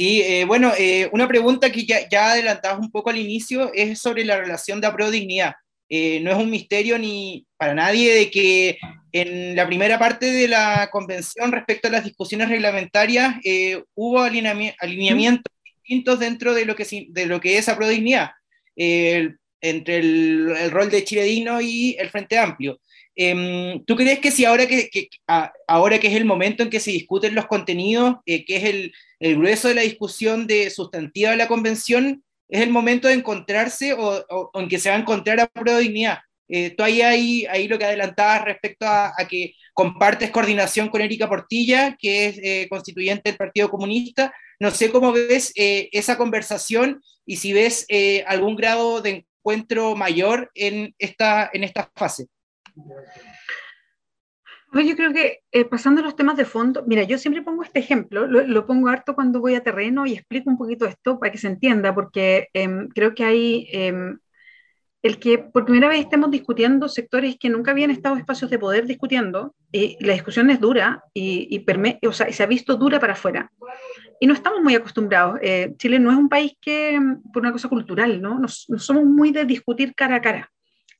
eh, 0.00 0.44
bueno, 0.44 0.72
eh, 0.78 1.08
una 1.12 1.26
pregunta 1.26 1.72
que 1.72 1.84
ya, 1.84 2.08
ya 2.08 2.30
adelantabas 2.30 2.78
un 2.78 2.92
poco 2.92 3.10
al 3.10 3.18
inicio 3.18 3.72
es 3.74 3.98
sobre 3.98 4.24
la 4.24 4.38
relación 4.38 4.80
de 4.80 4.86
apruebo-dignidad. 4.86 5.54
Eh, 5.88 6.20
no 6.20 6.30
es 6.30 6.36
un 6.36 6.50
misterio 6.50 6.98
ni 6.98 7.44
para 7.56 7.74
nadie 7.74 8.14
de 8.14 8.30
que 8.30 8.78
en 9.10 9.56
la 9.56 9.66
primera 9.66 9.98
parte 9.98 10.26
de 10.30 10.46
la 10.46 10.88
convención 10.92 11.50
respecto 11.50 11.88
a 11.88 11.90
las 11.90 12.04
discusiones 12.04 12.48
reglamentarias 12.48 13.36
hubo 13.94 14.20
alineamientos 14.20 15.52
distintos 15.64 16.20
dentro 16.20 16.54
de 16.54 16.66
lo 16.66 16.76
que, 16.76 16.86
de 17.08 17.26
lo 17.26 17.40
que 17.40 17.58
es 17.58 17.68
apruebo-dignidad, 17.68 18.30
entre 18.76 19.96
el, 19.96 20.54
el, 20.56 20.70
rol 20.70 20.90
de 20.90 21.02
Chile 21.02 21.24
Digno 21.24 21.60
y 21.60 21.96
el 21.98 22.10
Frente 22.10 22.38
Amplio. 22.38 22.80
Em, 23.16 23.84
¿Tú 23.84 23.96
crees 23.96 24.20
que 24.20 24.30
si 24.30 24.44
ahora 24.44 24.68
que, 24.68 24.88
ahora 25.66 25.98
que 25.98 26.06
es 26.06 26.14
el 26.14 26.24
momento 26.24 26.62
en 26.62 26.70
que 26.70 26.78
se 26.78 26.92
discuten 26.92 27.34
los 27.34 27.46
contenidos, 27.46 28.16
que 28.24 28.44
es 28.46 28.62
el, 28.62 28.92
el 29.20 29.36
grueso 29.36 29.68
de 29.68 29.74
la 29.74 29.82
discusión 29.82 30.46
de 30.46 30.70
sustantiva 30.70 31.30
de 31.30 31.36
la 31.36 31.48
convención 31.48 32.22
es 32.48 32.62
el 32.62 32.70
momento 32.70 33.08
de 33.08 33.14
encontrarse 33.14 33.92
o, 33.92 34.50
en 34.54 34.68
que 34.68 34.78
se 34.78 34.88
va 34.88 34.96
a 34.96 35.00
encontrar 35.00 35.40
a 35.40 35.46
prueba 35.46 35.78
de 35.78 35.84
dignidad. 35.84 36.18
Eh, 36.50 36.70
tú 36.70 36.82
ahí, 36.82 37.02
ahí, 37.02 37.46
ahí 37.46 37.68
lo 37.68 37.78
que 37.78 37.84
adelantabas 37.84 38.44
respecto 38.44 38.86
a, 38.86 39.12
que 39.28 39.52
compartes 39.74 40.30
coordinación 40.30 40.88
con 40.88 41.02
Erika 41.02 41.28
Portilla, 41.28 41.94
que 41.98 42.26
es 42.26 42.38
eh, 42.42 42.66
constituyente 42.70 43.28
del 43.28 43.36
Partido 43.36 43.68
Comunista. 43.68 44.32
No 44.58 44.70
sé 44.70 44.90
cómo 44.90 45.12
ves 45.12 45.52
eh, 45.56 45.90
esa 45.92 46.16
conversación 46.16 47.02
y 47.26 47.36
si 47.36 47.52
ves 47.52 47.86
algún 48.26 48.56
grado 48.56 49.02
de 49.02 49.26
encuentro 49.38 49.94
mayor 49.94 50.50
en 50.54 50.94
esta, 50.98 51.50
en 51.52 51.64
esta 51.64 51.90
fase. 51.94 52.28
Yo 54.72 54.96
creo 54.96 55.12
que 55.12 55.40
eh, 55.50 55.64
pasando 55.64 56.00
a 56.00 56.04
los 56.04 56.14
temas 56.14 56.36
de 56.36 56.44
fondo, 56.44 56.84
mira, 56.86 57.02
yo 57.02 57.16
siempre 57.16 57.42
pongo 57.42 57.62
este 57.62 57.78
ejemplo, 57.78 58.26
lo, 58.26 58.66
pongo 58.66 58.88
harto 58.88 59.14
cuando 59.14 59.40
voy 59.40 59.54
a 59.54 59.62
terreno 59.62 60.06
y 60.06 60.12
explico 60.12 60.50
un 60.50 60.58
poquito 60.58 60.84
esto 60.84 61.18
para 61.18 61.32
que 61.32 61.38
se 61.38 61.48
entienda, 61.48 61.94
porque 61.94 62.48
em, 62.52 62.88
creo 62.88 63.14
que 63.14 63.24
hay 63.24 63.68
em, 63.72 64.18
el 65.02 65.18
que 65.18 65.38
por 65.38 65.64
primera 65.64 65.88
vez 65.88 66.00
estemos 66.00 66.30
discutiendo 66.30 66.88
sectores 66.88 67.36
que 67.38 67.48
nunca 67.48 67.70
habían 67.70 67.90
estado 67.90 68.16
espacios 68.16 68.50
de 68.50 68.58
poder 68.58 68.86
discutiendo, 68.86 69.54
y, 69.72 69.96
la 70.04 70.12
discusión 70.12 70.50
es 70.50 70.60
dura 70.60 71.02
y, 71.14 71.48
y, 71.50 72.06
o 72.06 72.12
sea, 72.12 72.30
se 72.30 72.42
ha 72.42 72.46
visto 72.46 72.76
dura 72.76 73.00
para 73.00 73.14
afuera. 73.14 73.50
Y 74.20 74.26
no 74.26 74.34
estamos 74.34 74.60
muy 74.60 74.74
acostumbrados. 74.74 75.38
Eh, 75.42 75.74
Chile 75.78 75.98
no 75.98 76.10
es 76.10 76.16
un 76.16 76.28
país 76.28 76.52
que, 76.60 76.94
em, 76.94 77.22
por 77.32 77.42
una 77.42 77.52
cosa 77.52 77.68
cultural, 77.68 78.20
¿no? 78.20 78.38
no 78.38 78.48
somos 78.48 79.04
muy 79.04 79.32
de 79.32 79.44
discutir 79.46 79.94
cara 79.94 80.16
a 80.16 80.22
cara 80.22 80.50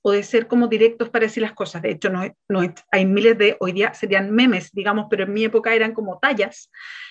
o 0.03 0.13
de 0.13 0.23
ser 0.23 0.47
como 0.47 0.69
directos 0.69 1.09
para 1.11 1.27
decir 1.27 1.43
las 1.43 1.53
cosas. 1.53 1.83
De 1.83 1.91
hecho, 1.91 2.11
no, 2.11 2.23
no, 2.49 2.61
hay 2.91 3.07
miles 3.07 3.37
de, 3.37 3.57
hoy 3.61 3.73
día 3.73 3.95
serían 3.95 4.31
memes, 4.31 4.71
digamos, 4.73 5.07
pero 5.11 5.25
en 5.25 5.33
mi 5.33 5.45
época 5.45 5.75
eran 5.75 5.93
como 5.93 6.19
tallas 6.19 6.71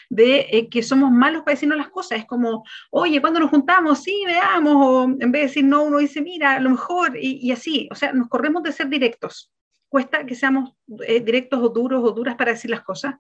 de 0.10 0.48
eh, 0.52 0.70
que 0.70 0.82
somos 0.84 1.12
malos 1.12 1.44
para 1.44 1.56
decirnos 1.56 1.78
las 1.78 1.90
cosas. 1.90 2.20
Es 2.20 2.26
como, 2.26 2.64
oye, 2.92 3.20
cuando 3.20 3.40
nos 3.40 3.50
juntamos, 3.50 4.04
sí, 4.04 4.24
veamos, 4.26 4.76
o 4.76 5.04
en 5.04 5.32
vez 5.32 5.42
de 5.42 5.48
decir 5.48 5.66
no, 5.66 5.84
uno 5.84 5.98
dice, 5.98 6.22
mira, 6.22 6.54
a 6.56 6.60
lo 6.60 6.70
mejor, 6.70 7.18
y, 7.20 7.52
así. 7.52 7.90
O 7.92 7.96
sea, 7.96 8.14
nos 8.14 8.30
corremos 8.30 8.64
de 8.64 8.72
ser 8.72 8.88
directos. 8.88 9.52
Cuesta 9.90 10.26
que 10.26 10.36
seamos 10.36 10.74
eh, 11.06 11.20
directos 11.22 11.62
o 11.62 11.70
duros 11.70 12.02
o 12.04 12.12
duras 12.12 12.36
para 12.36 12.52
decir 12.52 12.72
las 12.72 12.84
cosas. 12.84 13.16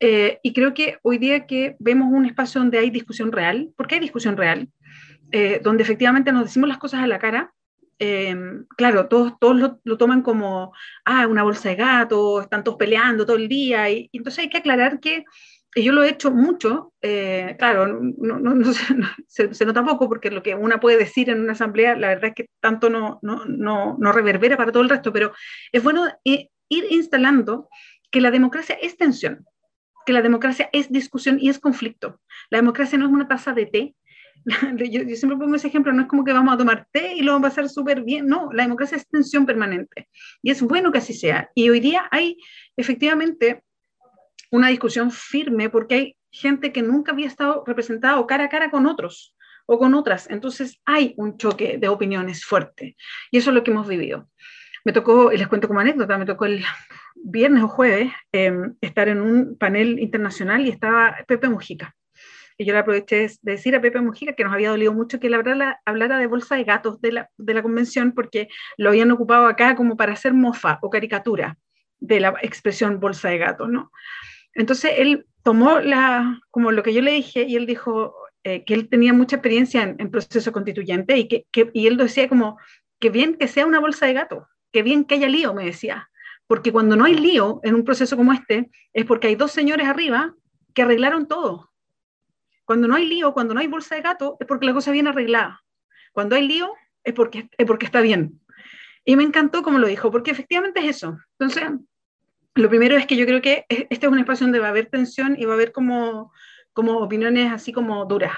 Eh, 0.00 0.38
y 0.42 0.52
creo 0.52 0.74
que 0.74 0.98
hoy 1.02 1.18
día 1.18 1.46
que 1.46 1.76
vemos 1.78 2.08
un 2.10 2.26
espacio 2.26 2.60
donde 2.60 2.78
hay 2.78 2.90
discusión 2.90 3.30
real, 3.30 3.72
porque 3.76 3.94
hay 3.94 4.00
discusión 4.00 4.36
real, 4.36 4.68
donde 5.62 5.82
efectivamente 5.82 6.30
nos 6.30 6.44
decimos 6.44 6.68
las 6.68 6.76
cosas 6.76 7.00
a 7.00 7.06
la 7.06 7.18
cara, 7.18 7.54
Em, 8.04 8.66
claro, 8.76 9.06
todos, 9.06 9.38
todos 9.38 9.78
lo, 9.84 9.96
toman 9.96 10.22
como, 10.22 10.72
ah, 11.04 11.28
una 11.28 11.44
bolsa 11.44 11.68
de 11.68 11.76
gato, 11.76 12.40
están 12.40 12.64
todos 12.64 12.76
peleando 12.76 13.24
todo 13.24 13.36
el 13.36 13.48
día, 13.48 13.88
y, 13.90 14.10
entonces 14.12 14.40
hay 14.42 14.50
que 14.50 14.58
aclarar 14.58 14.98
que 14.98 15.24
yo 15.76 15.92
lo 15.92 16.02
he 16.02 16.08
hecho 16.08 16.32
mucho, 16.32 16.92
eh, 17.00 17.54
claro, 17.60 17.86
no, 17.86 18.38
no, 18.40 18.72
se, 19.28 19.54
se, 19.54 19.64
nota 19.64 19.84
poco 19.84 20.08
porque 20.08 20.32
lo 20.32 20.42
que 20.42 20.56
una 20.56 20.80
puede 20.80 20.98
decir 20.98 21.30
en 21.30 21.42
una 21.42 21.52
asamblea, 21.52 21.94
la 21.94 22.08
verdad 22.08 22.30
es 22.30 22.34
que 22.34 22.46
tanto 22.60 22.90
no, 22.90 23.20
no 23.22 24.12
reverbera 24.12 24.56
para 24.56 24.72
todo 24.72 24.82
el 24.82 24.88
resto, 24.88 25.12
pero 25.12 25.32
es 25.70 25.80
bueno 25.80 26.04
ir 26.24 26.50
instalando 26.68 27.68
que 28.10 28.20
la 28.20 28.32
democracia 28.32 28.76
es 28.82 28.96
tensión, 28.96 29.46
que 30.04 30.12
la 30.12 30.22
democracia 30.22 30.68
es 30.72 30.90
discusión 30.90 31.38
y 31.40 31.50
es 31.50 31.60
conflicto. 31.60 32.20
La 32.50 32.58
democracia 32.58 32.98
no 32.98 33.06
es 33.06 33.12
una 33.12 33.28
taza 33.28 33.52
de 33.52 33.66
té 33.66 33.94
yo, 34.76 35.16
siempre 35.16 35.38
pongo 35.38 35.54
ese 35.54 35.68
ejemplo, 35.68 35.92
no 35.92 36.02
es 36.02 36.08
como 36.08 36.24
que 36.24 36.32
vamos 36.32 36.54
a 36.54 36.58
tomar 36.58 36.86
té 36.90 37.14
y 37.14 37.22
lo 37.22 37.32
vamos 37.32 37.46
a 37.46 37.50
pasar 37.50 37.68
súper 37.68 38.02
bien, 38.02 38.26
no, 38.26 38.50
la 38.52 38.64
democracia 38.64 38.96
es 38.96 39.08
tensión 39.08 39.46
permanente 39.46 40.08
y 40.42 40.50
es 40.50 40.62
bueno 40.62 40.90
que 40.92 40.98
así 40.98 41.14
sea. 41.14 41.50
Y 41.54 41.70
hoy 41.70 41.80
día 41.80 42.08
hay 42.10 42.38
efectivamente 42.76 43.62
una 44.50 44.68
discusión 44.68 45.10
firme 45.10 45.70
porque 45.70 45.94
hay 45.94 46.16
gente 46.30 46.72
que 46.72 46.82
nunca 46.82 47.12
había 47.12 47.26
estado 47.26 47.62
representado 47.66 48.26
cara 48.26 48.44
a 48.44 48.48
cara 48.48 48.70
con 48.70 48.86
otros 48.86 49.34
o 49.66 49.78
con 49.78 49.94
otras, 49.94 50.28
entonces 50.28 50.80
hay 50.84 51.14
un 51.16 51.36
choque 51.36 51.78
de 51.78 51.88
opiniones 51.88 52.44
fuerte 52.44 52.96
y 53.30 53.38
eso 53.38 53.50
es 53.50 53.54
lo 53.54 53.62
que 53.62 53.70
hemos 53.70 53.86
vivido. 53.86 54.28
Me 54.84 54.92
tocó, 54.92 55.30
y 55.30 55.36
les 55.36 55.46
cuento 55.46 55.68
como 55.68 55.78
anécdota, 55.78 56.18
me 56.18 56.26
tocó 56.26 56.44
el 56.44 56.64
viernes 57.14 57.62
o 57.62 57.68
jueves 57.68 58.10
em, 58.32 58.74
estar 58.80 59.08
en 59.08 59.20
un 59.20 59.56
panel 59.56 60.00
internacional 60.00 60.66
y 60.66 60.70
estaba 60.70 61.16
Pepe 61.28 61.48
Mujica 61.48 61.94
y 62.62 62.64
yo 62.64 62.72
le 62.72 62.78
aproveché 62.78 63.28
de 63.42 63.52
decir 63.52 63.74
a 63.74 63.80
Pepe 63.80 64.00
Mujica 64.00 64.34
que 64.34 64.44
nos 64.44 64.52
había 64.52 64.70
dolido 64.70 64.92
mucho 64.92 65.18
que 65.18 65.26
él 65.26 65.34
hablara, 65.34 65.80
hablara 65.84 66.18
de 66.18 66.28
bolsa 66.28 66.54
de 66.54 66.62
gatos 66.62 67.00
de 67.00 67.10
la, 67.10 67.30
de 67.36 67.54
la 67.54 67.62
convención 67.62 68.12
porque 68.12 68.48
lo 68.76 68.90
habían 68.90 69.10
ocupado 69.10 69.46
acá 69.46 69.74
como 69.74 69.96
para 69.96 70.12
hacer 70.12 70.32
mofa 70.32 70.78
o 70.80 70.88
caricatura 70.88 71.58
de 71.98 72.20
la 72.20 72.34
expresión 72.42 73.00
bolsa 73.00 73.30
de 73.30 73.38
gatos, 73.38 73.68
¿no? 73.68 73.90
Entonces 74.54 74.92
él 74.96 75.26
tomó 75.42 75.80
la, 75.80 76.40
como 76.50 76.70
lo 76.70 76.84
que 76.84 76.94
yo 76.94 77.02
le 77.02 77.10
dije 77.10 77.42
y 77.42 77.56
él 77.56 77.66
dijo 77.66 78.14
eh, 78.44 78.64
que 78.64 78.74
él 78.74 78.88
tenía 78.88 79.12
mucha 79.12 79.36
experiencia 79.36 79.82
en, 79.82 80.10
proceso 80.10 80.52
constituyente 80.52 81.16
y, 81.18 81.26
que, 81.26 81.46
que, 81.50 81.70
y 81.72 81.88
él 81.88 81.96
decía 81.96 82.28
como 82.28 82.58
que 83.00 83.10
bien 83.10 83.34
que 83.34 83.48
sea 83.48 83.66
una 83.66 83.80
bolsa 83.80 84.06
de 84.06 84.12
gato, 84.12 84.46
que 84.70 84.84
bien 84.84 85.04
que 85.04 85.16
haya 85.16 85.28
lío, 85.28 85.52
me 85.52 85.64
decía, 85.64 86.08
porque 86.46 86.70
cuando 86.70 86.94
no 86.94 87.06
hay 87.06 87.14
lío 87.14 87.60
en 87.64 87.74
un 87.74 87.84
proceso 87.84 88.16
como 88.16 88.32
este 88.32 88.70
es 88.92 89.04
porque 89.04 89.26
hay 89.26 89.34
dos 89.34 89.50
señores 89.50 89.88
arriba 89.88 90.34
que 90.74 90.82
arreglaron 90.82 91.26
todo 91.26 91.71
cuando 92.72 92.88
no 92.88 92.94
hay 92.94 93.04
lío, 93.04 93.34
cuando 93.34 93.52
no 93.52 93.60
hay 93.60 93.66
bolsa 93.66 93.96
de 93.96 94.00
gato, 94.00 94.38
es 94.40 94.46
porque 94.46 94.64
la 94.64 94.72
cosa 94.72 94.92
viene 94.92 95.10
arreglada. 95.10 95.62
Cuando 96.12 96.36
hay 96.36 96.48
lío, 96.48 96.72
es 97.04 97.12
porque, 97.12 97.50
es 97.58 97.66
porque 97.66 97.84
está 97.84 98.00
bien. 98.00 98.40
Y 99.04 99.14
me 99.14 99.24
encantó 99.24 99.62
como 99.62 99.78
lo 99.78 99.86
dijo, 99.86 100.10
porque 100.10 100.30
efectivamente 100.30 100.80
es 100.80 100.96
eso. 100.96 101.18
Entonces, 101.38 101.64
lo 102.54 102.70
primero 102.70 102.96
es 102.96 103.06
que 103.06 103.16
yo 103.16 103.26
creo 103.26 103.42
que 103.42 103.66
este 103.68 104.06
es 104.06 104.10
un 104.10 104.18
espacio 104.18 104.46
donde 104.46 104.58
va 104.58 104.68
a 104.68 104.70
haber 104.70 104.86
tensión 104.86 105.36
y 105.38 105.44
va 105.44 105.52
a 105.52 105.56
haber 105.56 105.70
como, 105.70 106.32
como 106.72 106.96
opiniones 106.96 107.52
así 107.52 107.74
como 107.74 108.06
duras. 108.06 108.32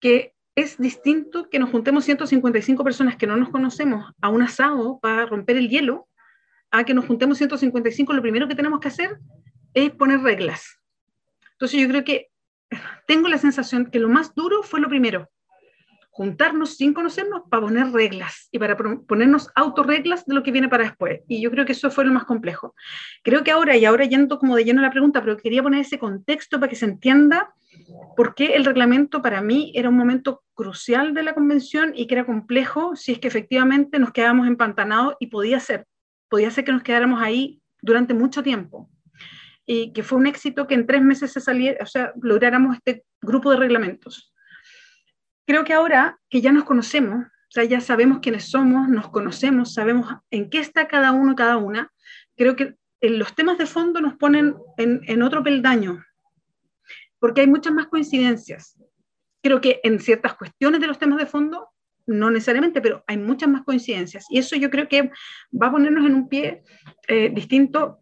Que 0.00 0.32
es 0.54 0.78
distinto 0.78 1.50
que 1.50 1.58
nos 1.58 1.68
juntemos 1.68 2.06
155 2.06 2.82
personas 2.82 3.16
que 3.16 3.26
no 3.26 3.36
nos 3.36 3.50
conocemos 3.50 4.10
a 4.22 4.30
un 4.30 4.40
asado 4.40 5.00
para 5.00 5.26
romper 5.26 5.58
el 5.58 5.68
hielo, 5.68 6.08
a 6.70 6.84
que 6.84 6.94
nos 6.94 7.04
juntemos 7.04 7.36
155, 7.36 8.14
lo 8.14 8.22
primero 8.22 8.48
que 8.48 8.54
tenemos 8.54 8.80
que 8.80 8.88
hacer 8.88 9.18
es 9.74 9.90
poner 9.90 10.20
reglas. 10.20 10.80
Entonces 11.52 11.78
yo 11.78 11.88
creo 11.88 12.04
que 12.04 12.30
tengo 13.06 13.28
la 13.28 13.38
sensación 13.38 13.86
que 13.86 13.98
lo 13.98 14.08
más 14.08 14.34
duro 14.34 14.62
fue 14.62 14.80
lo 14.80 14.88
primero, 14.88 15.28
juntarnos 16.10 16.76
sin 16.76 16.92
conocernos 16.92 17.42
para 17.48 17.62
poner 17.62 17.92
reglas 17.92 18.48
y 18.52 18.58
para 18.58 18.76
ponernos 18.76 19.48
autorreglas 19.54 20.26
de 20.26 20.34
lo 20.34 20.42
que 20.42 20.52
viene 20.52 20.68
para 20.68 20.84
después. 20.84 21.20
Y 21.28 21.40
yo 21.40 21.50
creo 21.50 21.64
que 21.64 21.72
eso 21.72 21.90
fue 21.90 22.04
lo 22.04 22.12
más 22.12 22.24
complejo. 22.24 22.74
Creo 23.22 23.42
que 23.42 23.50
ahora, 23.50 23.76
y 23.76 23.84
ahora 23.84 24.04
yendo 24.04 24.38
como 24.38 24.56
de 24.56 24.64
lleno 24.64 24.80
a 24.80 24.84
la 24.84 24.90
pregunta, 24.90 25.22
pero 25.22 25.36
quería 25.36 25.62
poner 25.62 25.80
ese 25.80 25.98
contexto 25.98 26.60
para 26.60 26.68
que 26.68 26.76
se 26.76 26.84
entienda 26.84 27.54
por 28.16 28.34
qué 28.34 28.54
el 28.54 28.64
reglamento 28.64 29.22
para 29.22 29.40
mí 29.40 29.72
era 29.74 29.88
un 29.88 29.96
momento 29.96 30.42
crucial 30.54 31.14
de 31.14 31.22
la 31.22 31.34
convención 31.34 31.92
y 31.94 32.06
que 32.06 32.14
era 32.14 32.26
complejo 32.26 32.96
si 32.96 33.12
es 33.12 33.18
que 33.18 33.28
efectivamente 33.28 33.98
nos 33.98 34.12
quedábamos 34.12 34.46
empantanados 34.46 35.14
y 35.20 35.28
podía 35.28 35.60
ser, 35.60 35.86
podía 36.28 36.50
ser 36.50 36.64
que 36.64 36.72
nos 36.72 36.82
quedáramos 36.82 37.22
ahí 37.22 37.62
durante 37.80 38.12
mucho 38.12 38.42
tiempo 38.42 38.90
que 39.94 40.02
fue 40.02 40.18
un 40.18 40.26
éxito 40.26 40.66
que 40.66 40.74
en 40.74 40.86
tres 40.86 41.00
meses 41.00 41.32
se 41.32 41.40
saliera, 41.40 41.78
o 41.82 41.86
sea, 41.86 42.12
lográramos 42.20 42.76
este 42.76 43.04
grupo 43.22 43.50
de 43.50 43.56
reglamentos. 43.56 44.32
Creo 45.46 45.64
que 45.64 45.72
ahora 45.72 46.18
que 46.28 46.40
ya 46.40 46.50
nos 46.50 46.64
conocemos, 46.64 47.24
o 47.24 47.50
sea, 47.52 47.64
ya 47.64 47.80
sabemos 47.80 48.18
quiénes 48.20 48.50
somos, 48.50 48.88
nos 48.88 49.10
conocemos, 49.10 49.72
sabemos 49.74 50.12
en 50.30 50.50
qué 50.50 50.58
está 50.58 50.88
cada 50.88 51.12
uno, 51.12 51.36
cada 51.36 51.56
una, 51.56 51.92
creo 52.36 52.56
que 52.56 52.74
los 53.00 53.34
temas 53.34 53.58
de 53.58 53.66
fondo 53.66 54.00
nos 54.00 54.14
ponen 54.16 54.56
en, 54.76 55.02
en 55.06 55.22
otro 55.22 55.42
peldaño, 55.42 56.04
porque 57.20 57.42
hay 57.42 57.46
muchas 57.46 57.72
más 57.72 57.86
coincidencias. 57.86 58.76
Creo 59.42 59.60
que 59.60 59.80
en 59.84 60.00
ciertas 60.00 60.34
cuestiones 60.34 60.80
de 60.80 60.86
los 60.88 60.98
temas 60.98 61.18
de 61.18 61.26
fondo, 61.26 61.68
no 62.06 62.30
necesariamente, 62.30 62.80
pero 62.80 63.04
hay 63.06 63.18
muchas 63.18 63.48
más 63.48 63.62
coincidencias. 63.62 64.26
Y 64.30 64.38
eso 64.38 64.56
yo 64.56 64.68
creo 64.68 64.88
que 64.88 65.10
va 65.50 65.68
a 65.68 65.70
ponernos 65.70 66.04
en 66.06 66.14
un 66.14 66.28
pie 66.28 66.64
eh, 67.06 67.30
distinto, 67.32 68.00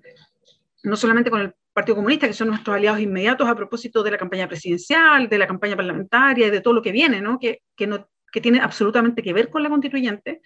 no 0.82 0.96
solamente 0.96 1.30
con 1.30 1.40
el 1.40 1.54
Partido 1.78 1.94
Comunista, 1.94 2.26
que 2.26 2.32
son 2.32 2.48
nuestros 2.48 2.74
aliados 2.74 2.98
inmediatos 2.98 3.48
a 3.48 3.54
propósito 3.54 4.02
de 4.02 4.10
la 4.10 4.18
campaña 4.18 4.48
presidencial, 4.48 5.28
de 5.28 5.38
la 5.38 5.46
campaña 5.46 5.76
parlamentaria 5.76 6.48
y 6.48 6.50
de 6.50 6.60
todo 6.60 6.74
lo 6.74 6.82
que 6.82 6.90
viene, 6.90 7.20
¿no? 7.20 7.38
Que, 7.38 7.62
que, 7.76 7.86
no, 7.86 8.08
que 8.32 8.40
tiene 8.40 8.58
absolutamente 8.58 9.22
que 9.22 9.32
ver 9.32 9.48
con 9.48 9.62
la 9.62 9.68
constituyente 9.68 10.40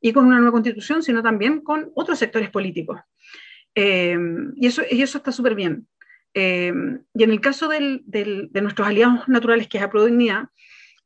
y 0.00 0.14
con 0.14 0.24
una 0.24 0.36
nueva 0.36 0.52
constitución, 0.52 1.02
sino 1.02 1.22
también 1.22 1.60
con 1.60 1.90
otros 1.94 2.18
sectores 2.18 2.48
políticos. 2.48 2.98
Eh, 3.74 4.16
y, 4.56 4.66
eso, 4.68 4.80
y 4.90 5.02
eso 5.02 5.18
está 5.18 5.32
súper 5.32 5.54
bien. 5.54 5.86
Eh, 6.32 6.72
y 7.12 7.24
en 7.24 7.30
el 7.30 7.42
caso 7.42 7.68
del, 7.68 8.00
del, 8.06 8.48
de 8.50 8.62
nuestros 8.62 8.88
aliados 8.88 9.28
naturales, 9.28 9.68
que 9.68 9.76
es 9.76 9.82
la 9.82 10.50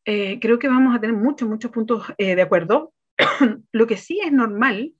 eh, 0.05 0.39
creo 0.41 0.61
que 0.61 0.69
vamos 0.69 0.95
a 0.95 1.01
tener 1.01 1.17
muchos, 1.17 1.49
muchos 1.49 1.73
puntos 1.73 2.07
de 2.17 2.41
acuerdo. 2.41 2.95
lo 3.73 3.89
que 3.89 3.97
sí 3.97 4.21
es 4.25 4.31
normal 4.31 4.93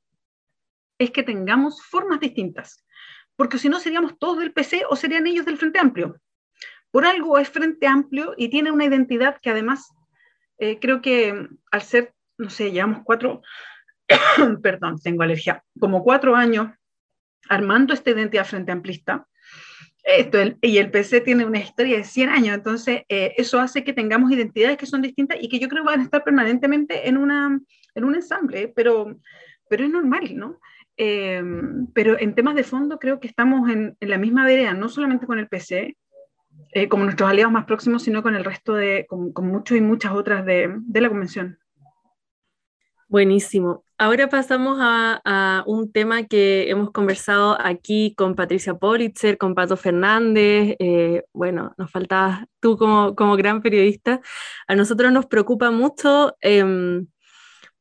es 0.99 1.13
que 1.13 1.23
tengamos 1.23 1.81
formas 1.81 2.19
distintas 2.19 2.84
porque 3.37 3.59
si 3.59 3.69
no 3.69 3.79
seríamos 3.81 4.19
todos 4.19 4.39
del 4.39 4.53
PC 4.53 4.83
o 4.89 4.97
serían 4.97 5.27
ellos 5.27 5.47
del 5.47 5.59
Frente 5.59 5.79
Amplio. 5.79 6.21
Por 6.91 7.07
algo 7.07 7.39
es 7.39 7.49
Frente 7.49 7.87
Amplio 7.87 8.35
y 8.37 8.49
tiene 8.49 8.71
una 8.71 8.85
identidad 8.85 9.39
que 9.41 9.51
además 9.51 9.93
eh, 10.59 10.79
creo 10.81 11.03
que 11.03 11.49
al 11.71 11.83
ser, 11.83 12.15
no 12.39 12.51
sé, 12.51 12.71
llevamos 12.71 13.01
cuatro, 13.05 13.43
perdón, 14.63 14.99
tengo 15.03 15.23
alergia, 15.23 15.65
como 15.79 16.05
cuatro 16.05 16.37
años 16.37 16.69
armando 17.49 17.93
esta 17.93 18.11
identidad 18.11 18.47
Frente 18.47 18.73
Amplista, 18.73 19.27
esto, 20.05 20.39
y 20.61 20.77
el 20.77 20.91
PC 20.91 21.23
tiene 21.23 21.47
una 21.47 21.59
historia 21.59 21.97
de 21.97 22.05
100 22.05 22.29
años, 22.29 22.55
entonces 22.55 23.03
eh, 23.09 23.33
eso 23.39 23.59
hace 23.59 23.85
que 23.85 23.95
tengamos 23.95 24.31
identidades 24.31 24.77
que 24.77 24.87
son 24.87 25.01
distintas 25.01 25.39
y 25.41 25.49
que 25.49 25.59
yo 25.59 25.69
creo 25.69 25.83
van 25.83 26.01
a 26.01 26.03
estar 26.05 26.23
permanentemente 26.23 27.09
en, 27.09 27.17
una, 27.17 27.59
en 27.95 28.05
un 28.05 28.15
ensamble, 28.15 28.69
pero, 28.69 29.19
pero 29.69 29.85
es 29.85 29.91
normal, 29.91 30.37
¿no? 30.37 30.61
Em, 30.97 31.89
pero 31.93 32.19
en 32.19 32.35
temas 32.35 32.55
de 32.55 32.63
fondo 32.63 32.99
creo 32.99 33.19
que 33.19 33.27
estamos 33.27 33.69
en, 33.69 33.97
la 34.01 34.19
misma 34.19 34.45
vereda, 34.45 34.75
no 34.75 34.89
solamente 34.89 35.27
con 35.27 35.39
el 35.39 35.49
PC, 35.49 35.97
eh, 36.73 36.89
como 36.89 37.05
nuestros 37.05 37.29
aliados 37.29 37.53
más 37.53 37.65
próximos, 37.65 38.03
sino 38.03 38.23
con 38.23 38.37
el 38.37 38.45
resto 38.45 38.75
de, 38.75 39.07
con, 39.09 39.33
muchos 39.47 39.77
y 39.77 39.81
muchas 39.81 40.13
otras 40.13 40.45
de, 40.45 40.73
de, 40.79 41.01
la 41.01 41.09
convención. 41.09 41.59
Buenísimo. 43.09 43.85
Ahora 43.99 44.29
pasamos 44.29 44.79
a, 44.81 45.21
a, 45.25 45.65
un 45.67 45.93
tema 45.93 46.25
que 46.25 46.71
hemos 46.71 46.91
conversado 46.91 47.57
aquí 47.61 48.15
con 48.17 48.35
Patricia 48.35 48.75
Politzer, 48.75 49.39
con 49.39 49.55
Pato 49.55 49.77
Fernández. 49.77 50.77
Eh, 50.79 51.25
bueno, 51.33 51.75
nos 51.77 51.91
faltabas 51.91 52.45
tú 52.61 52.77
como, 52.77 53.15
como 53.15 53.37
gran 53.37 53.63
periodista. 53.63 54.21
A 54.67 54.75
nosotros 54.75 55.13
nos 55.13 55.27
preocupa 55.27 55.71
mucho. 55.71 56.37
Eh, 56.41 57.05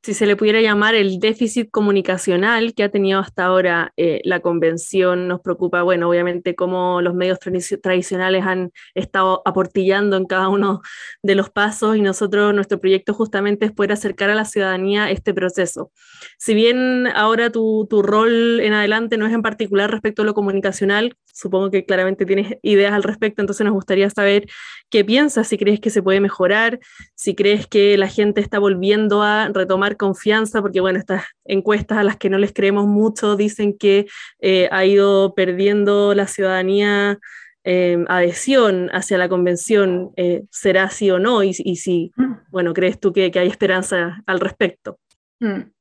si 0.03 0.13
se 0.13 0.25
le 0.25 0.35
pudiera 0.35 0.59
llamar 0.59 0.95
el 0.95 1.19
déficit 1.19 1.71
comunicacional 1.71 2.73
que 2.73 2.83
ha 2.83 2.89
tenido 2.89 3.21
hasta 3.21 3.45
ahora 3.45 3.93
eh, 3.95 4.19
la 4.25 4.41
convención. 4.41 5.29
Nos 5.29 5.39
preocupa, 5.39 5.81
bueno, 5.81 6.09
obviamente 6.09 6.55
cómo 6.55 7.01
los 7.01 7.13
medios 7.13 7.39
tradicionales 7.39 8.45
han 8.45 8.71
estado 8.95 9.41
aportillando 9.45 10.17
en 10.17 10.25
cada 10.25 10.49
uno 10.49 10.81
de 11.21 11.35
los 11.35 11.49
pasos 11.49 11.95
y 11.95 12.01
nosotros, 12.01 12.53
nuestro 12.53 12.81
proyecto 12.81 13.13
justamente 13.13 13.65
es 13.65 13.71
poder 13.71 13.93
acercar 13.93 14.29
a 14.29 14.35
la 14.35 14.43
ciudadanía 14.43 15.09
este 15.09 15.33
proceso. 15.33 15.91
Si 16.37 16.53
bien 16.53 17.07
ahora 17.07 17.49
tu, 17.49 17.87
tu 17.89 18.01
rol 18.01 18.59
en 18.59 18.73
adelante 18.73 19.17
no 19.17 19.25
es 19.25 19.33
en 19.33 19.41
particular 19.41 19.89
respecto 19.89 20.23
a 20.23 20.25
lo 20.25 20.33
comunicacional, 20.33 21.15
supongo 21.33 21.71
que 21.71 21.85
claramente 21.85 22.25
tienes 22.25 22.57
ideas 22.61 22.93
al 22.93 23.03
respecto, 23.03 23.41
entonces 23.41 23.65
nos 23.65 23.73
gustaría 23.73 24.09
saber 24.09 24.47
qué 24.89 25.03
piensas, 25.03 25.47
si 25.47 25.57
crees 25.57 25.79
que 25.79 25.89
se 25.89 26.01
puede 26.01 26.21
mejorar, 26.21 26.79
si 27.15 27.35
crees 27.35 27.67
que 27.67 27.97
la 27.97 28.07
gente 28.07 28.39
está 28.39 28.59
volviendo 28.59 29.23
a 29.23 29.49
retomar 29.49 29.97
confianza, 29.97 30.61
porque 30.61 30.79
bueno, 30.79 30.99
estas 30.99 31.25
encuestas 31.45 31.97
a 31.97 32.03
las 32.03 32.17
que 32.17 32.29
no 32.29 32.37
les 32.37 32.53
creemos 32.53 32.87
mucho 32.87 33.35
dicen 33.35 33.77
que 33.77 34.05
eh, 34.39 34.69
ha 34.71 34.85
ido 34.85 35.33
perdiendo 35.35 36.13
la 36.13 36.27
ciudadanía 36.27 37.19
eh, 37.65 38.03
adhesión 38.07 38.89
hacia 38.91 39.17
la 39.17 39.29
convención, 39.29 40.11
eh, 40.17 40.43
¿será 40.51 40.89
sí 40.89 41.09
o 41.11 41.19
no? 41.19 41.43
Y, 41.43 41.53
si, 41.53 42.11
mm. 42.15 42.33
bueno, 42.49 42.73
¿crees 42.73 42.99
tú 42.99 43.13
que, 43.13 43.31
que 43.31 43.39
hay 43.39 43.47
esperanza 43.47 44.21
al 44.25 44.39
respecto? 44.39 44.99
Mm. 45.39 45.71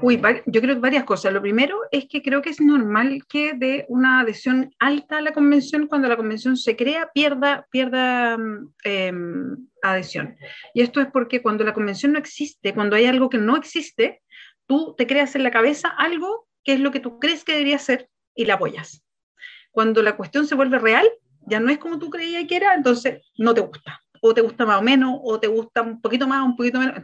Uy, 0.00 0.20
yo 0.46 0.60
creo 0.60 0.74
que 0.74 0.80
varias 0.80 1.04
cosas. 1.04 1.32
Lo 1.32 1.42
primero 1.42 1.78
es 1.90 2.06
que 2.08 2.22
creo 2.22 2.42
que 2.42 2.50
es 2.50 2.60
normal 2.60 3.24
que 3.28 3.52
de 3.54 3.84
una 3.88 4.20
adhesión 4.20 4.74
alta 4.78 5.18
a 5.18 5.20
la 5.20 5.32
convención, 5.32 5.86
cuando 5.86 6.08
la 6.08 6.16
convención 6.16 6.56
se 6.56 6.76
crea, 6.76 7.10
pierda, 7.12 7.66
pierda 7.70 8.38
mm, 8.38 8.72
em, 8.84 9.68
adhesión. 9.82 10.36
Y 10.74 10.82
esto 10.82 11.00
es 11.00 11.08
porque 11.12 11.42
cuando 11.42 11.64
la 11.64 11.74
convención 11.74 12.12
no 12.12 12.18
existe, 12.18 12.74
cuando 12.74 12.96
hay 12.96 13.06
algo 13.06 13.28
que 13.28 13.38
no 13.38 13.56
existe, 13.56 14.22
tú 14.66 14.94
te 14.96 15.06
creas 15.06 15.34
en 15.36 15.44
la 15.44 15.50
cabeza 15.50 15.88
algo 15.88 16.48
que 16.64 16.74
es 16.74 16.80
lo 16.80 16.90
que 16.90 17.00
tú 17.00 17.18
crees 17.18 17.44
que 17.44 17.52
debería 17.52 17.78
ser 17.78 18.08
y 18.34 18.44
la 18.46 18.54
apoyas. 18.54 19.04
Cuando 19.70 20.02
la 20.02 20.16
cuestión 20.16 20.46
se 20.46 20.54
vuelve 20.54 20.78
real, 20.78 21.08
ya 21.46 21.60
no 21.60 21.70
es 21.70 21.78
como 21.78 21.98
tú 21.98 22.08
creías 22.08 22.46
que 22.46 22.56
era, 22.56 22.74
entonces 22.74 23.20
no 23.36 23.52
te 23.52 23.60
gusta 23.60 24.00
o 24.24 24.32
te 24.32 24.40
gusta 24.40 24.64
más 24.64 24.78
o 24.78 24.82
menos, 24.82 25.18
o 25.20 25.40
te 25.40 25.48
gusta 25.48 25.82
un 25.82 26.00
poquito 26.00 26.28
más, 26.28 26.44
un 26.44 26.56
poquito 26.56 26.78
menos. 26.78 26.94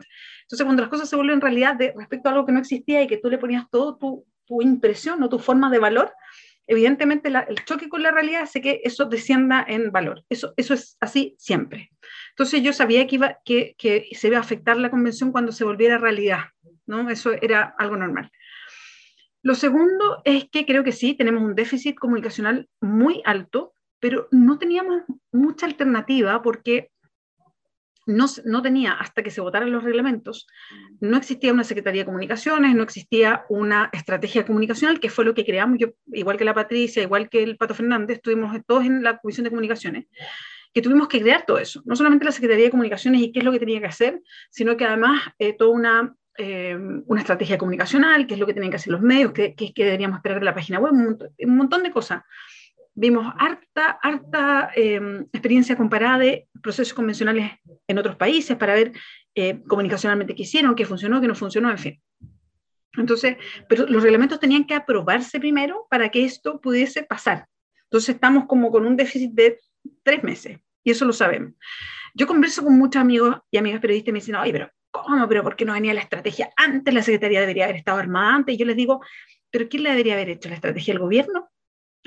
Entonces, 0.43 0.65
cuando 0.65 0.83
las 0.83 0.91
cosas 0.91 1.09
se 1.09 1.17
vuelven 1.17 1.41
realidad 1.41 1.75
de, 1.75 1.93
respecto 1.97 2.29
a 2.29 2.33
algo 2.33 2.47
que 2.47 2.53
no 2.53 2.61
existía 2.61 3.03
y 3.03 3.09
que 3.09 3.17
tú 3.17 3.29
le 3.29 3.39
ponías 3.39 3.69
todo 3.71 3.97
tu, 3.97 4.25
tu 4.47 4.63
impresión 4.63 5.21
o 5.23 5.29
tu 5.29 5.41
forma 5.41 5.69
de 5.69 5.81
valor, 5.81 6.13
evidentemente 6.69 7.29
el 7.29 7.65
choque 7.65 7.89
con 7.89 8.05
la 8.05 8.13
realidad 8.13 8.43
hace 8.43 8.61
que 8.61 8.83
eso 8.85 9.07
descienda 9.07 9.65
en 9.67 9.91
valor. 9.91 10.23
Eso, 10.29 10.55
eso 10.57 10.75
es 10.75 10.97
así 11.01 11.35
siempre. 11.39 11.91
Entonces 12.31 12.63
yo 12.63 12.73
sabía 12.73 13.07
que, 13.09 13.17
iba, 13.17 13.39
que, 13.45 13.75
que 13.77 14.07
se 14.13 14.29
iba 14.29 14.37
a 14.37 14.43
afectar 14.43 14.77
la 14.77 14.91
convención 14.91 15.33
cuando 15.33 15.51
se 15.51 15.65
volviera 15.65 15.99
realidad, 15.99 16.45
¿no? 16.87 17.11
Eso 17.11 17.33
era 17.33 17.75
algo 17.79 17.97
normal. 17.97 18.31
Lo 19.43 19.57
segundo 19.57 20.23
es 20.25 20.49
que 20.51 20.65
creo 20.67 20.85
que 20.85 20.93
sí, 20.93 21.15
tenemos 21.15 21.43
un 21.43 21.57
déficit 21.57 21.97
comunicacional 21.97 22.69
muy 22.81 23.23
alto, 23.25 23.73
pero 23.99 24.29
no 24.31 24.59
teníamos 24.59 25.03
mucha 25.33 25.67
alternativa 25.67 26.43
porque 26.43 26.91
no, 28.09 28.25
no, 28.47 28.63
tenía, 28.63 28.93
hasta 28.93 29.23
que 29.23 29.31
se 29.31 29.43
votaran 29.43 29.71
los 29.71 29.85
reglamentos, 29.85 30.47
no 31.01 31.19
existía 31.19 31.53
una 31.53 31.63
Secretaría 31.63 32.03
de 32.03 32.07
Comunicaciones, 32.07 32.75
no 32.75 32.83
existía 32.83 33.45
una 33.51 33.91
estrategia 33.93 34.47
comunicacional, 34.47 34.99
que 34.99 35.11
fue 35.11 35.27
lo 35.27 35.35
que 35.35 35.45
creamos, 35.45 35.79
yo, 35.79 35.89
igual 36.07 36.39
que 36.39 36.47
la 36.47 36.55
Patricia, 36.55 37.03
igual 37.03 37.29
que 37.29 37.43
el 37.43 37.59
Pato 37.59 37.75
Fernández, 37.75 38.17
estuvimos 38.17 38.57
todos 38.67 38.87
en 38.87 39.03
la 39.03 39.19
Comisión 39.19 39.45
de 39.45 39.51
Comunicaciones, 39.51 40.07
que 40.73 40.81
tuvimos 40.81 41.07
que 41.07 41.21
crear 41.21 41.45
todo 41.45 41.59
eso, 41.59 41.83
no 41.85 41.95
solamente 41.97 42.25
la 42.25 42.33
Secretaría 42.33 42.65
de 42.65 42.71
Comunicaciones 42.71 43.21
y 43.21 43.31
qué 43.31 43.41
es 43.41 43.45
lo 43.45 43.53
que 43.53 43.61
tenía 43.61 43.81
que 43.81 43.87
hacer, 43.87 44.23
sino 44.51 44.75
que 44.79 44.87
además 44.87 45.23
eh, 45.39 45.53
toda 45.53 45.71
una, 45.71 46.15
eh, 46.39 46.79
una 47.05 47.21
estrategia 47.21 47.59
comunicacional, 47.59 48.27
qué 48.27 48.35
es 48.35 48.41
lo 48.41 48.47
que 48.47 48.55
tenían 48.55 48.71
que 48.71 48.77
hacer 48.77 48.93
los 48.93 49.03
medios, 49.03 49.33
qué, 49.33 49.55
qué, 49.55 49.75
qué 49.75 49.85
deberíamos 49.85 50.17
esperar 50.17 50.39
de 50.39 50.47
la 50.47 50.55
página 50.55 50.79
web, 50.79 50.95
un 50.95 51.05
montón, 51.05 51.29
un 51.39 51.57
montón 51.59 51.83
de 51.83 51.91
cosas 51.91 52.23
vimos 52.99 53.33
harta, 53.39 53.99
harta 54.03 54.71
eh, 54.75 55.01
experiencia 55.33 55.77
comparada 55.77 56.19
de 56.19 56.49
procesos 56.61 56.93
convencionales 56.93 57.53
en 57.87 57.99
otros 57.99 58.17
países 58.17 58.57
para 58.57 58.75
ver 58.75 58.93
eh, 59.37 59.63
comunicacionalmente 59.69 60.35
qué 60.35 60.43
hicieron, 60.43 60.75
qué 60.75 60.85
funcionó, 60.85 61.21
qué 61.21 61.29
no 61.29 61.37
funcionó, 61.37 61.71
en 61.71 61.79
fin. 61.79 62.03
Entonces, 62.97 63.37
pero 63.69 63.87
los 63.87 64.03
reglamentos 64.03 64.41
tenían 64.41 64.65
que 64.65 64.75
aprobarse 64.75 65.39
primero 65.39 65.87
para 65.89 66.09
que 66.09 66.25
esto 66.25 66.61
pudiese 66.61 67.05
pasar. 67.05 67.47
Entonces 67.85 68.17
estamos 68.17 68.47
como 68.47 68.73
con 68.73 68.85
un 68.85 68.97
déficit 68.97 69.31
de 69.33 69.61
tres 70.03 70.25
meses, 70.25 70.59
y 70.83 70.91
eso 70.91 71.05
lo 71.05 71.13
sabemos. 71.13 71.53
Yo 72.15 72.27
converso 72.27 72.65
con 72.65 72.77
muchos 72.77 73.01
amigos 73.01 73.37
y 73.53 73.59
amigas 73.59 73.81
periodistas 73.81 74.09
y 74.09 74.13
me 74.13 74.19
dicen, 74.19 74.35
ay, 74.35 74.51
pero 74.51 74.71
¿cómo? 74.91 75.29
¿Pero 75.29 75.45
por 75.45 75.55
qué 75.55 75.65
no 75.65 75.73
venía 75.73 75.95
la 75.95 76.01
estrategia 76.01 76.51
antes? 76.57 76.93
La 76.93 77.05
Secretaría 77.05 77.41
debería 77.41 77.65
haber 77.65 77.77
estado 77.77 77.99
armada 77.99 78.35
antes. 78.35 78.57
Y 78.57 78.59
yo 78.59 78.67
les 78.67 78.75
digo, 78.75 79.01
¿pero 79.53 79.69
quién 79.69 79.85
la 79.85 79.91
debería 79.91 80.15
haber 80.15 80.31
hecho? 80.31 80.49
¿La 80.49 80.57
estrategia 80.57 80.95
del 80.95 81.01
gobierno? 81.01 81.49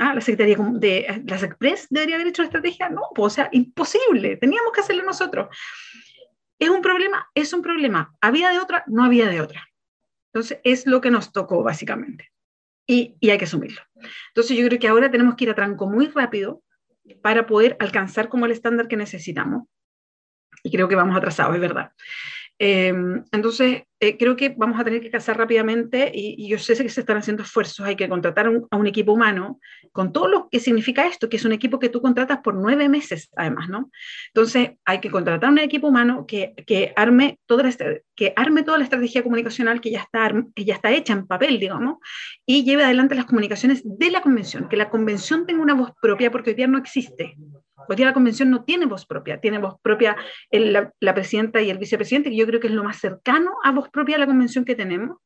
Ah, 0.04 0.16
la 0.16 0.22
Secretaría 0.22 0.58
de 0.58 1.24
las 1.28 1.44
Express 1.44 1.86
debería 1.92 2.16
haber 2.16 2.26
hecho 2.26 2.42
la 2.42 2.48
estrategia. 2.48 2.90
No, 2.90 3.04
pues, 3.14 3.34
o 3.34 3.36
sea, 3.36 3.50
imposible. 3.52 4.36
Teníamos 4.36 4.74
que 4.74 4.80
hacerlo 4.82 5.04
nosotros. 5.04 5.56
¿Es 6.58 6.70
un 6.70 6.82
problema? 6.82 7.30
Es 7.36 7.54
un 7.54 7.62
problema. 7.62 8.12
¿Había 8.20 8.50
de 8.50 8.58
otra? 8.58 8.84
No 8.88 9.04
había 9.04 9.28
de 9.28 9.42
otra. 9.42 9.68
Entonces, 10.34 10.60
es 10.64 10.88
lo 10.88 11.02
que 11.02 11.12
nos 11.12 11.32
tocó, 11.32 11.62
básicamente. 11.62 12.32
Y, 12.88 13.16
y 13.20 13.30
hay 13.30 13.38
que 13.38 13.46
asumirlo. 13.46 13.80
Entonces, 14.30 14.58
yo 14.58 14.66
creo 14.66 14.80
que 14.80 14.88
ahora 14.88 15.12
tenemos 15.12 15.36
que 15.36 15.44
ir 15.44 15.52
a 15.52 15.56
tranco 15.56 15.88
muy 15.88 16.08
rápido 16.08 16.64
para 17.22 17.46
poder 17.46 17.78
alcanzar 17.80 18.28
como 18.28 18.48
el 18.48 18.54
estándar 18.54 18.88
que 18.88 18.98
necesitamos. 18.98 19.68
Y 20.64 20.72
creo 20.72 20.88
que 20.88 20.96
vamos 20.96 21.16
atrasados, 21.16 21.54
es 21.54 21.62
verdad. 21.62 21.92
Eh, 22.64 22.94
entonces, 23.32 23.86
eh, 24.00 24.18
creo 24.20 24.36
que 24.36 24.54
vamos 24.56 24.80
a 24.80 24.84
tener 24.84 25.02
que 25.02 25.10
casar 25.10 25.36
rápidamente 25.36 26.12
y, 26.14 26.36
y, 26.38 26.48
yo 26.48 26.60
sé 26.60 26.76
que 26.78 26.90
se 26.90 27.00
están 27.00 27.18
haciendo 27.18 27.42
esfuerzos, 27.42 27.84
hay 27.84 27.96
que 27.96 28.08
contratar 28.08 28.48
un, 28.48 28.68
a 28.70 28.78
un 28.78 28.86
equipo 28.86 29.14
humano 29.14 29.60
con 29.92 30.14
todo 30.14 30.28
lo 30.28 30.48
que 30.48 30.60
significa 30.60 31.08
esto, 31.08 31.28
que 31.28 31.38
es 31.38 31.46
un 31.46 31.54
equipo 31.54 31.80
que 31.80 31.90
tú 31.90 32.04
contratas 32.04 32.38
por 32.44 32.54
nueve 32.54 32.88
meses, 32.88 33.32
además, 33.36 33.68
¿no? 33.68 33.90
Entonces, 34.28 34.74
hay 34.86 35.00
que 35.00 35.10
contratar 35.10 35.50
un 35.50 35.58
equipo 35.58 35.88
humano 35.88 36.28
que, 36.28 36.54
que, 36.68 36.94
arme, 36.96 37.40
toda 37.48 37.64
la, 37.64 37.74
que 38.16 38.32
arme 38.36 38.62
toda 38.62 38.78
la 38.78 38.84
estrategia 38.84 39.24
comunicacional 39.24 39.82
que 39.82 39.90
ya, 39.90 40.02
está, 40.02 40.32
ya 40.56 40.76
está 40.76 40.92
hecha 40.92 41.14
en 41.14 41.26
papel, 41.26 41.60
digamos, 41.60 41.98
y 42.46 42.64
lleve 42.64 42.84
adelante 42.84 43.16
las 43.16 43.26
comunicaciones 43.26 43.82
de 43.84 44.12
la 44.12 44.22
convención, 44.22 44.70
que 44.70 44.78
la 44.78 44.92
convención 44.92 45.48
tenga 45.48 45.64
una 45.64 45.74
voz 45.74 45.94
propia, 46.00 46.30
porque 46.30 46.52
hoy 46.52 46.58
día 46.58 46.68
no 46.68 46.78
existe. 46.78 47.36
Hoy 47.88 47.96
día 47.96 48.06
la 48.06 48.14
convención 48.14 48.50
no 48.50 48.64
tiene 48.64 48.86
voz 48.86 49.06
propia, 49.06 49.40
tiene 49.40 49.58
voz 49.58 49.76
propia 49.82 50.16
el, 50.50 50.74
la, 50.74 50.94
la, 51.00 51.14
presidenta 51.14 51.62
y 51.62 51.70
el 51.70 51.78
vicepresidente, 51.78 52.30
que 52.30 52.36
yo 52.36 52.46
creo 52.46 52.60
que 52.60 52.68
es 52.68 52.74
lo 52.74 52.84
más 52.84 53.00
cercano 53.00 53.52
a 53.64 53.72
voz 53.72 53.90
propia 53.90 54.16
de 54.16 54.20
la 54.20 54.28
convención 54.28 54.66
que 54.66 54.76
tenemos, 54.76 55.18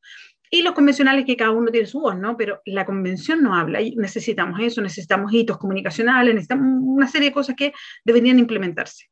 y 0.50 0.62
los 0.62 0.74
convencionales 0.74 1.24
que 1.24 1.36
cada 1.36 1.50
uno 1.50 1.70
tiene 1.70 1.86
su 1.86 2.00
voz, 2.00 2.16
¿no? 2.16 2.36
Pero 2.36 2.60
la 2.64 2.84
convención 2.84 3.42
no 3.42 3.54
habla 3.54 3.80
y 3.80 3.96
necesitamos 3.96 4.60
eso, 4.60 4.80
necesitamos 4.80 5.32
hitos 5.32 5.58
comunicacionales, 5.58 6.34
necesitamos 6.34 6.82
una 6.82 7.08
serie 7.08 7.30
de 7.30 7.34
cosas 7.34 7.56
que 7.56 7.72
deberían 8.04 8.38
implementarse. 8.38 9.06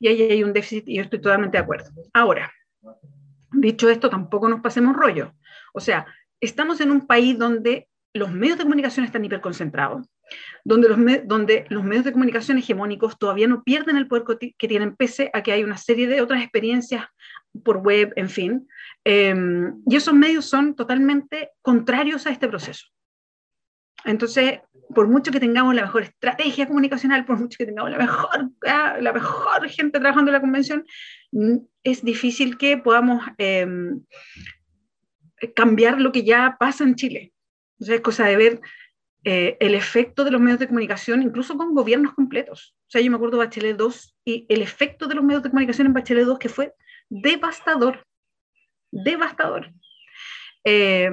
Y 0.00 0.08
ahí 0.08 0.22
hay 0.22 0.42
un 0.42 0.52
déficit 0.52 0.88
y 0.88 0.96
yo 0.96 1.02
estoy 1.02 1.20
totalmente 1.20 1.56
de 1.56 1.62
acuerdo. 1.62 1.90
Ahora, 2.12 2.52
dicho 3.52 3.88
esto, 3.88 4.10
tampoco 4.10 4.48
nos 4.48 4.60
pasemos 4.60 4.96
rollo. 4.96 5.32
O 5.72 5.80
sea, 5.80 6.06
estamos 6.40 6.80
en 6.80 6.90
un 6.90 7.06
país 7.06 7.38
donde 7.38 7.88
los 8.12 8.32
medios 8.32 8.58
de 8.58 8.64
comunicación 8.64 9.06
están 9.06 9.24
hiperconcentrados, 9.24 10.06
donde 10.64 10.88
los, 10.88 10.98
donde 11.26 11.66
los 11.68 11.84
medios 11.84 12.04
de 12.04 12.12
comunicación 12.12 12.58
hegemónicos 12.58 13.18
todavía 13.18 13.46
no 13.46 13.62
pierden 13.62 13.96
el 13.96 14.08
poder 14.08 14.24
que 14.56 14.68
tienen, 14.68 14.96
pese 14.96 15.30
a 15.32 15.42
que 15.42 15.52
hay 15.52 15.62
una 15.62 15.76
serie 15.76 16.06
de 16.06 16.20
otras 16.20 16.42
experiencias 16.42 17.04
por 17.62 17.78
web, 17.78 18.12
en 18.16 18.28
fin, 18.28 18.68
eh, 19.04 19.34
y 19.86 19.96
esos 19.96 20.14
medios 20.14 20.46
son 20.46 20.74
totalmente 20.74 21.50
contrarios 21.62 22.26
a 22.26 22.30
este 22.30 22.48
proceso. 22.48 22.86
Entonces, 24.04 24.60
por 24.94 25.08
mucho 25.08 25.30
que 25.30 25.40
tengamos 25.40 25.74
la 25.74 25.82
mejor 25.82 26.02
estrategia 26.02 26.66
comunicacional, 26.66 27.24
por 27.24 27.38
mucho 27.38 27.56
que 27.58 27.66
tengamos 27.66 27.90
la 27.90 27.98
mejor, 27.98 28.50
la 29.00 29.12
mejor 29.12 29.68
gente 29.68 29.98
trabajando 29.98 30.30
en 30.30 30.34
la 30.34 30.40
convención, 30.40 30.84
es 31.82 32.04
difícil 32.04 32.58
que 32.58 32.76
podamos 32.76 33.24
eh, 33.38 33.66
cambiar 35.54 36.00
lo 36.00 36.12
que 36.12 36.24
ya 36.24 36.56
pasa 36.58 36.84
en 36.84 36.94
Chile. 36.96 37.32
Sea, 37.80 37.96
es 37.96 38.00
cosa 38.00 38.26
de 38.26 38.36
ver 38.36 38.60
eh, 39.24 39.56
el 39.60 39.74
efecto 39.74 40.22
de 40.22 40.30
los 40.30 40.40
medios 40.40 40.58
de 40.58 40.66
comunicación, 40.66 41.22
incluso 41.22 41.56
con 41.56 41.74
gobiernos 41.74 42.12
completos. 42.12 42.74
O 42.80 42.90
sea, 42.90 43.00
yo 43.00 43.10
me 43.10 43.16
acuerdo 43.16 43.38
de 43.38 43.46
Bachelet 43.46 43.76
2 43.76 44.16
y 44.26 44.46
el 44.50 44.60
efecto 44.60 45.06
de 45.06 45.14
los 45.14 45.24
medios 45.24 45.42
de 45.42 45.48
comunicación 45.48 45.86
en 45.86 45.94
Bachelet 45.94 46.26
2 46.26 46.38
que 46.38 46.50
fue 46.50 46.74
devastador, 47.08 48.04
devastador. 48.90 49.72
Eh, 50.64 51.10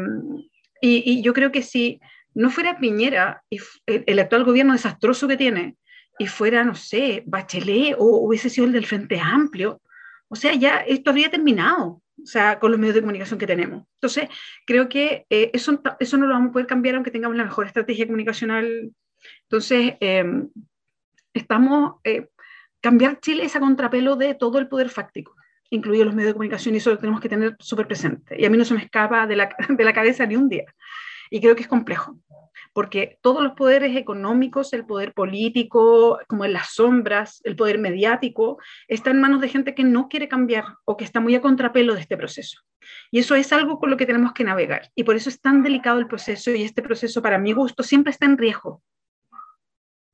y, 0.82 1.22
yo 1.22 1.34
creo 1.34 1.51
que 1.51 1.62
si 1.62 2.01
no 2.34 2.49
fuera 2.49 2.80
Piñera 2.80 3.43
el, 3.49 3.62
el, 4.05 4.20
actual 4.20 4.43
gobierno 4.43 4.74
desastroso 4.74 5.28
que 5.28 5.38
tiene 5.38 5.78
y 6.20 6.28
fuera, 6.28 6.64
no 6.64 6.76
sé, 6.76 7.24
Bachelet 7.26 7.95
o 7.97 8.26
hubiese 8.26 8.49
sido 8.49 8.68
el 8.68 8.74
del 8.74 8.86
Frente 8.86 9.20
Amplio, 9.20 9.82
o 10.28 10.36
sea, 10.36 10.53
ya 10.53 10.78
esto 10.80 11.12
habría 11.12 11.30
terminado 11.30 12.01
o 12.24 12.26
sea, 12.26 12.60
con 12.60 12.72
los 12.72 12.80
medios 12.80 12.96
de 12.96 13.02
comunicación 13.02 13.40
que 13.40 13.48
tenemos. 13.48 13.86
Entonces, 13.96 14.30
creo 14.66 14.90
que 14.90 15.26
eh, 15.30 15.52
eso, 15.54 15.82
eso 16.00 16.18
no 16.18 16.28
lo 16.28 16.34
vamos 16.34 16.50
a 16.50 16.54
poder 16.54 16.68
cambiar 16.68 16.96
aunque 16.96 17.12
tengamos 17.12 17.38
la 17.38 17.44
mejor 17.44 17.68
estrategia 17.68 18.06
comunicacional. 18.06 18.92
Entonces, 19.44 19.96
eh, 20.00 20.26
estamos, 21.34 21.96
eh, 22.04 22.28
cambiar 22.82 23.20
Chile 23.20 23.46
es 23.46 23.56
a 23.56 23.60
contrapelo 23.60 24.16
de 24.16 24.36
todo 24.36 24.60
el 24.60 24.68
poder 24.68 24.90
fáctico, 24.90 25.36
incluidos 25.70 26.06
los 26.06 26.16
medios 26.16 26.30
de 26.30 26.34
comunicación, 26.34 26.76
y 26.76 26.80
eso 26.80 26.92
lo 26.92 26.98
tenemos 26.98 27.22
que 27.22 27.30
tener 27.30 27.56
súper 27.60 27.88
presente. 27.88 28.40
Y 28.40 28.46
a 28.46 28.50
mí 28.50 28.58
no 28.58 28.66
se 28.66 28.74
me 28.74 28.82
escapa 28.82 29.28
de 29.28 29.36
la, 29.36 29.56
de 29.70 29.84
la 29.84 29.94
cabeza 29.94 30.26
ni 30.26 30.36
un 30.36 30.50
día. 30.50 30.66
Y 31.30 31.40
creo 31.40 31.56
que 31.56 31.62
es 31.62 31.68
complejo 31.68 32.18
porque 32.74 33.18
todos 33.22 33.44
los 33.44 33.54
poderes 33.54 33.96
económicos, 33.96 34.74
el 34.74 34.86
poder 34.86 35.14
político, 35.14 36.20
como 36.28 36.46
en 36.46 36.54
las 36.54 36.74
sombras, 36.74 37.42
el 37.44 37.56
poder 37.56 37.80
mediático, 37.80 38.60
está 38.88 39.12
en 39.12 39.20
manos 39.20 39.42
de 39.42 39.50
gente 39.50 39.76
que 39.76 39.84
no 39.84 40.08
quiere 40.08 40.28
cambiar 40.28 40.66
o 40.86 40.96
que 40.96 41.04
está 41.04 41.20
muy 41.20 41.36
a 41.36 41.42
contrapelo 41.42 41.94
de 41.94 42.02
este 42.02 42.18
proceso. 42.18 42.62
Y 43.12 43.20
eso 43.20 43.36
es 43.36 43.52
algo 43.52 43.80
con 43.80 43.90
lo 43.90 43.98
que 43.98 44.06
tenemos 44.06 44.34
que 44.34 44.44
navegar. 44.44 44.90
Y 44.96 45.04
por 45.04 45.16
eso 45.16 45.30
es 45.30 45.42
tan 45.42 45.64
delicado 45.64 46.00
el 46.00 46.08
proceso 46.08 46.52
y 46.52 46.64
este 46.64 46.82
proceso, 46.82 47.22
para 47.22 47.38
mi 47.38 47.54
gusto, 47.54 47.84
siempre 47.84 48.12
está 48.12 48.26
en 48.26 48.38
riesgo. 48.38 48.82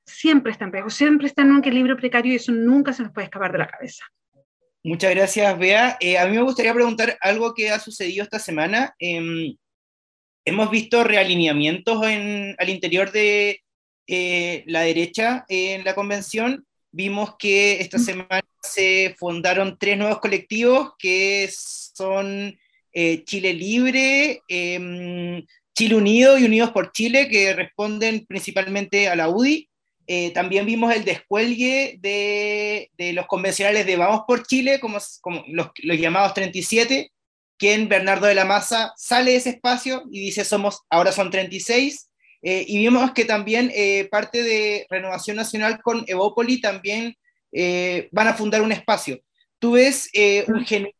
Siempre 0.05 0.51
está 0.51 0.65
en 0.65 0.71
riesgo, 0.71 0.89
siempre 0.89 1.27
está 1.27 1.43
en 1.43 1.51
un 1.51 1.59
equilibrio 1.59 1.97
precario 1.97 2.33
y 2.33 2.37
eso 2.37 2.51
nunca 2.51 2.93
se 2.93 3.03
nos 3.03 3.11
puede 3.11 3.25
escapar 3.25 3.51
de 3.51 3.57
la 3.59 3.67
cabeza. 3.67 4.03
Muchas 4.83 5.13
gracias, 5.13 5.59
Bea. 5.59 5.97
Eh, 5.99 6.17
a 6.17 6.25
mí 6.27 6.35
me 6.35 6.43
gustaría 6.43 6.73
preguntar 6.73 7.17
algo 7.21 7.53
que 7.53 7.69
ha 7.69 7.79
sucedido 7.79 8.23
esta 8.23 8.39
semana. 8.39 8.95
Eh, 8.99 9.55
hemos 10.47 10.71
visto 10.71 11.03
realineamientos 11.03 12.01
en, 12.07 12.55
al 12.57 12.69
interior 12.69 13.11
de 13.11 13.61
eh, 14.07 14.63
la 14.65 14.81
derecha 14.81 15.45
en 15.49 15.83
la 15.83 15.93
convención. 15.93 16.65
Vimos 16.89 17.35
que 17.37 17.81
esta 17.81 17.99
semana 17.99 18.41
se 18.61 19.13
fundaron 19.19 19.77
tres 19.77 19.97
nuevos 19.97 20.19
colectivos 20.19 20.93
que 20.97 21.49
son 21.51 22.57
eh, 22.93 23.23
Chile 23.25 23.53
Libre, 23.53 24.41
eh, 24.47 25.43
Chile 25.75 25.95
Unido 25.95 26.37
y 26.37 26.45
Unidos 26.45 26.71
por 26.71 26.93
Chile, 26.93 27.27
que 27.27 27.53
responden 27.53 28.25
principalmente 28.25 29.09
a 29.09 29.17
la 29.17 29.27
UDI. 29.29 29.69
Eh, 30.07 30.31
también 30.31 30.65
vimos 30.65 30.95
el 30.95 31.03
descuelgue 31.03 31.97
de, 31.99 32.89
de, 32.97 33.11
los 33.11 33.27
convencionales 33.27 33.85
de 33.85 33.97
Vamos 33.97 34.21
por 34.25 34.47
Chile, 34.47 34.79
como, 34.79 34.99
como 35.19 35.43
los, 35.49 35.71
los 35.83 35.99
llamados 35.99 36.33
37, 36.33 37.11
quien 37.57 37.89
Bernardo 37.89 38.27
de 38.27 38.35
la 38.35 38.45
Maza 38.45 38.93
sale 38.95 39.31
de 39.31 39.37
ese 39.37 39.49
espacio 39.51 40.03
y 40.11 40.19
dice 40.19 40.45
somos, 40.45 40.81
ahora 40.89 41.11
son 41.11 41.31
36, 41.31 42.09
eh, 42.41 42.65
y 42.67 42.77
vimos 42.77 43.11
que 43.11 43.25
también 43.25 43.71
eh, 43.73 44.07
parte 44.11 44.43
de 44.43 44.85
Renovación 44.89 45.37
Nacional 45.37 45.81
con 45.81 46.03
Evópoli 46.07 46.61
también 46.61 47.15
eh, 47.51 48.09
van 48.11 48.27
a 48.27 48.33
fundar 48.33 48.61
un 48.61 48.71
espacio. 48.71 49.19
¿Tú 49.59 49.71
ves 49.71 50.09
un 50.47 50.63
genuino, 50.65 50.93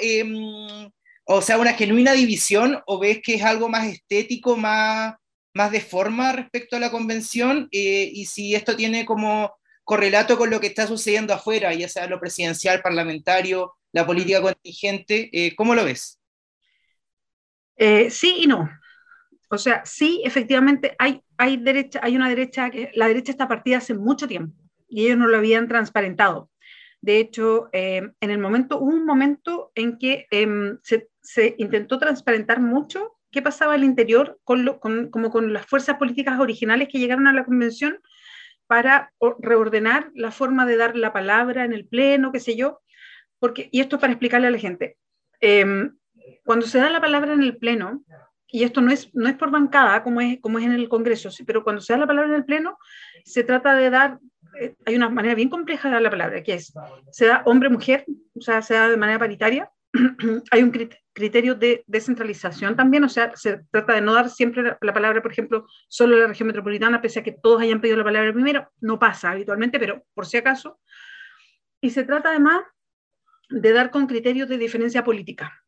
em, 0.00 0.90
o 1.24 1.40
sea, 1.40 1.58
una 1.58 1.72
genuina 1.72 2.12
división 2.12 2.78
o 2.86 2.98
ves 2.98 3.20
que 3.22 3.34
es 3.34 3.42
algo 3.42 3.68
más 3.70 3.86
estético, 3.86 4.56
más, 4.56 5.14
más 5.54 5.72
de 5.72 5.80
forma 5.80 6.32
respecto 6.32 6.76
a 6.76 6.80
la 6.80 6.90
convención? 6.90 7.68
y 7.70 8.26
si 8.26 8.54
esto 8.54 8.76
tiene 8.76 9.06
como 9.06 9.50
correlato 9.86 10.36
con 10.36 10.50
lo 10.50 10.60
que 10.60 10.66
está 10.66 10.86
sucediendo 10.86 11.32
afuera, 11.32 11.72
ya 11.72 11.88
sea 11.88 12.08
lo 12.08 12.20
presidencial, 12.20 12.82
parlamentario, 12.82 13.74
la 13.92 14.04
política 14.04 14.42
contingente, 14.42 15.30
¿cómo 15.56 15.74
lo 15.74 15.84
ves? 15.84 16.20
sí 18.10 18.40
y 18.40 18.46
no. 18.46 18.68
O 19.48 19.58
sea, 19.58 19.84
sí, 19.84 20.22
efectivamente 20.24 20.96
hay, 20.98 21.22
hay, 21.36 21.56
derecha, 21.56 22.00
hay 22.02 22.16
una 22.16 22.28
derecha, 22.28 22.70
que 22.70 22.90
la 22.94 23.06
derecha 23.06 23.30
está 23.30 23.46
partida 23.46 23.78
hace 23.78 23.94
mucho 23.94 24.26
tiempo 24.26 24.60
y 24.88 25.06
ellos 25.06 25.18
no 25.18 25.28
lo 25.28 25.36
habían 25.36 25.68
transparentado. 25.68 26.50
De 27.00 27.20
hecho, 27.20 27.68
eh, 27.72 28.10
en 28.20 28.30
el 28.30 28.38
momento, 28.38 28.78
hubo 28.80 28.92
un 28.92 29.06
momento 29.06 29.70
en 29.74 29.98
que 29.98 30.26
em, 30.30 30.78
se, 30.82 31.08
se, 31.22 31.54
intentó 31.58 31.98
transparentar 31.98 32.60
mucho 32.60 33.16
qué 33.30 33.42
pasaba 33.42 33.74
al 33.74 33.84
interior 33.84 34.40
con, 34.42 34.64
lo, 34.64 34.80
con, 34.80 35.10
como 35.10 35.30
con 35.30 35.52
las 35.52 35.66
fuerzas 35.66 35.98
políticas 35.98 36.40
originales 36.40 36.88
que 36.90 36.98
llegaron 36.98 37.28
a 37.28 37.32
la 37.32 37.44
convención 37.44 38.00
para 38.66 39.12
reordenar 39.38 40.10
la 40.14 40.30
forma 40.30 40.66
de 40.66 40.76
dar 40.76 40.96
la 40.96 41.12
palabra 41.12 41.64
en 41.64 41.72
el 41.72 41.86
pleno, 41.86 42.32
qué 42.32 42.40
sé 42.40 42.56
yo, 42.56 42.80
porque, 43.38 43.68
y 43.72 43.80
esto 43.80 43.98
para 43.98 44.12
explicarle 44.12 44.46
a 44.48 44.50
la 44.50 44.58
gente, 44.58 44.96
eh, 45.40 45.90
cuando 46.44 46.66
se 46.66 46.78
da 46.78 46.90
la 46.90 47.00
palabra 47.00 47.32
en 47.32 47.42
el 47.42 47.56
pleno, 47.56 48.02
y 48.48 48.64
esto 48.64 48.80
no 48.80 48.90
es, 48.90 49.14
no 49.14 49.28
es 49.28 49.36
por 49.36 49.50
bancada 49.50 50.02
como 50.02 50.20
es, 50.20 50.40
como 50.40 50.58
es 50.58 50.64
en 50.64 50.72
el 50.72 50.88
Congreso, 50.88 51.30
pero 51.46 51.64
cuando 51.64 51.82
se 51.82 51.92
da 51.92 51.98
la 52.00 52.06
palabra 52.06 52.30
en 52.30 52.36
el 52.36 52.44
Pleno, 52.44 52.78
se 53.24 53.44
trata 53.44 53.74
de 53.74 53.90
dar, 53.90 54.18
eh, 54.60 54.74
hay 54.86 54.96
una 54.96 55.08
manera 55.08 55.34
bien 55.34 55.48
compleja 55.48 55.88
de 55.88 55.94
dar 55.94 56.02
la 56.02 56.10
palabra, 56.10 56.42
que 56.42 56.54
es, 56.54 56.72
se 57.10 57.26
da 57.26 57.42
hombre-mujer, 57.44 58.04
o 58.34 58.40
sea, 58.40 58.62
se 58.62 58.74
da 58.74 58.88
de 58.88 58.96
manera 58.96 59.18
paritaria, 59.18 59.70
hay 60.50 60.62
un 60.62 60.72
criterio 61.12 61.54
de 61.54 61.84
descentralización 61.86 62.76
también, 62.76 63.04
o 63.04 63.08
sea, 63.08 63.32
se 63.34 63.62
trata 63.70 63.94
de 63.94 64.00
no 64.00 64.14
dar 64.14 64.30
siempre 64.30 64.62
la, 64.62 64.78
la, 64.80 64.92
palabra, 64.92 65.22
por 65.22 65.32
ejemplo, 65.32 65.66
solo 65.88 66.14
en 66.14 66.22
la 66.22 66.28
región 66.28 66.46
metropolitana, 66.46 67.00
pese 67.00 67.20
a 67.20 67.22
que 67.22 67.32
todos 67.32 67.62
hayan 67.62 67.80
pedido 67.80 67.96
la 67.98 68.04
palabra 68.04 68.32
primero, 68.32 68.70
no 68.80 68.98
pasa 68.98 69.30
habitualmente, 69.30 69.78
pero 69.78 70.04
por 70.14 70.26
si 70.26 70.36
acaso. 70.36 70.78
Y 71.80 71.90
se 71.90 72.04
trata 72.04 72.30
además 72.30 72.62
de 73.48 73.72
dar 73.72 73.90
con 73.90 74.06
criterios 74.06 74.48
de 74.48 74.58
diferencia 74.58 75.04
política. 75.04 75.62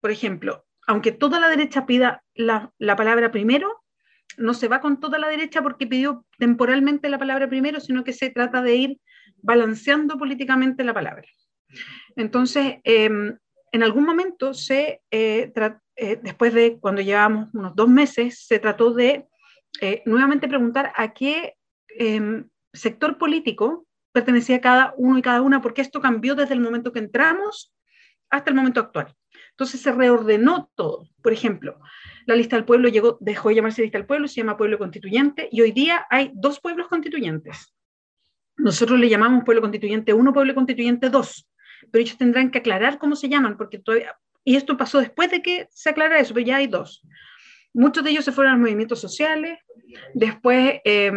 Por 0.00 0.10
ejemplo, 0.10 0.66
aunque 0.86 1.12
toda 1.12 1.40
la 1.40 1.48
derecha 1.48 1.86
pida 1.86 2.22
la, 2.34 2.72
la, 2.78 2.96
palabra 2.96 3.30
primero, 3.30 3.82
no 4.36 4.54
se 4.54 4.68
va 4.68 4.80
con 4.80 5.00
toda 5.00 5.18
la 5.18 5.28
derecha 5.28 5.62
porque 5.62 5.86
pidió 5.86 6.26
temporalmente 6.38 7.08
la 7.08 7.18
palabra 7.18 7.48
primero, 7.48 7.80
sino 7.80 8.04
que 8.04 8.12
se 8.12 8.30
trata 8.30 8.62
de 8.62 8.76
ir 8.76 9.00
balanceando 9.36 10.18
políticamente 10.18 10.84
la 10.84 10.94
palabra. 10.94 11.24
Entonces, 12.16 12.76
eh, 12.84 13.36
en 13.74 13.82
algún 13.82 14.04
momento 14.04 14.54
se, 14.54 15.02
eh, 15.10 15.52
eh, 15.96 16.20
después 16.22 16.54
de 16.54 16.78
cuando 16.78 17.02
llevamos 17.02 17.52
unos 17.52 17.74
dos 17.74 17.88
meses, 17.88 18.46
se 18.46 18.60
trató 18.60 18.94
de 18.94 19.26
eh, 19.80 20.00
nuevamente 20.06 20.46
preguntar 20.46 20.92
a 20.94 21.12
qué 21.12 21.54
em, 21.88 22.48
sector 22.72 23.18
político 23.18 23.84
pertenecía 24.12 24.60
cada 24.60 24.94
uno 24.96 25.18
y 25.18 25.22
cada 25.22 25.42
una, 25.42 25.60
porque 25.60 25.82
esto 25.82 26.00
cambió 26.00 26.36
desde 26.36 26.54
el 26.54 26.60
momento 26.60 26.92
que 26.92 27.00
entramos 27.00 27.74
hasta 28.30 28.48
el 28.48 28.54
momento 28.54 28.78
actual. 28.78 29.12
Entonces 29.50 29.80
se 29.80 29.90
reordenó 29.90 30.70
todo. 30.76 31.08
Por 31.20 31.32
ejemplo, 31.32 31.80
la 32.26 32.36
lista 32.36 32.54
del 32.54 32.64
pueblo 32.64 32.88
llegó, 32.88 33.18
dejó 33.20 33.48
de 33.48 33.56
llamarse 33.56 33.82
lista 33.82 33.98
del 33.98 34.06
pueblo, 34.06 34.28
se 34.28 34.36
llama 34.36 34.56
pueblo 34.56 34.78
constituyente 34.78 35.48
y 35.50 35.62
hoy 35.62 35.72
día 35.72 36.06
hay 36.10 36.30
dos 36.32 36.60
pueblos 36.60 36.86
constituyentes. 36.86 37.74
Nosotros 38.56 39.00
le 39.00 39.08
llamamos 39.08 39.42
pueblo 39.42 39.62
constituyente 39.62 40.12
1, 40.12 40.32
pueblo 40.32 40.54
constituyente 40.54 41.10
2, 41.10 41.48
pero 41.90 42.02
ellos 42.02 42.18
tendrán 42.18 42.50
que 42.50 42.58
aclarar 42.58 42.98
cómo 42.98 43.16
se 43.16 43.28
llaman, 43.28 43.56
porque 43.56 43.78
todavía, 43.78 44.16
y 44.44 44.56
esto 44.56 44.76
pasó 44.76 45.00
después 45.00 45.30
de 45.30 45.42
que 45.42 45.68
se 45.70 45.90
aclara 45.90 46.18
eso, 46.18 46.34
pero 46.34 46.46
ya 46.46 46.56
hay 46.56 46.66
dos. 46.66 47.02
Muchos 47.72 48.04
de 48.04 48.10
ellos 48.10 48.24
se 48.24 48.32
fueron 48.32 48.52
a 48.52 48.56
los 48.56 48.62
movimientos 48.62 49.00
sociales, 49.00 49.58
después, 50.14 50.80
eh, 50.84 51.12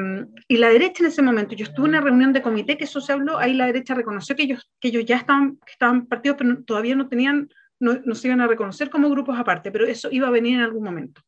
y 0.48 0.58
la 0.58 0.70
derecha 0.70 1.04
en 1.04 1.10
ese 1.10 1.22
momento, 1.22 1.56
yo 1.56 1.66
estuve 1.66 1.88
en 1.88 1.96
una 1.96 2.02
reunión 2.02 2.34
de 2.34 2.42
comité 2.42 2.78
que 2.78 2.86
eso 2.86 3.00
se 3.00 3.14
habló, 3.14 3.38
ahí 3.38 3.54
la 3.54 3.68
derecha 3.68 3.94
reconoció 3.94 4.36
que 4.36 4.44
ellos, 4.44 4.72
que 4.80 4.88
ellos 4.88 5.06
ya 5.06 5.18
estaban, 5.18 5.60
estaban 5.68 6.08
partidos, 6.08 6.38
pero 6.38 6.64
todavía 6.64 6.96
no 6.96 7.08
tenían 7.08 7.50
no, 7.80 8.16
se 8.16 8.28
iban 8.28 8.42
a 8.42 8.48
reconocer 8.48 8.90
como 8.90 9.10
grupos 9.10 9.38
aparte, 9.38 9.72
pero 9.72 9.86
eso 9.86 10.10
iba 10.12 10.28
a 10.28 10.32
venir 10.32 10.56
en 10.56 10.62
algún 10.62 10.84
momento. 10.84 11.22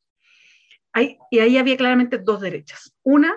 y 1.31 1.39
ahí 1.39 1.57
había 1.57 1.77
claramente 1.77 2.17
dos 2.17 2.41
derechas. 2.41 2.95
Una, 3.03 3.33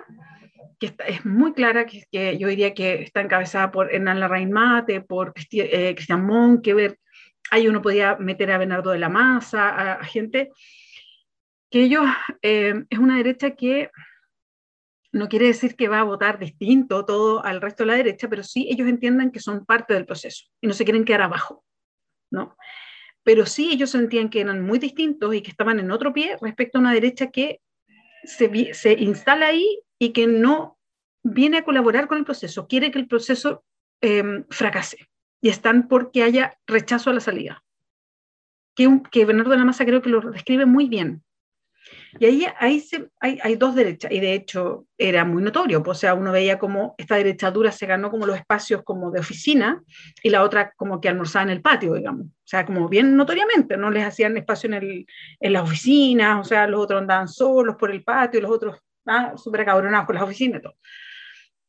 es 0.85 1.25
muy 1.25 1.53
clara, 1.53 1.85
que, 1.85 2.37
yo 2.37 2.47
diría 2.47 2.73
que 2.73 3.03
está 3.03 3.21
encabezada 3.21 3.71
por 3.71 3.93
Hernán 3.93 4.19
Larraín 4.19 4.51
Mate, 4.51 5.01
por 5.01 5.33
eh, 5.51 5.93
Cristian 5.95 6.25
Monkever, 6.25 6.99
ahí 7.51 7.67
uno 7.67 7.81
podía 7.81 8.15
meter 8.17 8.51
a 8.51 8.57
Bernardo 8.57 8.91
de 8.91 8.99
la 8.99 9.09
Maza, 9.09 9.93
a, 9.93 10.03
gente, 10.03 10.51
que 11.69 11.83
ellos, 11.83 12.05
eh, 12.41 12.83
es 12.89 12.99
una 12.99 13.17
derecha 13.17 13.51
que 13.51 13.89
no 15.11 15.29
quiere 15.29 15.47
decir 15.47 15.75
que 15.75 15.87
va 15.87 15.99
a 15.99 16.03
votar 16.03 16.39
distinto 16.39 17.05
todo 17.05 17.43
al 17.45 17.61
resto 17.61 17.83
de 17.83 17.87
la 17.87 17.97
derecha, 17.97 18.27
pero 18.29 18.43
sí 18.43 18.67
ellos 18.69 18.87
entienden 18.87 19.31
que 19.31 19.39
son 19.39 19.65
parte 19.65 19.93
del 19.93 20.05
proceso 20.05 20.45
y 20.59 20.67
no 20.67 20.73
se 20.73 20.85
quieren 20.85 21.05
quedar 21.05 21.21
abajo, 21.21 21.63
¿no? 22.31 22.55
pero 23.23 23.45
sí 23.45 23.71
ellos 23.71 23.89
sentían 23.89 24.29
que 24.29 24.41
eran 24.41 24.61
muy 24.61 24.79
distintos 24.79 25.33
y 25.33 25.41
que 25.41 25.51
estaban 25.51 25.79
en 25.79 25.91
otro 25.91 26.13
pie 26.13 26.37
respecto 26.41 26.77
a 26.77 26.81
una 26.81 26.93
derecha 26.93 27.31
que 27.31 27.61
se, 28.23 28.73
se 28.73 28.93
instala 28.93 29.47
ahí 29.47 29.79
y 30.03 30.09
que 30.11 30.27
no 30.27 30.77
viene 31.23 31.59
a 31.59 31.63
colaborar 31.63 32.09
con 32.09 32.17
el 32.17 32.25
proceso, 32.25 32.67
quiere 32.67 32.91
que 32.91 32.99
el 32.99 33.07
proceso 33.07 33.63
eh, 34.01 34.43
fracase 34.49 35.07
y 35.41 35.47
están 35.47 35.87
porque 35.87 36.23
haya 36.23 36.57
rechazo 36.67 37.09
a 37.09 37.13
la 37.13 37.21
salida. 37.21 37.63
Que, 38.75 38.87
un, 38.87 39.01
que 39.01 39.23
Bernardo 39.23 39.51
de 39.51 39.57
la 39.57 39.65
Maza 39.65 39.85
creo 39.85 40.01
que 40.01 40.09
lo 40.09 40.19
describe 40.19 40.65
muy 40.65 40.89
bien. 40.89 41.23
Y 42.19 42.25
ahí, 42.25 42.45
ahí 42.59 42.81
se, 42.81 43.09
hay, 43.21 43.39
hay, 43.41 43.55
dos 43.55 43.75
derechas, 43.75 44.11
y 44.11 44.19
de 44.19 44.33
hecho 44.33 44.87
era 44.97 45.23
muy 45.23 45.41
notorio, 45.41 45.81
pues, 45.83 45.97
o 45.97 46.01
sea, 46.01 46.13
uno 46.15 46.31
veía 46.31 46.59
como 46.59 46.95
esta 46.97 47.15
derecha 47.15 47.51
dura 47.51 47.71
se 47.71 47.85
ganó 47.85 48.09
como 48.11 48.25
los 48.25 48.37
espacios 48.37 48.83
como 48.83 49.11
de 49.11 49.19
oficina 49.19 49.81
y 50.21 50.29
la 50.29 50.43
otra 50.43 50.73
como 50.75 51.01
que 51.01 51.09
almorzaba 51.09 51.43
en 51.43 51.49
el 51.49 51.61
patio, 51.61 51.93
digamos, 51.93 52.27
o 52.27 52.45
sea, 52.45 52.65
como 52.65 52.87
bien 52.87 53.17
notoriamente, 53.17 53.77
no 53.77 53.89
les 53.89 54.05
hacían 54.05 54.37
espacio 54.37 54.67
en, 54.67 54.73
el, 54.75 55.05
en 55.39 55.53
las 55.53 55.63
oficinas, 55.63 56.39
o 56.39 56.43
sea, 56.43 56.67
los 56.67 56.81
otros 56.81 57.01
andaban 57.01 57.27
solos 57.27 57.75
por 57.75 57.91
el 57.91 58.03
patio, 58.03 58.41
los 58.41 58.51
otros 58.51 58.77
ah, 59.05 59.33
súper 59.37 59.61
acabronados 59.61 60.05
con 60.05 60.15
las 60.15 60.23
oficinas 60.23 60.59
y 60.59 60.63
todo. 60.63 60.75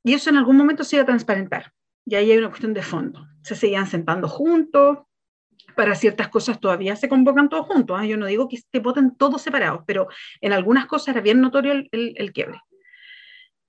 Y 0.02 0.14
eso 0.14 0.30
en 0.30 0.36
algún 0.36 0.56
momento 0.56 0.84
se 0.84 0.96
iba 0.96 1.02
a 1.02 1.06
transparentar, 1.06 1.72
y 2.04 2.14
ahí 2.14 2.30
hay 2.30 2.38
una 2.38 2.48
cuestión 2.48 2.74
de 2.74 2.82
fondo, 2.82 3.26
se 3.42 3.54
seguían 3.54 3.86
sentando 3.86 4.28
juntos, 4.28 4.98
para 5.74 5.94
ciertas 5.94 6.28
cosas 6.28 6.60
todavía 6.60 6.96
se 6.96 7.08
convocan 7.08 7.48
todos 7.48 7.66
juntos. 7.66 8.00
¿eh? 8.02 8.08
Yo 8.08 8.16
no 8.16 8.26
digo 8.26 8.48
que, 8.48 8.58
que 8.70 8.80
voten 8.80 9.16
todos 9.16 9.42
separados, 9.42 9.82
pero 9.86 10.08
en 10.40 10.52
algunas 10.52 10.86
cosas 10.86 11.08
era 11.08 11.20
bien 11.20 11.40
notorio 11.40 11.72
el, 11.72 11.88
el, 11.92 12.14
el 12.16 12.32
quiebre. 12.32 12.60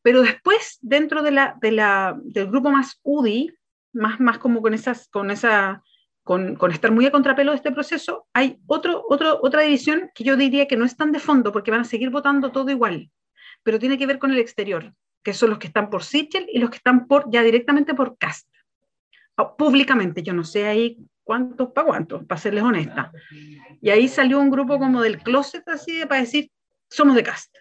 Pero 0.01 0.21
después, 0.21 0.77
dentro 0.81 1.23
de 1.23 1.31
la, 1.31 1.57
de 1.61 1.71
la, 1.71 2.15
del 2.23 2.47
grupo 2.47 2.69
más 2.69 2.99
UDI, 3.01 3.51
más, 3.93 4.19
más 4.19 4.37
como 4.37 4.61
con, 4.61 4.73
esas, 4.73 5.07
con, 5.07 5.31
esa, 5.31 5.81
con, 6.23 6.55
con 6.55 6.71
estar 6.71 6.91
muy 6.91 7.07
a 7.07 7.11
contrapelo 7.11 7.51
de 7.51 7.57
este 7.57 7.71
proceso, 7.71 8.27
hay 8.33 8.59
otro, 8.67 9.03
otro, 9.09 9.39
otra 9.41 9.61
división 9.61 10.11
que 10.13 10.23
yo 10.23 10.35
diría 10.35 10.67
que 10.67 10.77
no 10.77 10.85
es 10.85 10.95
tan 10.95 11.11
de 11.11 11.19
fondo, 11.19 11.51
porque 11.51 11.71
van 11.71 11.81
a 11.81 11.85
seguir 11.85 12.11
votando 12.11 12.51
todo 12.51 12.69
igual, 12.69 13.09
pero 13.65 13.79
tiene 13.79 13.97
que 13.97 14.05
ver 14.05 14.19
con 14.19 14.31
el 14.31 14.37
exterior, 14.37 14.93
que 15.23 15.33
son 15.33 15.49
los 15.49 15.57
que 15.57 15.65
están 15.65 15.89
por 15.89 16.03
Sichel 16.03 16.47
y 16.53 16.59
los 16.59 16.69
que 16.69 16.77
están 16.77 17.07
por, 17.07 17.31
ya 17.31 17.41
directamente 17.41 17.95
por 17.95 18.15
Cast. 18.15 18.47
Públicamente, 19.57 20.21
yo 20.21 20.33
no 20.33 20.43
sé 20.43 20.67
ahí 20.67 20.99
cuántos 21.23 21.71
para 21.71 21.87
cuántos, 21.87 22.25
para 22.25 22.39
serles 22.39 22.63
honesta. 22.63 23.11
Y 23.81 23.89
ahí 23.89 24.07
salió 24.07 24.39
un 24.39 24.51
grupo 24.51 24.77
como 24.77 25.01
del 25.01 25.17
closet, 25.17 25.67
así 25.67 25.97
de 25.97 26.05
para 26.05 26.21
decir, 26.21 26.51
somos 26.91 27.15
de 27.15 27.23
casta. 27.23 27.59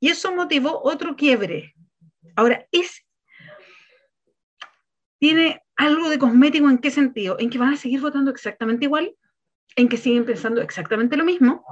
Y 0.00 0.08
eso 0.08 0.34
motivó 0.34 0.80
otro 0.82 1.14
quiebre. 1.14 1.74
Ahora, 2.34 2.66
es, 2.72 3.06
tiene 5.18 5.62
algo 5.76 6.08
de 6.08 6.18
cosmético 6.18 6.70
en 6.70 6.78
qué 6.78 6.90
sentido? 6.90 7.36
En 7.38 7.50
que 7.50 7.58
van 7.58 7.74
a 7.74 7.76
seguir 7.76 8.00
votando 8.00 8.30
exactamente 8.30 8.86
igual, 8.86 9.14
en 9.76 9.90
que 9.90 9.98
siguen 9.98 10.24
pensando 10.24 10.62
exactamente 10.62 11.18
lo 11.18 11.26
mismo. 11.26 11.62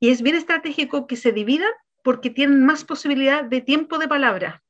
Y 0.00 0.10
es 0.10 0.22
bien 0.22 0.34
estratégico 0.34 1.06
que 1.06 1.14
se 1.14 1.30
dividan 1.30 1.70
porque 2.02 2.30
tienen 2.30 2.64
más 2.64 2.84
posibilidad 2.84 3.44
de 3.44 3.60
tiempo 3.60 3.98
de 3.98 4.08
palabra. 4.08 4.62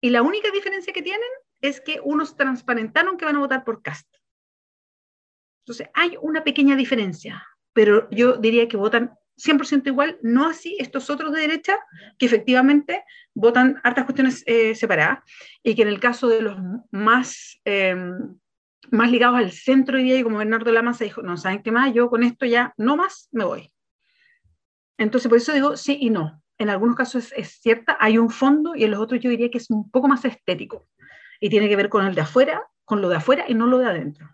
Y 0.00 0.10
la 0.10 0.22
única 0.22 0.50
diferencia 0.50 0.92
que 0.92 1.02
tienen 1.02 1.28
es 1.60 1.80
que 1.80 2.00
unos 2.04 2.36
transparentaron 2.36 3.16
que 3.16 3.24
van 3.24 3.36
a 3.36 3.40
votar 3.40 3.64
por 3.64 3.82
Cast. 3.82 4.06
Entonces, 5.62 5.88
hay 5.94 6.18
una 6.20 6.44
pequeña 6.44 6.76
diferencia, 6.76 7.42
pero 7.72 8.08
yo 8.10 8.36
diría 8.36 8.68
que 8.68 8.76
votan 8.76 9.14
100% 9.36 9.86
igual, 9.86 10.18
no 10.22 10.46
así 10.46 10.76
estos 10.78 11.10
otros 11.10 11.32
de 11.32 11.40
derecha, 11.40 11.78
que 12.18 12.26
efectivamente 12.26 13.02
votan 13.34 13.80
hartas 13.82 14.04
cuestiones 14.04 14.42
eh, 14.46 14.74
separadas, 14.74 15.20
y 15.62 15.74
que 15.74 15.82
en 15.82 15.88
el 15.88 16.00
caso 16.00 16.28
de 16.28 16.42
los 16.42 16.58
más, 16.90 17.60
eh, 17.64 17.96
más 18.90 19.10
ligados 19.10 19.38
al 19.38 19.52
centro, 19.52 19.96
diría, 19.96 20.18
y 20.18 20.22
como 20.22 20.38
Bernardo 20.38 20.66
de 20.66 20.72
la 20.72 20.82
Maza 20.82 21.04
dijo, 21.04 21.22
no, 21.22 21.36
¿saben 21.36 21.62
qué 21.62 21.72
más? 21.72 21.92
Yo 21.94 22.10
con 22.10 22.22
esto 22.22 22.46
ya 22.46 22.74
no 22.76 22.96
más 22.96 23.28
me 23.32 23.44
voy. 23.44 23.73
Entonces, 24.98 25.28
por 25.28 25.38
eso 25.38 25.52
digo 25.52 25.76
sí 25.76 25.98
y 26.00 26.10
no. 26.10 26.40
en 26.58 26.70
algunos 26.70 26.96
casos 26.96 27.32
es, 27.36 27.60
cierta, 27.60 27.96
hay 28.00 28.18
un 28.18 28.30
fondo 28.30 28.74
y 28.74 28.84
en 28.84 28.92
los 28.92 29.00
otros 29.00 29.20
yo 29.20 29.30
diría 29.30 29.50
que 29.50 29.58
es 29.58 29.70
un 29.70 29.90
poco 29.90 30.08
más 30.08 30.24
estético 30.24 30.86
y 31.40 31.50
tiene 31.50 31.68
que 31.68 31.76
ver 31.76 31.88
con 31.88 32.06
el 32.06 32.14
de 32.14 32.20
afuera, 32.20 32.62
con 32.84 33.00
lo 33.00 33.08
de 33.08 33.16
afuera 33.16 33.44
y 33.48 33.54
no 33.54 33.66
lo 33.66 33.78
de 33.78 33.86
adentro. 33.86 34.30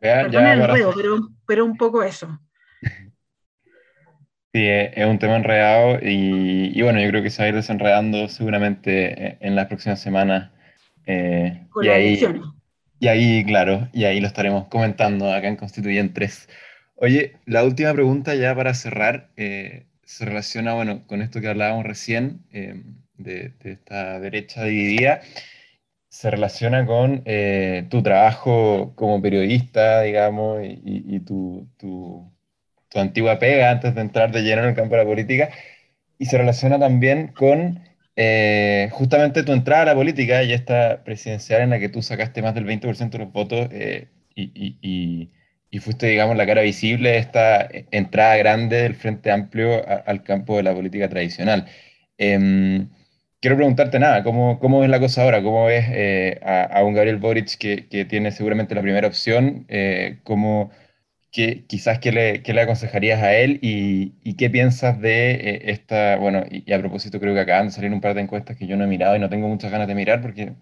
Vean, 0.00 0.30
ya 0.30 0.52
el 0.54 0.66
ruedo, 0.66 0.92
pero, 0.96 1.18
pero 1.46 1.64
un 1.64 1.76
poco 1.76 2.02
eso. 2.02 2.40
Sí, 4.52 4.66
es 4.66 5.06
un 5.06 5.20
tema 5.20 5.36
enredado 5.36 6.00
y, 6.02 6.76
y, 6.76 6.82
bueno, 6.82 7.00
yo 7.00 7.08
creo 7.10 7.22
que 7.22 7.30
se 7.30 7.40
va 7.40 7.46
a 7.46 7.48
ir 7.50 7.54
desenredando 7.54 8.26
seguramente 8.26 9.38
en 9.46 9.54
las 9.54 9.68
próximas 9.68 10.00
semanas. 10.00 10.50
Eh, 11.06 11.68
Con 11.70 11.84
y, 11.84 11.88
ahí, 11.88 12.20
y 12.98 13.06
ahí, 13.06 13.44
claro, 13.44 13.88
y 13.92 14.04
ahí 14.04 14.20
lo 14.20 14.26
estaremos 14.26 14.66
comentando 14.66 15.32
acá 15.32 15.46
en 15.46 15.54
Constituyentes. 15.54 16.48
Oye, 17.00 17.36
la 17.46 17.64
última 17.64 17.92
pregunta 17.94 18.34
ya 18.34 18.54
para 18.54 18.74
cerrar 18.74 19.30
eh, 19.36 19.86
se 20.04 20.24
relaciona, 20.24 20.74
bueno, 20.74 21.06
con 21.06 21.22
esto 21.22 21.40
que 21.40 21.48
hablábamos 21.48 21.84
recién 21.84 22.44
eh, 22.52 22.82
de, 23.16 23.50
de, 23.60 23.72
esta 23.72 24.20
derecha 24.20 24.64
dividida, 24.64 25.20
se 26.08 26.30
relaciona 26.30 26.86
con 26.86 27.24
tu 27.90 28.02
trabajo 28.02 28.94
como 28.96 29.22
periodista, 29.22 30.02
digamos, 30.02 30.62
y, 30.64 30.80
y 30.84 31.20
tu, 31.20 31.68
tu 31.78 32.30
tu 32.90 32.98
antigua 33.00 33.38
pega 33.38 33.70
antes 33.70 33.94
de 33.94 34.00
entrar 34.02 34.32
de 34.32 34.42
lleno 34.42 34.62
en 34.62 34.70
el 34.70 34.74
campo 34.74 34.96
de 34.96 35.02
la 35.02 35.08
política, 35.08 35.50
y 36.18 36.26
se 36.26 36.38
relaciona 36.38 36.78
también 36.78 37.28
con 37.28 37.80
eh, 38.16 38.88
justamente 38.92 39.42
tu 39.44 39.52
entrada 39.52 39.82
a 39.82 39.86
la 39.86 39.94
política 39.94 40.42
y 40.44 40.52
esta 40.52 41.02
presidencial 41.04 41.62
en 41.62 41.70
la 41.70 41.78
que 41.80 41.88
tú 41.88 42.02
sacaste 42.02 42.42
más 42.42 42.54
del 42.54 42.66
20% 42.66 43.18
de 43.18 43.24
los 43.24 43.32
votos 43.32 43.68
eh, 43.72 44.08
y, 44.34 44.44
y, 44.54 44.78
y, 44.82 45.30
fuiste, 45.78 46.06
digamos, 46.06 46.36
la 46.36 46.46
cara 46.46 46.62
visible 46.62 47.10
de 47.10 47.18
esta 47.18 47.68
entrada 47.90 48.36
grande 48.36 48.82
del 48.82 48.94
Frente 48.94 49.30
Amplio 49.30 49.82
al 50.06 50.22
campo 50.24 50.56
de 50.56 50.64
la 50.64 50.74
política 50.74 51.08
tradicional. 51.08 51.66
Em, 52.18 52.88
quiero 53.40 53.56
preguntarte 53.56 53.98
nada, 53.98 54.22
¿cómo, 54.24 54.58
¿cómo 54.58 54.84
es 54.84 54.90
la 54.90 55.00
cosa 55.00 55.22
ahora? 55.22 55.42
¿Cómo 55.42 55.66
ves 55.66 55.86
eh, 55.90 56.40
a, 56.42 56.82
un 56.84 56.94
Gabriel 56.94 57.18
Boric 57.18 57.56
que, 57.58 57.88
que, 57.88 58.04
tiene 58.04 58.32
seguramente 58.32 58.74
la 58.74 58.82
primera 58.82 59.06
opción? 59.08 59.66
¿Cómo 60.24 60.70
¿Qué, 61.32 61.64
quizás 61.66 62.00
qué 62.00 62.10
le, 62.10 62.42
qué 62.42 62.52
le, 62.52 62.62
aconsejarías 62.62 63.22
a 63.22 63.36
él 63.36 63.60
y, 63.62 64.14
y 64.24 64.34
qué 64.34 64.50
piensas 64.50 65.00
de 65.00 65.30
eh, 65.34 65.70
esta, 65.70 66.16
bueno, 66.16 66.44
y, 66.50 66.72
a 66.72 66.78
propósito 66.80 67.20
creo 67.20 67.34
que 67.34 67.40
acaban 67.40 67.66
de 67.66 67.72
salir 67.72 67.92
un 67.92 68.00
par 68.00 68.14
de 68.14 68.22
encuestas 68.22 68.56
que 68.56 68.66
yo 68.66 68.76
no 68.76 68.82
he 68.84 68.88
mirado 68.88 69.14
y 69.14 69.20
no 69.20 69.28
tengo 69.28 69.46
muchas 69.46 69.70
ganas 69.70 69.86
de 69.86 69.94
mirar 69.94 70.22
porque 70.22 70.54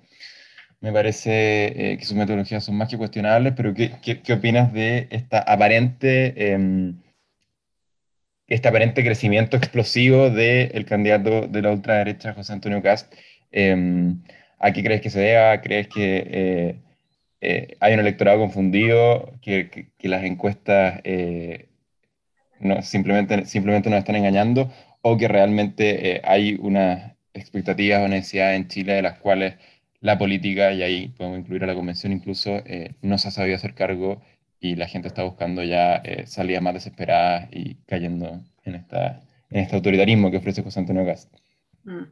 me 0.80 0.92
parece 0.92 1.92
eh, 1.92 1.98
que 1.98 2.04
sus 2.04 2.16
metodologías 2.16 2.64
son 2.64 2.76
más 2.76 2.88
que 2.88 2.98
cuestionables, 2.98 3.54
pero 3.56 3.74
¿qué, 3.74 3.92
qué, 4.02 4.22
qué 4.22 4.32
opinas 4.34 4.72
de 4.72 5.08
esta 5.10 5.40
aparente, 5.40 6.34
eh, 6.36 6.92
este 8.46 8.68
aparente 8.68 9.04
crecimiento 9.04 9.56
explosivo 9.56 10.30
del 10.30 10.84
candidato 10.86 11.46
de 11.48 11.62
la 11.62 11.72
ultraderecha, 11.72 12.34
José 12.34 12.52
Antonio 12.52 12.82
Cast? 12.82 13.12
Em, 13.50 14.22
¿A 14.58 14.72
qué 14.72 14.82
crees 14.82 15.00
que 15.02 15.10
se 15.10 15.20
deba? 15.20 15.60
¿Crees 15.60 15.88
que 15.88 16.26
eh, 16.26 16.80
eh, 17.40 17.76
hay 17.80 17.94
un 17.94 18.00
electorado 18.00 18.38
confundido, 18.38 19.32
que, 19.42 19.90
las 20.02 20.24
encuestas 20.24 21.00
eh, 21.04 21.68
no, 22.60 22.82
simplemente, 22.82 23.46
simplemente 23.46 23.90
nos 23.90 24.00
están 24.00 24.16
engañando, 24.16 24.72
o 25.02 25.16
que 25.16 25.28
realmente 25.28 26.16
eh, 26.16 26.22
hay 26.24 26.56
unas 26.60 27.14
expectativas 27.34 28.02
o 28.02 28.08
necesidades 28.08 28.56
en 28.56 28.68
Chile 28.68 28.94
de 28.94 29.02
las 29.02 29.18
cuales 29.20 29.56
la 30.00 30.18
política, 30.18 30.72
y 30.72 30.82
ahí 30.82 31.08
podemos 31.08 31.40
incluir 31.40 31.64
a 31.64 31.66
la 31.66 31.74
convención 31.74 32.12
incluso, 32.12 32.62
no 33.02 33.18
se 33.18 33.28
ha 33.28 33.30
sabido 33.30 33.56
hacer 33.56 33.74
cargo 33.74 34.22
y 34.60 34.76
la 34.76 34.86
gente 34.86 35.08
está 35.08 35.22
buscando 35.24 35.62
ya 35.62 36.02
salidas 36.26 36.62
más 36.62 36.74
desesperadas 36.74 37.48
y 37.52 37.76
cayendo 37.86 38.42
en, 38.64 38.74
esta, 38.76 39.22
en 39.50 39.60
este 39.60 39.76
autoritarismo 39.76 40.30
que 40.30 40.36
ofrece 40.36 40.62
José 40.62 40.80
Antonio 40.80 41.04
Gas. 41.04 41.28
Mm. 41.84 42.04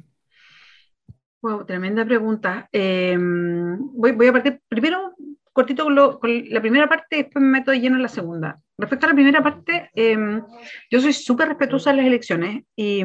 Wow, 1.43 1.65
tremenda 1.65 2.05
pregunta. 2.05 2.69
Em, 2.73 3.79
voy, 3.93 4.27
a 4.27 4.33
partir 4.33 4.61
primero 4.69 5.15
cortito 5.53 5.85
con, 5.85 5.95
la 5.95 6.61
primera 6.61 6.89
parte 6.89 7.17
después 7.17 7.43
me 7.43 7.51
meto 7.51 7.71
de 7.71 7.81
lleno 7.81 7.97
en 7.97 8.03
la 8.03 8.09
segunda. 8.09 8.61
Respecto 8.77 9.07
a 9.07 9.11
la 9.11 9.15
primera 9.15 9.43
parte, 9.43 9.91
em, 9.95 10.43
yo 10.91 11.01
soy 11.01 11.13
súper 11.13 11.49
respetuosa 11.49 11.91
de 11.91 11.99
las 11.99 12.07
elecciones 12.07 12.65
y, 12.75 13.05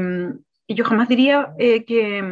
y 0.71 0.73
yo 0.73 0.85
jamás 0.85 1.09
diría 1.09 1.53
eh, 1.59 1.83
que, 1.83 2.23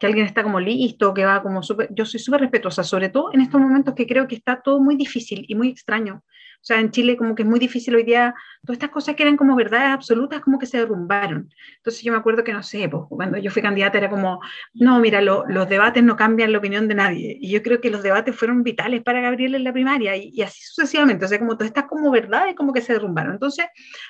que, 0.00 0.06
alguien 0.08 0.26
está 0.26 0.42
como 0.42 0.58
listo, 0.58 1.14
que 1.14 1.24
va 1.24 1.40
como 1.40 1.62
súper... 1.62 1.88
Yo 1.94 2.04
soy 2.04 2.18
súper 2.18 2.40
respetuosa, 2.40 2.82
sobre 2.82 3.10
todo 3.10 3.30
en 3.32 3.40
estos 3.40 3.60
momentos 3.60 3.94
que 3.94 4.08
creo 4.08 4.26
que 4.26 4.34
está 4.34 4.60
todo 4.60 4.80
muy 4.80 4.96
difícil 4.96 5.44
y 5.46 5.54
muy 5.54 5.68
extraño. 5.68 6.24
O 6.56 6.64
sea, 6.66 6.80
en 6.80 6.90
Chile 6.90 7.16
como 7.16 7.36
que 7.36 7.44
es 7.44 7.48
muy 7.48 7.60
difícil 7.60 7.94
hoy 7.94 8.02
día, 8.02 8.34
todas 8.66 8.76
estas 8.76 8.90
cosas 8.90 9.14
que 9.14 9.22
eran 9.22 9.36
como 9.36 9.56
verdades 9.56 9.88
absolutas 9.88 10.40
como 10.40 10.58
que 10.58 10.66
se 10.66 10.78
derrumbaron. 10.78 11.48
Entonces 11.76 12.02
yo 12.02 12.12
me 12.12 12.18
acuerdo 12.18 12.44
que, 12.44 12.52
no 12.52 12.62
sé, 12.62 12.88
pues, 12.88 13.04
cuando 13.08 13.38
yo 13.38 13.50
fui 13.50 13.62
candidata 13.62 13.98
era 13.98 14.10
como, 14.10 14.40
no, 14.74 14.98
mira, 15.00 15.20
los 15.22 15.68
debates 15.68 16.02
no 16.02 16.16
cambian 16.16 16.52
la 16.52 16.58
opinión 16.58 16.88
de 16.88 16.94
nadie. 16.94 17.38
Y 17.40 17.50
yo 17.50 17.62
creo 17.62 17.80
que 17.80 17.90
los 17.90 18.02
debates 18.02 18.34
fueron 18.36 18.62
vitales 18.62 19.02
para 19.02 19.20
Gabriel 19.20 19.54
en 19.54 19.64
la 19.64 19.72
primaria 19.72 20.16
y, 20.16 20.42
así 20.42 20.60
sucesivamente. 20.62 21.24
O 21.24 21.28
sea, 21.28 21.38
como 21.38 21.56
todas 21.56 21.68
estas 21.68 21.84
como 21.84 22.10
verdades 22.10 22.54
como 22.54 22.72
que 22.72 22.82
se 22.82 22.92
derrumbaron. 22.92 23.32
Entonces, 23.32 23.66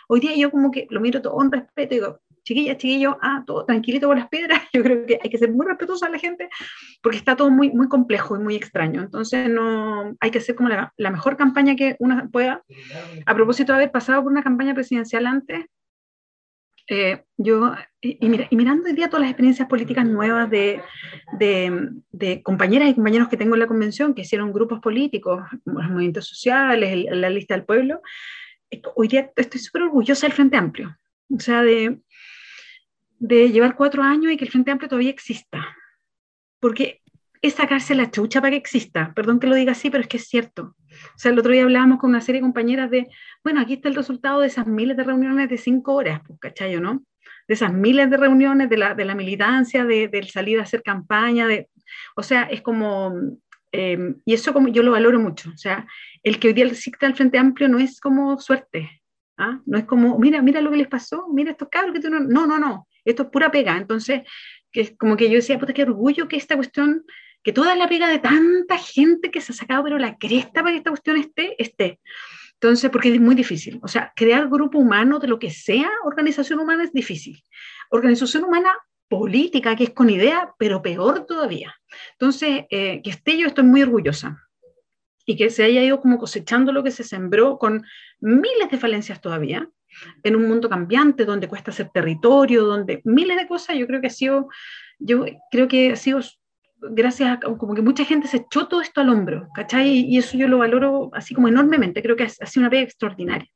hoy 0.08 0.20
día 0.20 0.34
yo 0.36 0.50
como 0.50 0.70
que 0.70 0.86
lo 0.90 1.00
miro 1.00 1.22
todo 1.22 1.34
con 1.34 1.52
respeto 1.52 1.94
y 1.94 1.98
digo, 1.98 2.20
chiquillas, 2.46 2.78
chiquillos, 2.78 3.16
ah, 3.20 3.42
todo 3.44 3.64
tranquilito 3.64 4.06
con 4.06 4.18
las 4.18 4.28
piedras. 4.28 4.60
Yo 4.72 4.82
creo 4.82 5.04
que 5.04 5.18
hay 5.22 5.28
que 5.28 5.36
ser 5.36 5.50
muy 5.50 5.66
respetuoso 5.66 6.06
a 6.06 6.10
la 6.10 6.18
gente 6.18 6.48
porque 7.02 7.18
está 7.18 7.34
todo 7.34 7.50
muy, 7.50 7.70
muy 7.70 7.88
complejo 7.88 8.36
y 8.36 8.38
muy 8.38 8.54
extraño. 8.54 9.02
Entonces, 9.02 9.50
no, 9.50 10.16
hay 10.20 10.30
que 10.30 10.38
hacer 10.38 10.54
como 10.54 10.68
la, 10.68 10.92
la 10.96 11.10
mejor 11.10 11.36
campaña 11.36 11.74
que 11.74 11.96
una 11.98 12.28
pueda. 12.28 12.62
A 13.26 13.34
propósito 13.34 13.72
de 13.72 13.76
haber 13.78 13.90
pasado 13.90 14.22
por 14.22 14.30
una 14.30 14.44
campaña 14.46 14.74
presidencial 14.74 15.26
antes, 15.26 15.66
eh, 16.88 17.24
yo, 17.36 17.74
y, 18.00 18.24
y, 18.24 18.56
mirando 18.56 18.88
hoy 18.88 18.94
día 18.94 19.08
todas 19.08 19.22
las 19.22 19.30
experiencias 19.30 19.68
políticas 19.68 20.06
nuevas 20.06 20.48
de, 20.48 20.80
de, 21.36 21.90
de, 22.12 22.42
compañeras 22.44 22.88
y 22.88 22.94
compañeros 22.94 23.28
que 23.28 23.36
tengo 23.36 23.56
en 23.56 23.60
la 23.60 23.66
convención, 23.66 24.14
que 24.14 24.22
hicieron 24.22 24.52
grupos 24.52 24.78
políticos, 24.80 25.42
los 25.64 25.90
movimientos 25.90 26.28
sociales, 26.28 27.06
la 27.10 27.28
lista 27.28 27.54
del 27.54 27.64
pueblo, 27.64 28.00
hoy 28.94 29.08
día 29.08 29.32
estoy 29.34 29.60
súper 29.60 29.82
orgullosa 29.82 30.26
del 30.26 30.34
Frente 30.34 30.56
Amplio. 30.56 30.96
O 31.28 31.40
sea, 31.40 31.62
de, 31.62 31.98
de 33.18 33.50
llevar 33.50 33.76
cuatro 33.76 34.02
años 34.02 34.32
y 34.32 34.36
que 34.36 34.44
el 34.44 34.50
Frente 34.50 34.70
Amplio 34.70 34.88
todavía 34.88 35.10
exista. 35.10 35.76
Porque 36.60 37.02
es 37.42 37.54
sacarse 37.54 37.94
la 37.94 38.10
chucha 38.10 38.40
para 38.40 38.52
que 38.52 38.56
exista. 38.56 39.12
Perdón 39.14 39.40
que 39.40 39.46
lo 39.46 39.56
diga 39.56 39.72
así, 39.72 39.90
pero 39.90 40.02
es 40.02 40.08
que 40.08 40.18
es 40.18 40.28
cierto. 40.28 40.76
O 41.14 41.18
sea, 41.18 41.32
el 41.32 41.38
otro 41.38 41.52
día 41.52 41.62
hablábamos 41.62 41.98
con 41.98 42.10
una 42.10 42.20
serie 42.20 42.40
de 42.40 42.46
compañeras 42.46 42.90
de, 42.90 43.08
bueno, 43.44 43.60
aquí 43.60 43.74
está 43.74 43.88
el 43.88 43.94
resultado 43.94 44.40
de 44.40 44.48
esas 44.48 44.66
miles 44.66 44.96
de 44.96 45.04
reuniones 45.04 45.48
de 45.48 45.58
cinco 45.58 45.94
horas, 45.94 46.20
pues, 46.26 46.38
¿cachai 46.40 46.78
no? 46.80 47.02
De 47.48 47.54
esas 47.54 47.72
miles 47.72 48.10
de 48.10 48.16
reuniones, 48.16 48.68
de 48.68 48.76
la, 48.76 48.94
de 48.94 49.04
la 49.04 49.14
militancia, 49.14 49.84
de, 49.84 50.08
del 50.08 50.28
salir 50.28 50.58
a 50.58 50.64
hacer 50.64 50.82
campaña, 50.82 51.46
de, 51.46 51.68
o 52.16 52.22
sea, 52.22 52.42
es 52.44 52.60
como, 52.62 53.14
em, 53.72 54.16
y 54.24 54.34
eso 54.34 54.52
como 54.52 54.68
yo 54.68 54.82
lo 54.82 54.92
valoro 54.92 55.20
mucho, 55.20 55.50
o 55.54 55.56
sea, 55.56 55.86
el 56.22 56.38
que 56.38 56.48
hoy 56.48 56.54
día 56.54 56.66
exista 56.66 57.06
el 57.06 57.14
Frente 57.14 57.38
Amplio 57.38 57.68
no 57.68 57.78
es 57.78 58.00
como 58.00 58.38
suerte, 58.40 59.02
¿ah? 59.38 59.60
no 59.66 59.78
es 59.78 59.84
como, 59.84 60.18
mira, 60.18 60.42
mira 60.42 60.60
lo 60.60 60.70
que 60.70 60.78
les 60.78 60.88
pasó, 60.88 61.28
mira 61.32 61.52
estos 61.52 61.68
cabros 61.70 61.94
que 61.94 62.00
tú 62.00 62.10
no, 62.10 62.20
no, 62.20 62.46
no, 62.46 62.58
no, 62.58 62.88
esto 63.06 63.22
es 63.22 63.28
pura 63.30 63.50
pega. 63.50 63.76
Entonces, 63.78 64.22
que 64.70 64.94
como 64.96 65.16
que 65.16 65.30
yo 65.30 65.36
decía, 65.36 65.58
puta, 65.58 65.72
qué 65.72 65.84
orgullo 65.84 66.28
que 66.28 66.36
esta 66.36 66.56
cuestión, 66.56 67.04
que 67.46 67.52
toda 67.52 67.76
la 67.76 67.88
pega 67.88 68.08
de 68.08 68.18
tanta 68.18 68.76
gente 68.76 69.30
que 69.30 69.40
se 69.40 69.52
ha 69.52 69.54
sacado, 69.54 69.84
pero 69.84 69.98
la 69.98 70.18
cresta 70.18 70.62
para 70.62 70.72
que 70.72 70.78
esta 70.78 70.90
cuestión 70.90 71.16
esté, 71.16 71.54
esté. 71.62 72.00
Entonces, 72.54 72.90
porque 72.90 73.14
es 73.14 73.20
muy 73.20 73.36
difícil. 73.36 73.78
O 73.84 73.86
sea, 73.86 74.12
crear 74.16 74.48
grupo 74.48 74.80
humano 74.80 75.20
de 75.20 75.28
lo 75.28 75.38
que 75.38 75.52
sea 75.52 75.88
organización 76.04 76.58
humana 76.58 76.82
es 76.82 76.92
difícil. 76.92 77.40
Organización 77.90 78.42
humana 78.42 78.76
política, 79.06 79.76
que 79.76 79.84
es 79.84 79.90
con 79.90 80.10
idea, 80.10 80.54
pero 80.58 80.82
peor 80.82 81.24
todavía. 81.24 81.72
Entonces, 82.14 82.64
eh, 82.68 83.00
que 83.00 83.10
esté 83.10 83.38
yo 83.38 83.46
estoy 83.46 83.62
muy 83.62 83.80
orgullosa 83.80 84.42
y 85.24 85.36
que 85.36 85.48
se 85.48 85.62
haya 85.62 85.84
ido 85.84 86.00
como 86.00 86.18
cosechando 86.18 86.72
lo 86.72 86.82
que 86.82 86.90
se 86.90 87.04
sembró 87.04 87.58
con 87.58 87.86
miles 88.18 88.68
de 88.72 88.76
falencias 88.76 89.20
todavía, 89.20 89.70
en 90.24 90.34
un 90.34 90.48
mundo 90.48 90.68
cambiante, 90.68 91.24
donde 91.24 91.46
cuesta 91.46 91.70
hacer 91.70 91.90
territorio, 91.90 92.64
donde 92.64 93.02
miles 93.04 93.36
de 93.36 93.46
cosas, 93.46 93.76
yo 93.76 93.86
creo 93.86 94.00
que 94.00 94.08
ha 94.08 94.10
sido, 94.10 94.48
yo 94.98 95.24
creo 95.52 95.68
que 95.68 95.92
ha 95.92 95.96
sido 95.96 96.20
gracias 96.80 97.30
a 97.30 97.40
como 97.40 97.74
que 97.74 97.82
mucha 97.82 98.04
gente 98.04 98.28
se 98.28 98.38
echó 98.38 98.68
todo 98.68 98.80
esto 98.80 99.00
al 99.00 99.08
hombro, 99.08 99.48
¿cachai? 99.54 99.88
Y 99.88 100.18
eso 100.18 100.36
yo 100.36 100.48
lo 100.48 100.58
valoro 100.58 101.10
así 101.12 101.34
como 101.34 101.48
enormemente, 101.48 102.02
creo 102.02 102.16
que 102.16 102.24
ha, 102.24 102.28
sido 102.28 102.62
una 102.62 102.70
pega 102.70 102.82
extraordinaria. 102.82 103.48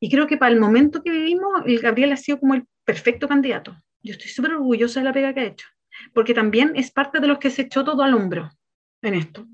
Y 0.00 0.10
creo 0.10 0.26
que 0.26 0.36
para 0.36 0.52
el 0.52 0.60
momento 0.60 1.02
que 1.02 1.10
vivimos, 1.10 1.62
el 1.66 1.80
Gabriel 1.80 2.12
ha 2.12 2.16
sido 2.16 2.38
como 2.38 2.54
el 2.54 2.64
perfecto 2.84 3.28
candidato. 3.28 3.76
Yo 4.02 4.12
estoy 4.12 4.28
súper 4.28 4.52
orgullosa 4.52 5.00
de 5.00 5.04
la 5.04 5.12
pega 5.12 5.34
que 5.34 5.40
ha 5.40 5.44
hecho, 5.44 5.66
porque 6.14 6.34
también 6.34 6.72
es 6.76 6.90
parte 6.90 7.20
de 7.20 7.26
los 7.26 7.38
que 7.38 7.50
se 7.50 7.62
echó 7.62 7.84
todo 7.84 8.02
al 8.02 8.14
hombro 8.14 8.50
en 9.02 9.14
esto. 9.14 9.46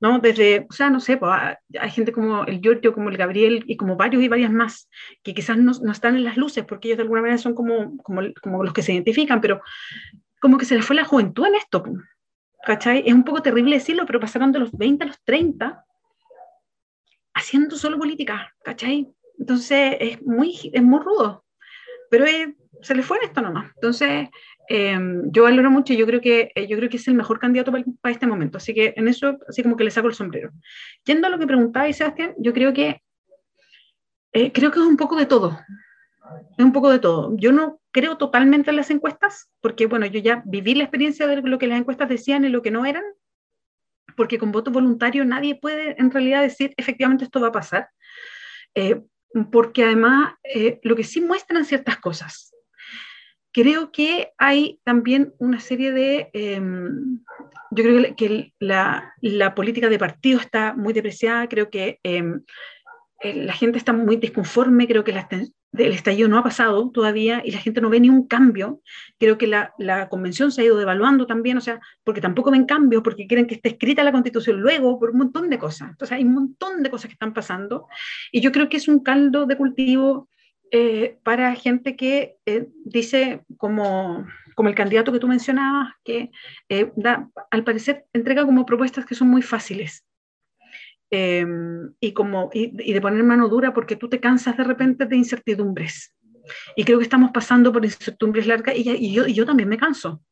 ¿no? 0.00 0.18
Desde, 0.18 0.66
o 0.68 0.72
sea, 0.72 0.90
no 0.90 1.00
sé, 1.00 1.16
pues, 1.16 1.32
hay 1.80 1.90
gente 1.90 2.12
como 2.12 2.44
el 2.44 2.60
Giorgio, 2.60 2.92
como 2.92 3.08
el 3.08 3.16
Gabriel 3.16 3.64
y 3.66 3.76
como 3.76 3.96
varios 3.96 4.22
y 4.22 4.28
varias 4.28 4.52
más, 4.52 4.88
que 5.22 5.34
quizás 5.34 5.56
no, 5.56 5.72
no, 5.82 5.92
están 5.92 6.16
en 6.16 6.24
las 6.24 6.36
luces 6.36 6.64
porque 6.64 6.88
ellos 6.88 6.98
de 6.98 7.02
alguna 7.02 7.22
manera 7.22 7.38
son 7.38 7.54
como, 7.54 7.96
como, 7.98 8.22
como, 8.42 8.62
los 8.62 8.72
que 8.72 8.82
se 8.82 8.92
identifican, 8.92 9.40
pero 9.40 9.62
como 10.46 10.58
que 10.58 10.64
se 10.64 10.76
les 10.76 10.86
fue 10.86 10.94
la 10.94 11.04
juventud 11.04 11.44
en 11.44 11.56
esto, 11.56 11.82
¿cachai? 12.64 13.02
Es 13.04 13.12
un 13.12 13.24
poco 13.24 13.42
terrible 13.42 13.74
decirlo, 13.74 14.06
pero 14.06 14.20
pasaron 14.20 14.52
de 14.52 14.60
los 14.60 14.70
20 14.70 15.02
a 15.02 15.08
los 15.08 15.20
30 15.24 15.84
haciendo 17.34 17.74
solo 17.74 17.98
política, 17.98 18.54
¿cachai? 18.62 19.12
Entonces 19.40 19.96
es 19.98 20.22
muy, 20.22 20.70
es 20.72 20.82
muy 20.84 21.00
rudo, 21.00 21.44
pero 22.12 22.26
se 22.80 22.94
le 22.94 23.02
fue 23.02 23.18
en 23.18 23.24
esto 23.24 23.40
nomás. 23.40 23.72
Entonces, 23.74 24.28
em, 24.68 25.32
yo 25.32 25.42
valoro 25.42 25.68
mucho 25.68 25.94
yo 25.94 26.06
creo 26.06 26.20
que, 26.20 26.52
eh, 26.54 26.68
yo 26.68 26.76
creo 26.76 26.88
que 26.88 26.98
es 26.98 27.08
el 27.08 27.14
mejor 27.14 27.40
candidato 27.40 27.72
para, 27.72 28.12
este 28.14 28.28
momento. 28.28 28.58
Así 28.58 28.72
que 28.72 28.94
en 28.96 29.08
eso, 29.08 29.38
así 29.48 29.64
como 29.64 29.76
que 29.76 29.82
le 29.82 29.90
saco 29.90 30.06
el 30.06 30.14
sombrero. 30.14 30.52
Yendo 31.04 31.26
a 31.26 31.30
lo 31.30 31.40
que 31.40 31.48
preguntaba 31.48 31.92
Sebastián, 31.92 32.34
yo 32.38 32.52
creo 32.52 32.72
que, 32.72 33.02
eh, 34.32 34.52
creo 34.52 34.70
que 34.70 34.78
es 34.78 34.86
un 34.86 34.96
poco 34.96 35.16
de 35.16 35.26
todo. 35.26 35.58
Es 36.56 36.64
un 36.64 36.72
poco 36.72 36.88
de 36.88 37.00
todo. 37.00 37.36
Yo 37.36 37.50
no 37.50 37.80
creo 37.96 38.18
totalmente 38.18 38.68
en 38.68 38.76
las 38.76 38.90
encuestas, 38.90 39.48
porque 39.62 39.86
bueno, 39.86 40.04
yo 40.04 40.20
ya 40.20 40.42
viví 40.44 40.74
la 40.74 40.84
experiencia 40.84 41.26
de 41.26 41.40
lo 41.40 41.58
que 41.58 41.66
las 41.66 41.80
encuestas 41.80 42.10
decían 42.10 42.44
y 42.44 42.50
lo 42.50 42.60
que 42.60 42.70
no 42.70 42.84
eran, 42.84 43.02
porque 44.18 44.38
con 44.38 44.52
voto 44.52 44.70
voluntario 44.70 45.24
nadie 45.24 45.54
puede 45.54 45.98
en 45.98 46.10
realidad 46.10 46.42
decir 46.42 46.74
efectivamente 46.76 47.24
esto 47.24 47.40
va 47.40 47.48
a 47.48 47.52
pasar, 47.52 47.88
eh, 48.74 49.00
porque 49.50 49.84
además 49.84 50.34
lo 50.82 50.94
que 50.94 51.04
sí 51.04 51.22
muestran 51.22 51.64
ciertas 51.64 51.96
cosas, 51.96 52.54
creo 53.50 53.90
que 53.90 54.28
hay 54.36 54.78
también 54.84 55.32
una 55.38 55.60
serie 55.60 55.90
de, 55.92 56.28
em, 56.34 57.20
yo 57.70 57.82
creo 57.82 58.14
que 58.14 58.52
la, 58.58 59.14
la, 59.22 59.54
política 59.54 59.88
de 59.88 59.98
partido 59.98 60.38
está 60.38 60.74
muy 60.74 60.92
depreciada, 60.92 61.48
creo 61.48 61.70
que 61.70 61.98
em, 62.02 62.42
eh, 63.22 63.44
la 63.44 63.54
gente 63.54 63.78
está 63.78 63.94
muy 63.94 64.16
disconforme, 64.16 64.86
creo 64.86 65.04
que 65.04 65.12
la, 65.12 65.26
el 65.76 65.92
estallido 65.92 66.28
no 66.28 66.38
ha 66.38 66.42
pasado 66.42 66.90
todavía 66.90 67.42
y 67.44 67.50
la 67.50 67.58
gente 67.58 67.80
no 67.80 67.90
ve 67.90 68.00
ni 68.00 68.10
un 68.10 68.26
cambio, 68.26 68.80
creo 69.18 69.38
que 69.38 69.46
la, 69.46 69.74
la, 69.78 70.08
convención 70.08 70.50
se 70.52 70.62
ha 70.62 70.64
ido 70.64 70.76
devaluando 70.76 71.26
también, 71.26 71.56
o 71.58 71.60
sea, 71.60 71.80
porque 72.04 72.20
tampoco 72.20 72.50
ven 72.50 72.66
cambios, 72.66 73.02
porque 73.02 73.26
quieren 73.26 73.46
que 73.46 73.56
esté 73.56 73.70
escrita 73.70 74.04
la 74.04 74.12
constitución 74.12 74.60
luego, 74.60 74.98
por 74.98 75.10
un 75.10 75.18
montón 75.18 75.50
de 75.50 75.58
cosas, 75.58 75.90
entonces 75.90 76.16
hay 76.16 76.24
un 76.24 76.34
montón 76.34 76.82
de 76.82 76.90
cosas 76.90 77.08
que 77.08 77.14
están 77.14 77.34
pasando 77.34 77.86
y 78.32 78.40
yo 78.40 78.52
creo 78.52 78.68
que 78.68 78.76
es 78.76 78.88
un 78.88 79.00
caldo 79.00 79.46
de 79.46 79.56
cultivo 79.56 80.28
eh, 80.72 81.18
para 81.22 81.54
gente 81.54 81.94
que 81.94 82.36
eh, 82.44 82.66
dice, 82.84 83.44
como, 83.56 84.26
como 84.54 84.68
el 84.68 84.74
candidato 84.74 85.12
que 85.12 85.20
tú 85.20 85.28
mencionabas, 85.28 85.92
que 86.04 86.30
eh, 86.68 86.90
da, 86.96 87.30
al 87.50 87.62
parecer 87.62 88.06
entrega 88.12 88.44
como 88.44 88.66
propuestas 88.66 89.06
que 89.06 89.14
son 89.14 89.28
muy 89.28 89.42
fáciles. 89.42 90.04
Em, 91.10 91.92
y, 92.00 92.12
como, 92.12 92.50
y, 92.52 92.92
de 92.92 93.00
poner 93.00 93.22
mano 93.22 93.48
dura 93.48 93.72
porque 93.72 93.96
tú 93.96 94.08
te 94.08 94.20
cansas 94.20 94.56
de 94.56 94.64
repente 94.64 95.06
de 95.06 95.16
incertidumbres. 95.16 96.14
Y 96.74 96.84
creo 96.84 96.98
que 96.98 97.04
estamos 97.04 97.30
pasando 97.32 97.72
por 97.72 97.84
incertidumbres 97.84 98.46
largas 98.46 98.76
y, 98.76 98.88
y 98.90 99.12
yo, 99.12 99.26
y 99.26 99.34
yo 99.34 99.46
también 99.46 99.68
me 99.68 99.78
canso. 99.78 100.22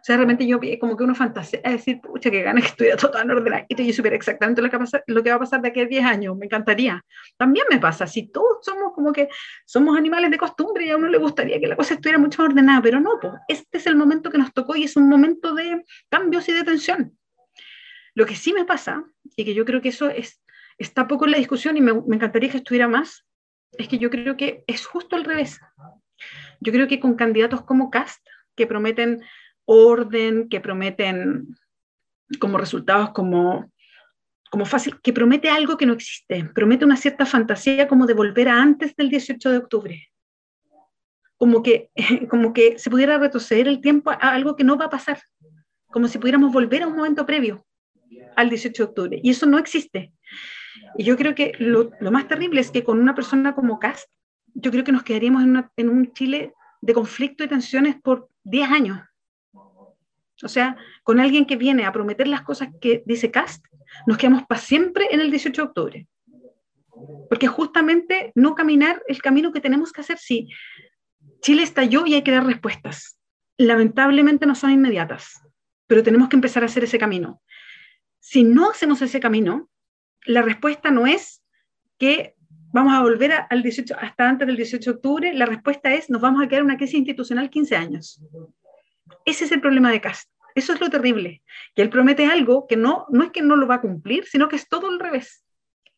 O 0.00 0.04
sea, 0.04 0.16
realmente 0.16 0.46
yo 0.46 0.60
como 0.78 0.96
que 0.96 1.04
uno 1.04 1.14
fantasea, 1.14 1.60
es 1.64 1.72
decir, 1.72 2.00
pucha, 2.00 2.30
que 2.30 2.42
ganas 2.42 2.62
que 2.62 2.68
estudia 2.68 2.96
todo 2.96 3.20
en 3.20 3.30
orden 3.30 3.66
y 3.68 3.86
yo 3.86 3.92
supiera 3.92 4.16
exactamente 4.16 4.62
lo 4.62 4.70
que, 4.70 4.78
lo 5.06 5.22
que 5.22 5.30
va 5.30 5.36
a 5.36 5.40
pasar 5.40 5.60
de 5.60 5.68
aquí 5.68 5.80
a 5.80 5.86
10 5.86 6.04
años, 6.04 6.36
me 6.36 6.46
encantaría. 6.46 7.04
También 7.36 7.66
me 7.70 7.78
pasa, 7.78 8.06
si 8.06 8.30
todos 8.30 8.58
somos 8.62 8.92
como 8.94 9.12
que 9.12 9.28
somos 9.66 9.96
animales 9.96 10.30
de 10.30 10.38
costumbre 10.38 10.86
y 10.86 10.90
a 10.90 10.96
uno 10.96 11.08
le 11.08 11.18
gustaría 11.18 11.58
que 11.58 11.66
la 11.66 11.76
cosa 11.76 11.94
estuviera 11.94 12.18
mucho 12.18 12.42
más 12.42 12.50
ordenada, 12.50 12.80
pero 12.80 13.00
no, 13.00 13.18
pues 13.20 13.34
este 13.48 13.78
es 13.78 13.86
el 13.86 13.96
momento 13.96 14.30
que 14.30 14.38
nos 14.38 14.52
tocó 14.52 14.76
y 14.76 14.84
es 14.84 14.96
un 14.96 15.08
momento 15.08 15.54
de 15.54 15.84
cambios 16.08 16.48
y 16.48 16.52
de 16.52 16.64
tensión. 16.64 17.17
Lo 18.18 18.26
que 18.26 18.34
sí 18.34 18.52
me 18.52 18.64
pasa, 18.64 19.04
y 19.36 19.44
que 19.44 19.54
yo 19.54 19.64
creo 19.64 19.80
que 19.80 19.90
eso 19.90 20.10
es, 20.10 20.42
está 20.76 21.06
poco 21.06 21.24
en 21.24 21.30
la 21.30 21.38
discusión 21.38 21.76
y 21.76 21.80
me, 21.80 21.92
me 21.92 22.16
encantaría 22.16 22.50
que 22.50 22.56
estuviera 22.56 22.88
más, 22.88 23.24
es 23.70 23.86
que 23.86 23.98
yo 23.98 24.10
creo 24.10 24.36
que 24.36 24.64
es 24.66 24.86
justo 24.86 25.14
al 25.14 25.22
revés. 25.22 25.60
Yo 26.58 26.72
creo 26.72 26.88
que 26.88 26.98
con 26.98 27.14
candidatos 27.14 27.62
como 27.62 27.92
Cast, 27.92 28.26
que 28.56 28.66
prometen 28.66 29.22
orden, 29.66 30.48
que 30.48 30.60
prometen 30.60 31.46
como 32.40 32.58
resultados 32.58 33.10
como, 33.10 33.70
como 34.50 34.66
fácil, 34.66 35.00
que 35.00 35.12
promete 35.12 35.48
algo 35.48 35.76
que 35.76 35.86
no 35.86 35.92
existe, 35.92 36.44
promete 36.52 36.84
una 36.84 36.96
cierta 36.96 37.24
fantasía 37.24 37.86
como 37.86 38.04
de 38.04 38.14
volver 38.14 38.48
a 38.48 38.60
antes 38.60 38.96
del 38.96 39.10
18 39.10 39.48
de 39.48 39.58
octubre. 39.58 40.08
Como 41.36 41.62
que, 41.62 41.92
como 42.28 42.52
que 42.52 42.80
se 42.80 42.90
pudiera 42.90 43.16
retroceder 43.16 43.68
el 43.68 43.80
tiempo 43.80 44.10
a 44.10 44.14
algo 44.14 44.56
que 44.56 44.64
no 44.64 44.76
va 44.76 44.86
a 44.86 44.90
pasar, 44.90 45.20
como 45.86 46.08
si 46.08 46.18
pudiéramos 46.18 46.52
volver 46.52 46.82
a 46.82 46.88
un 46.88 46.96
momento 46.96 47.24
previo 47.24 47.64
al 48.36 48.48
18 48.48 48.82
de 48.82 48.88
octubre. 48.88 49.20
Y 49.22 49.30
eso 49.30 49.46
no 49.46 49.58
existe. 49.58 50.12
Y 50.96 51.04
yo 51.04 51.16
creo 51.16 51.34
que 51.34 51.52
lo, 51.58 51.90
más 52.10 52.28
terrible 52.28 52.60
es 52.60 52.70
que 52.70 52.84
con 52.84 52.98
una 52.98 53.14
persona 53.14 53.54
como 53.54 53.78
Cast, 53.78 54.08
yo 54.54 54.70
creo 54.70 54.84
que 54.84 54.92
nos 54.92 55.02
quedaríamos 55.02 55.42
en, 55.42 55.64
en 55.76 55.88
un 55.88 56.12
Chile 56.12 56.52
de 56.80 56.94
conflicto 56.94 57.44
y 57.44 57.48
tensiones 57.48 57.96
por 58.00 58.28
10 58.44 58.70
años. 58.70 59.00
O 60.42 60.48
sea, 60.48 60.76
con 61.02 61.18
alguien 61.18 61.46
que 61.46 61.56
viene 61.56 61.84
a 61.84 61.92
prometer 61.92 62.28
las 62.28 62.42
cosas 62.42 62.68
que 62.80 63.02
dice 63.06 63.30
Cast, 63.30 63.64
nos 64.06 64.16
quedamos 64.18 64.44
para 64.46 64.60
siempre 64.60 65.08
en 65.10 65.20
el 65.20 65.30
18 65.30 65.62
de 65.62 65.68
octubre. 65.68 66.06
Porque 67.28 67.46
justamente 67.46 68.32
no 68.34 68.54
caminar 68.54 69.02
el 69.08 69.20
camino 69.20 69.52
que 69.52 69.60
tenemos 69.60 69.92
que 69.92 70.00
hacer 70.00 70.18
si 70.18 70.48
Chile 71.40 71.62
estalló 71.62 72.06
y 72.06 72.14
hay 72.14 72.22
que 72.22 72.32
dar 72.32 72.46
respuestas. 72.46 73.18
Lamentablemente 73.56 74.46
no 74.46 74.54
son 74.54 74.70
inmediatas, 74.70 75.40
pero 75.86 76.02
tenemos 76.02 76.28
que 76.28 76.36
empezar 76.36 76.62
a 76.62 76.66
hacer 76.66 76.84
ese 76.84 76.98
camino. 76.98 77.40
Si 78.30 78.44
no 78.44 78.68
hacemos 78.68 79.00
ese 79.00 79.20
camino, 79.20 79.70
la 80.26 80.42
respuesta 80.42 80.90
no 80.90 81.06
es 81.06 81.42
que 81.98 82.34
vamos 82.74 82.92
a 82.92 83.00
volver 83.00 83.32
al 83.48 83.62
18, 83.62 83.96
hasta 83.98 84.28
antes 84.28 84.46
del 84.46 84.58
18 84.58 84.90
de 84.90 84.96
octubre, 84.96 85.32
la 85.32 85.46
respuesta 85.46 85.94
es 85.94 86.10
nos 86.10 86.20
vamos 86.20 86.44
a 86.44 86.46
quedar 86.46 86.60
en 86.60 86.66
una 86.66 86.76
crisis 86.76 86.96
institucional 86.96 87.48
15 87.48 87.76
años. 87.76 88.22
Ese 89.24 89.46
es 89.46 89.52
el 89.52 89.62
problema 89.62 89.90
de 89.90 90.02
Cast. 90.02 90.30
Eso 90.54 90.74
es 90.74 90.80
lo 90.82 90.90
terrible, 90.90 91.42
que 91.74 91.80
él 91.80 91.88
promete 91.88 92.26
algo 92.26 92.66
que 92.66 92.76
no, 92.76 93.06
no 93.08 93.24
es 93.24 93.30
que 93.30 93.40
no 93.40 93.56
lo 93.56 93.66
va 93.66 93.76
a 93.76 93.80
cumplir, 93.80 94.26
sino 94.26 94.46
que 94.46 94.56
es 94.56 94.68
todo 94.68 94.90
al 94.90 95.00
revés. 95.00 95.42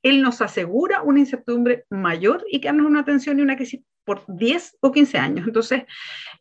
Él 0.00 0.22
nos 0.22 0.40
asegura 0.40 1.02
una 1.02 1.18
incertidumbre 1.18 1.84
mayor 1.90 2.44
y 2.48 2.60
que 2.60 2.70
una 2.70 3.04
tensión 3.04 3.40
y 3.40 3.42
una 3.42 3.56
crisis 3.56 3.80
por 4.04 4.22
10 4.28 4.78
o 4.82 4.92
15 4.92 5.18
años. 5.18 5.46
Entonces, 5.48 5.82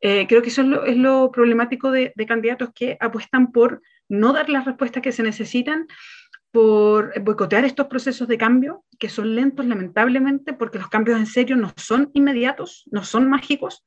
eh, 0.01 0.27
creo 0.27 0.43
que 0.43 0.49
eso 0.49 0.61
es 0.85 0.97
lo, 0.97 1.31
problemático 1.31 1.89
de, 1.89 2.13
candidatos 2.27 2.69
que 2.75 2.95
apuestan 2.99 3.51
por 3.51 3.81
no 4.09 4.33
dar 4.33 4.49
las 4.49 4.65
respuestas 4.65 5.01
que 5.01 5.11
se 5.11 5.23
necesitan, 5.23 5.87
por 6.51 7.13
boicotear 7.21 7.63
estos 7.63 7.87
procesos 7.87 8.27
de 8.27 8.37
cambio, 8.37 8.83
que 8.97 9.09
son 9.09 9.35
lentos, 9.35 9.65
lamentablemente, 9.65 10.53
porque 10.53 10.79
los 10.79 10.89
cambios 10.89 11.19
en 11.19 11.27
serio 11.27 11.55
no 11.55 11.71
son 11.77 12.09
inmediatos, 12.13 12.85
no 12.91 13.03
son 13.03 13.29
mágicos, 13.29 13.83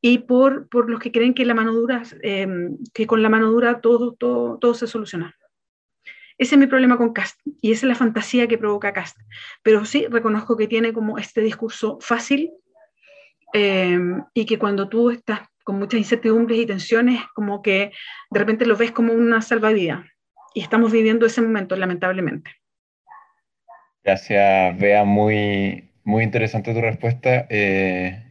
y 0.00 0.18
por, 0.18 0.68
por 0.68 0.90
los 0.90 1.00
que 1.00 1.12
creen 1.12 1.32
que, 1.32 1.46
la 1.46 1.54
mano 1.54 1.72
dura, 1.72 2.02
em, 2.20 2.76
que 2.92 3.06
con 3.06 3.22
la 3.22 3.30
mano 3.30 3.50
dura 3.50 3.80
todo, 3.80 4.12
todo, 4.12 4.58
todo 4.58 4.74
se 4.74 4.86
soluciona. 4.86 5.34
Ese 6.36 6.56
es 6.56 6.58
mi 6.58 6.66
problema 6.66 6.98
con 6.98 7.12
Cast 7.12 7.40
y 7.62 7.72
esa 7.72 7.86
es 7.86 7.88
la 7.88 7.94
fantasía 7.94 8.48
que 8.48 8.58
provoca 8.58 8.92
Cast. 8.92 9.16
Pero 9.62 9.84
sí 9.84 10.06
reconozco 10.10 10.56
que 10.56 10.66
tiene 10.66 10.92
como 10.92 11.16
este 11.16 11.40
discurso 11.40 11.98
fácil 12.00 12.50
em, 13.52 14.22
y 14.34 14.44
que 14.44 14.58
cuando 14.58 14.88
tú 14.88 15.10
estás 15.10 15.40
con 15.64 15.78
muchas 15.78 15.98
incertidumbres 15.98 16.58
y 16.58 16.66
tensiones, 16.66 17.20
como 17.34 17.62
que 17.62 17.90
de 18.30 18.38
repente 18.38 18.66
lo 18.66 18.76
ves 18.76 18.92
como 18.92 19.12
una 19.12 19.42
salvavidas. 19.42 20.06
Y 20.54 20.60
estamos 20.60 20.92
viviendo 20.92 21.26
ese 21.26 21.42
momento, 21.42 21.74
lamentablemente. 21.74 22.52
Gracias, 24.04 24.78
Bea. 24.78 25.04
Muy, 25.04 25.90
muy 26.04 26.22
interesante 26.22 26.72
tu 26.72 26.80
respuesta. 26.80 27.46
Eh, 27.50 28.24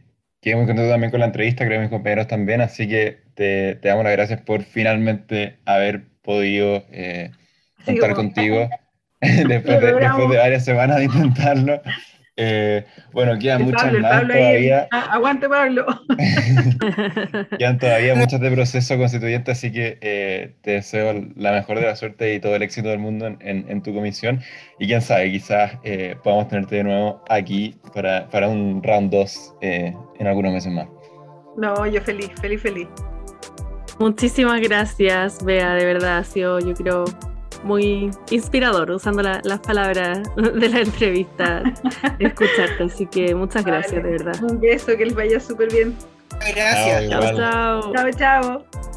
Quedé 0.44 0.56
muy 0.56 0.66
contento 0.66 0.90
también 0.90 1.10
con 1.10 1.20
la 1.20 1.26
entrevista, 1.26 1.64
creo 1.64 1.78
que 1.78 1.84
mis 1.84 1.90
compañeros 1.90 2.28
también, 2.28 2.60
así 2.60 2.86
que 2.86 3.22
te, 3.32 3.76
te 3.76 3.88
damos 3.88 4.04
las 4.04 4.12
gracias 4.12 4.42
por 4.42 4.62
finalmente 4.62 5.56
haber 5.64 6.02
podido 6.20 6.84
eh, 6.92 7.30
contar 7.86 8.12
contigo 8.12 8.68
después, 9.20 9.80
de, 9.80 9.94
después 9.94 10.28
de 10.28 10.36
varias 10.36 10.62
semanas 10.66 10.98
de 10.98 11.04
intentarlo. 11.04 11.80
Eh, 12.36 12.84
bueno, 13.12 13.38
quedan 13.38 13.62
muchas 13.62 13.92
más 13.92 14.22
todavía. 14.26 14.88
Ah, 14.90 15.08
aguante, 15.12 15.48
Pablo. 15.48 15.86
quedan 17.58 17.78
todavía 17.78 18.14
muchas 18.16 18.40
de 18.40 18.50
proceso 18.50 18.96
constituyente, 18.98 19.52
así 19.52 19.70
que 19.70 19.98
eh, 20.00 20.54
te 20.62 20.72
deseo 20.72 21.14
la 21.36 21.52
mejor 21.52 21.78
de 21.78 21.86
la 21.86 21.96
suerte 21.96 22.34
y 22.34 22.40
todo 22.40 22.56
el 22.56 22.62
éxito 22.62 22.88
del 22.88 22.98
mundo 22.98 23.26
en, 23.26 23.38
en, 23.40 23.82
tu 23.82 23.94
comisión. 23.94 24.40
Y 24.78 24.86
quién 24.86 25.00
sabe, 25.00 25.30
quizás 25.30 25.78
eh, 25.84 26.16
podamos 26.24 26.48
tenerte 26.48 26.76
de 26.76 26.84
nuevo 26.84 27.22
aquí 27.28 27.76
para, 27.94 28.28
para 28.30 28.48
un 28.48 28.82
round 28.82 29.10
2 29.10 29.54
en 29.60 30.26
algunos 30.26 30.52
meses 30.52 30.72
más. 30.72 30.88
No, 31.56 31.86
yo 31.86 32.00
feliz, 32.02 32.32
feliz, 32.40 32.60
feliz. 32.60 32.88
Muchísimas 34.00 34.60
gracias, 34.60 35.44
Bea, 35.44 35.74
de 35.74 35.84
verdad 35.84 36.18
ha 36.18 36.24
sido, 36.24 36.58
yo 36.58 36.74
creo, 36.74 37.04
muy 37.64 38.10
inspirador 38.30 38.90
usando 38.90 39.22
las 39.22 39.58
palabras 39.60 40.22
de 40.36 40.68
la 40.68 40.80
entrevista, 40.80 41.62
escucharte. 42.18 42.84
Así 42.84 43.06
que 43.06 43.34
muchas 43.34 43.64
gracias, 43.64 44.02
de 44.02 44.10
verdad. 44.10 44.42
Un 44.42 44.60
beso, 44.60 44.96
que 44.96 45.06
les 45.06 45.14
vaya 45.14 45.40
súper 45.40 45.72
bien. 45.72 45.96
Gracias. 46.54 47.08
Chao, 47.10 47.36
chao. 47.36 47.92
Chao, 47.92 48.10
chao. 48.12 48.93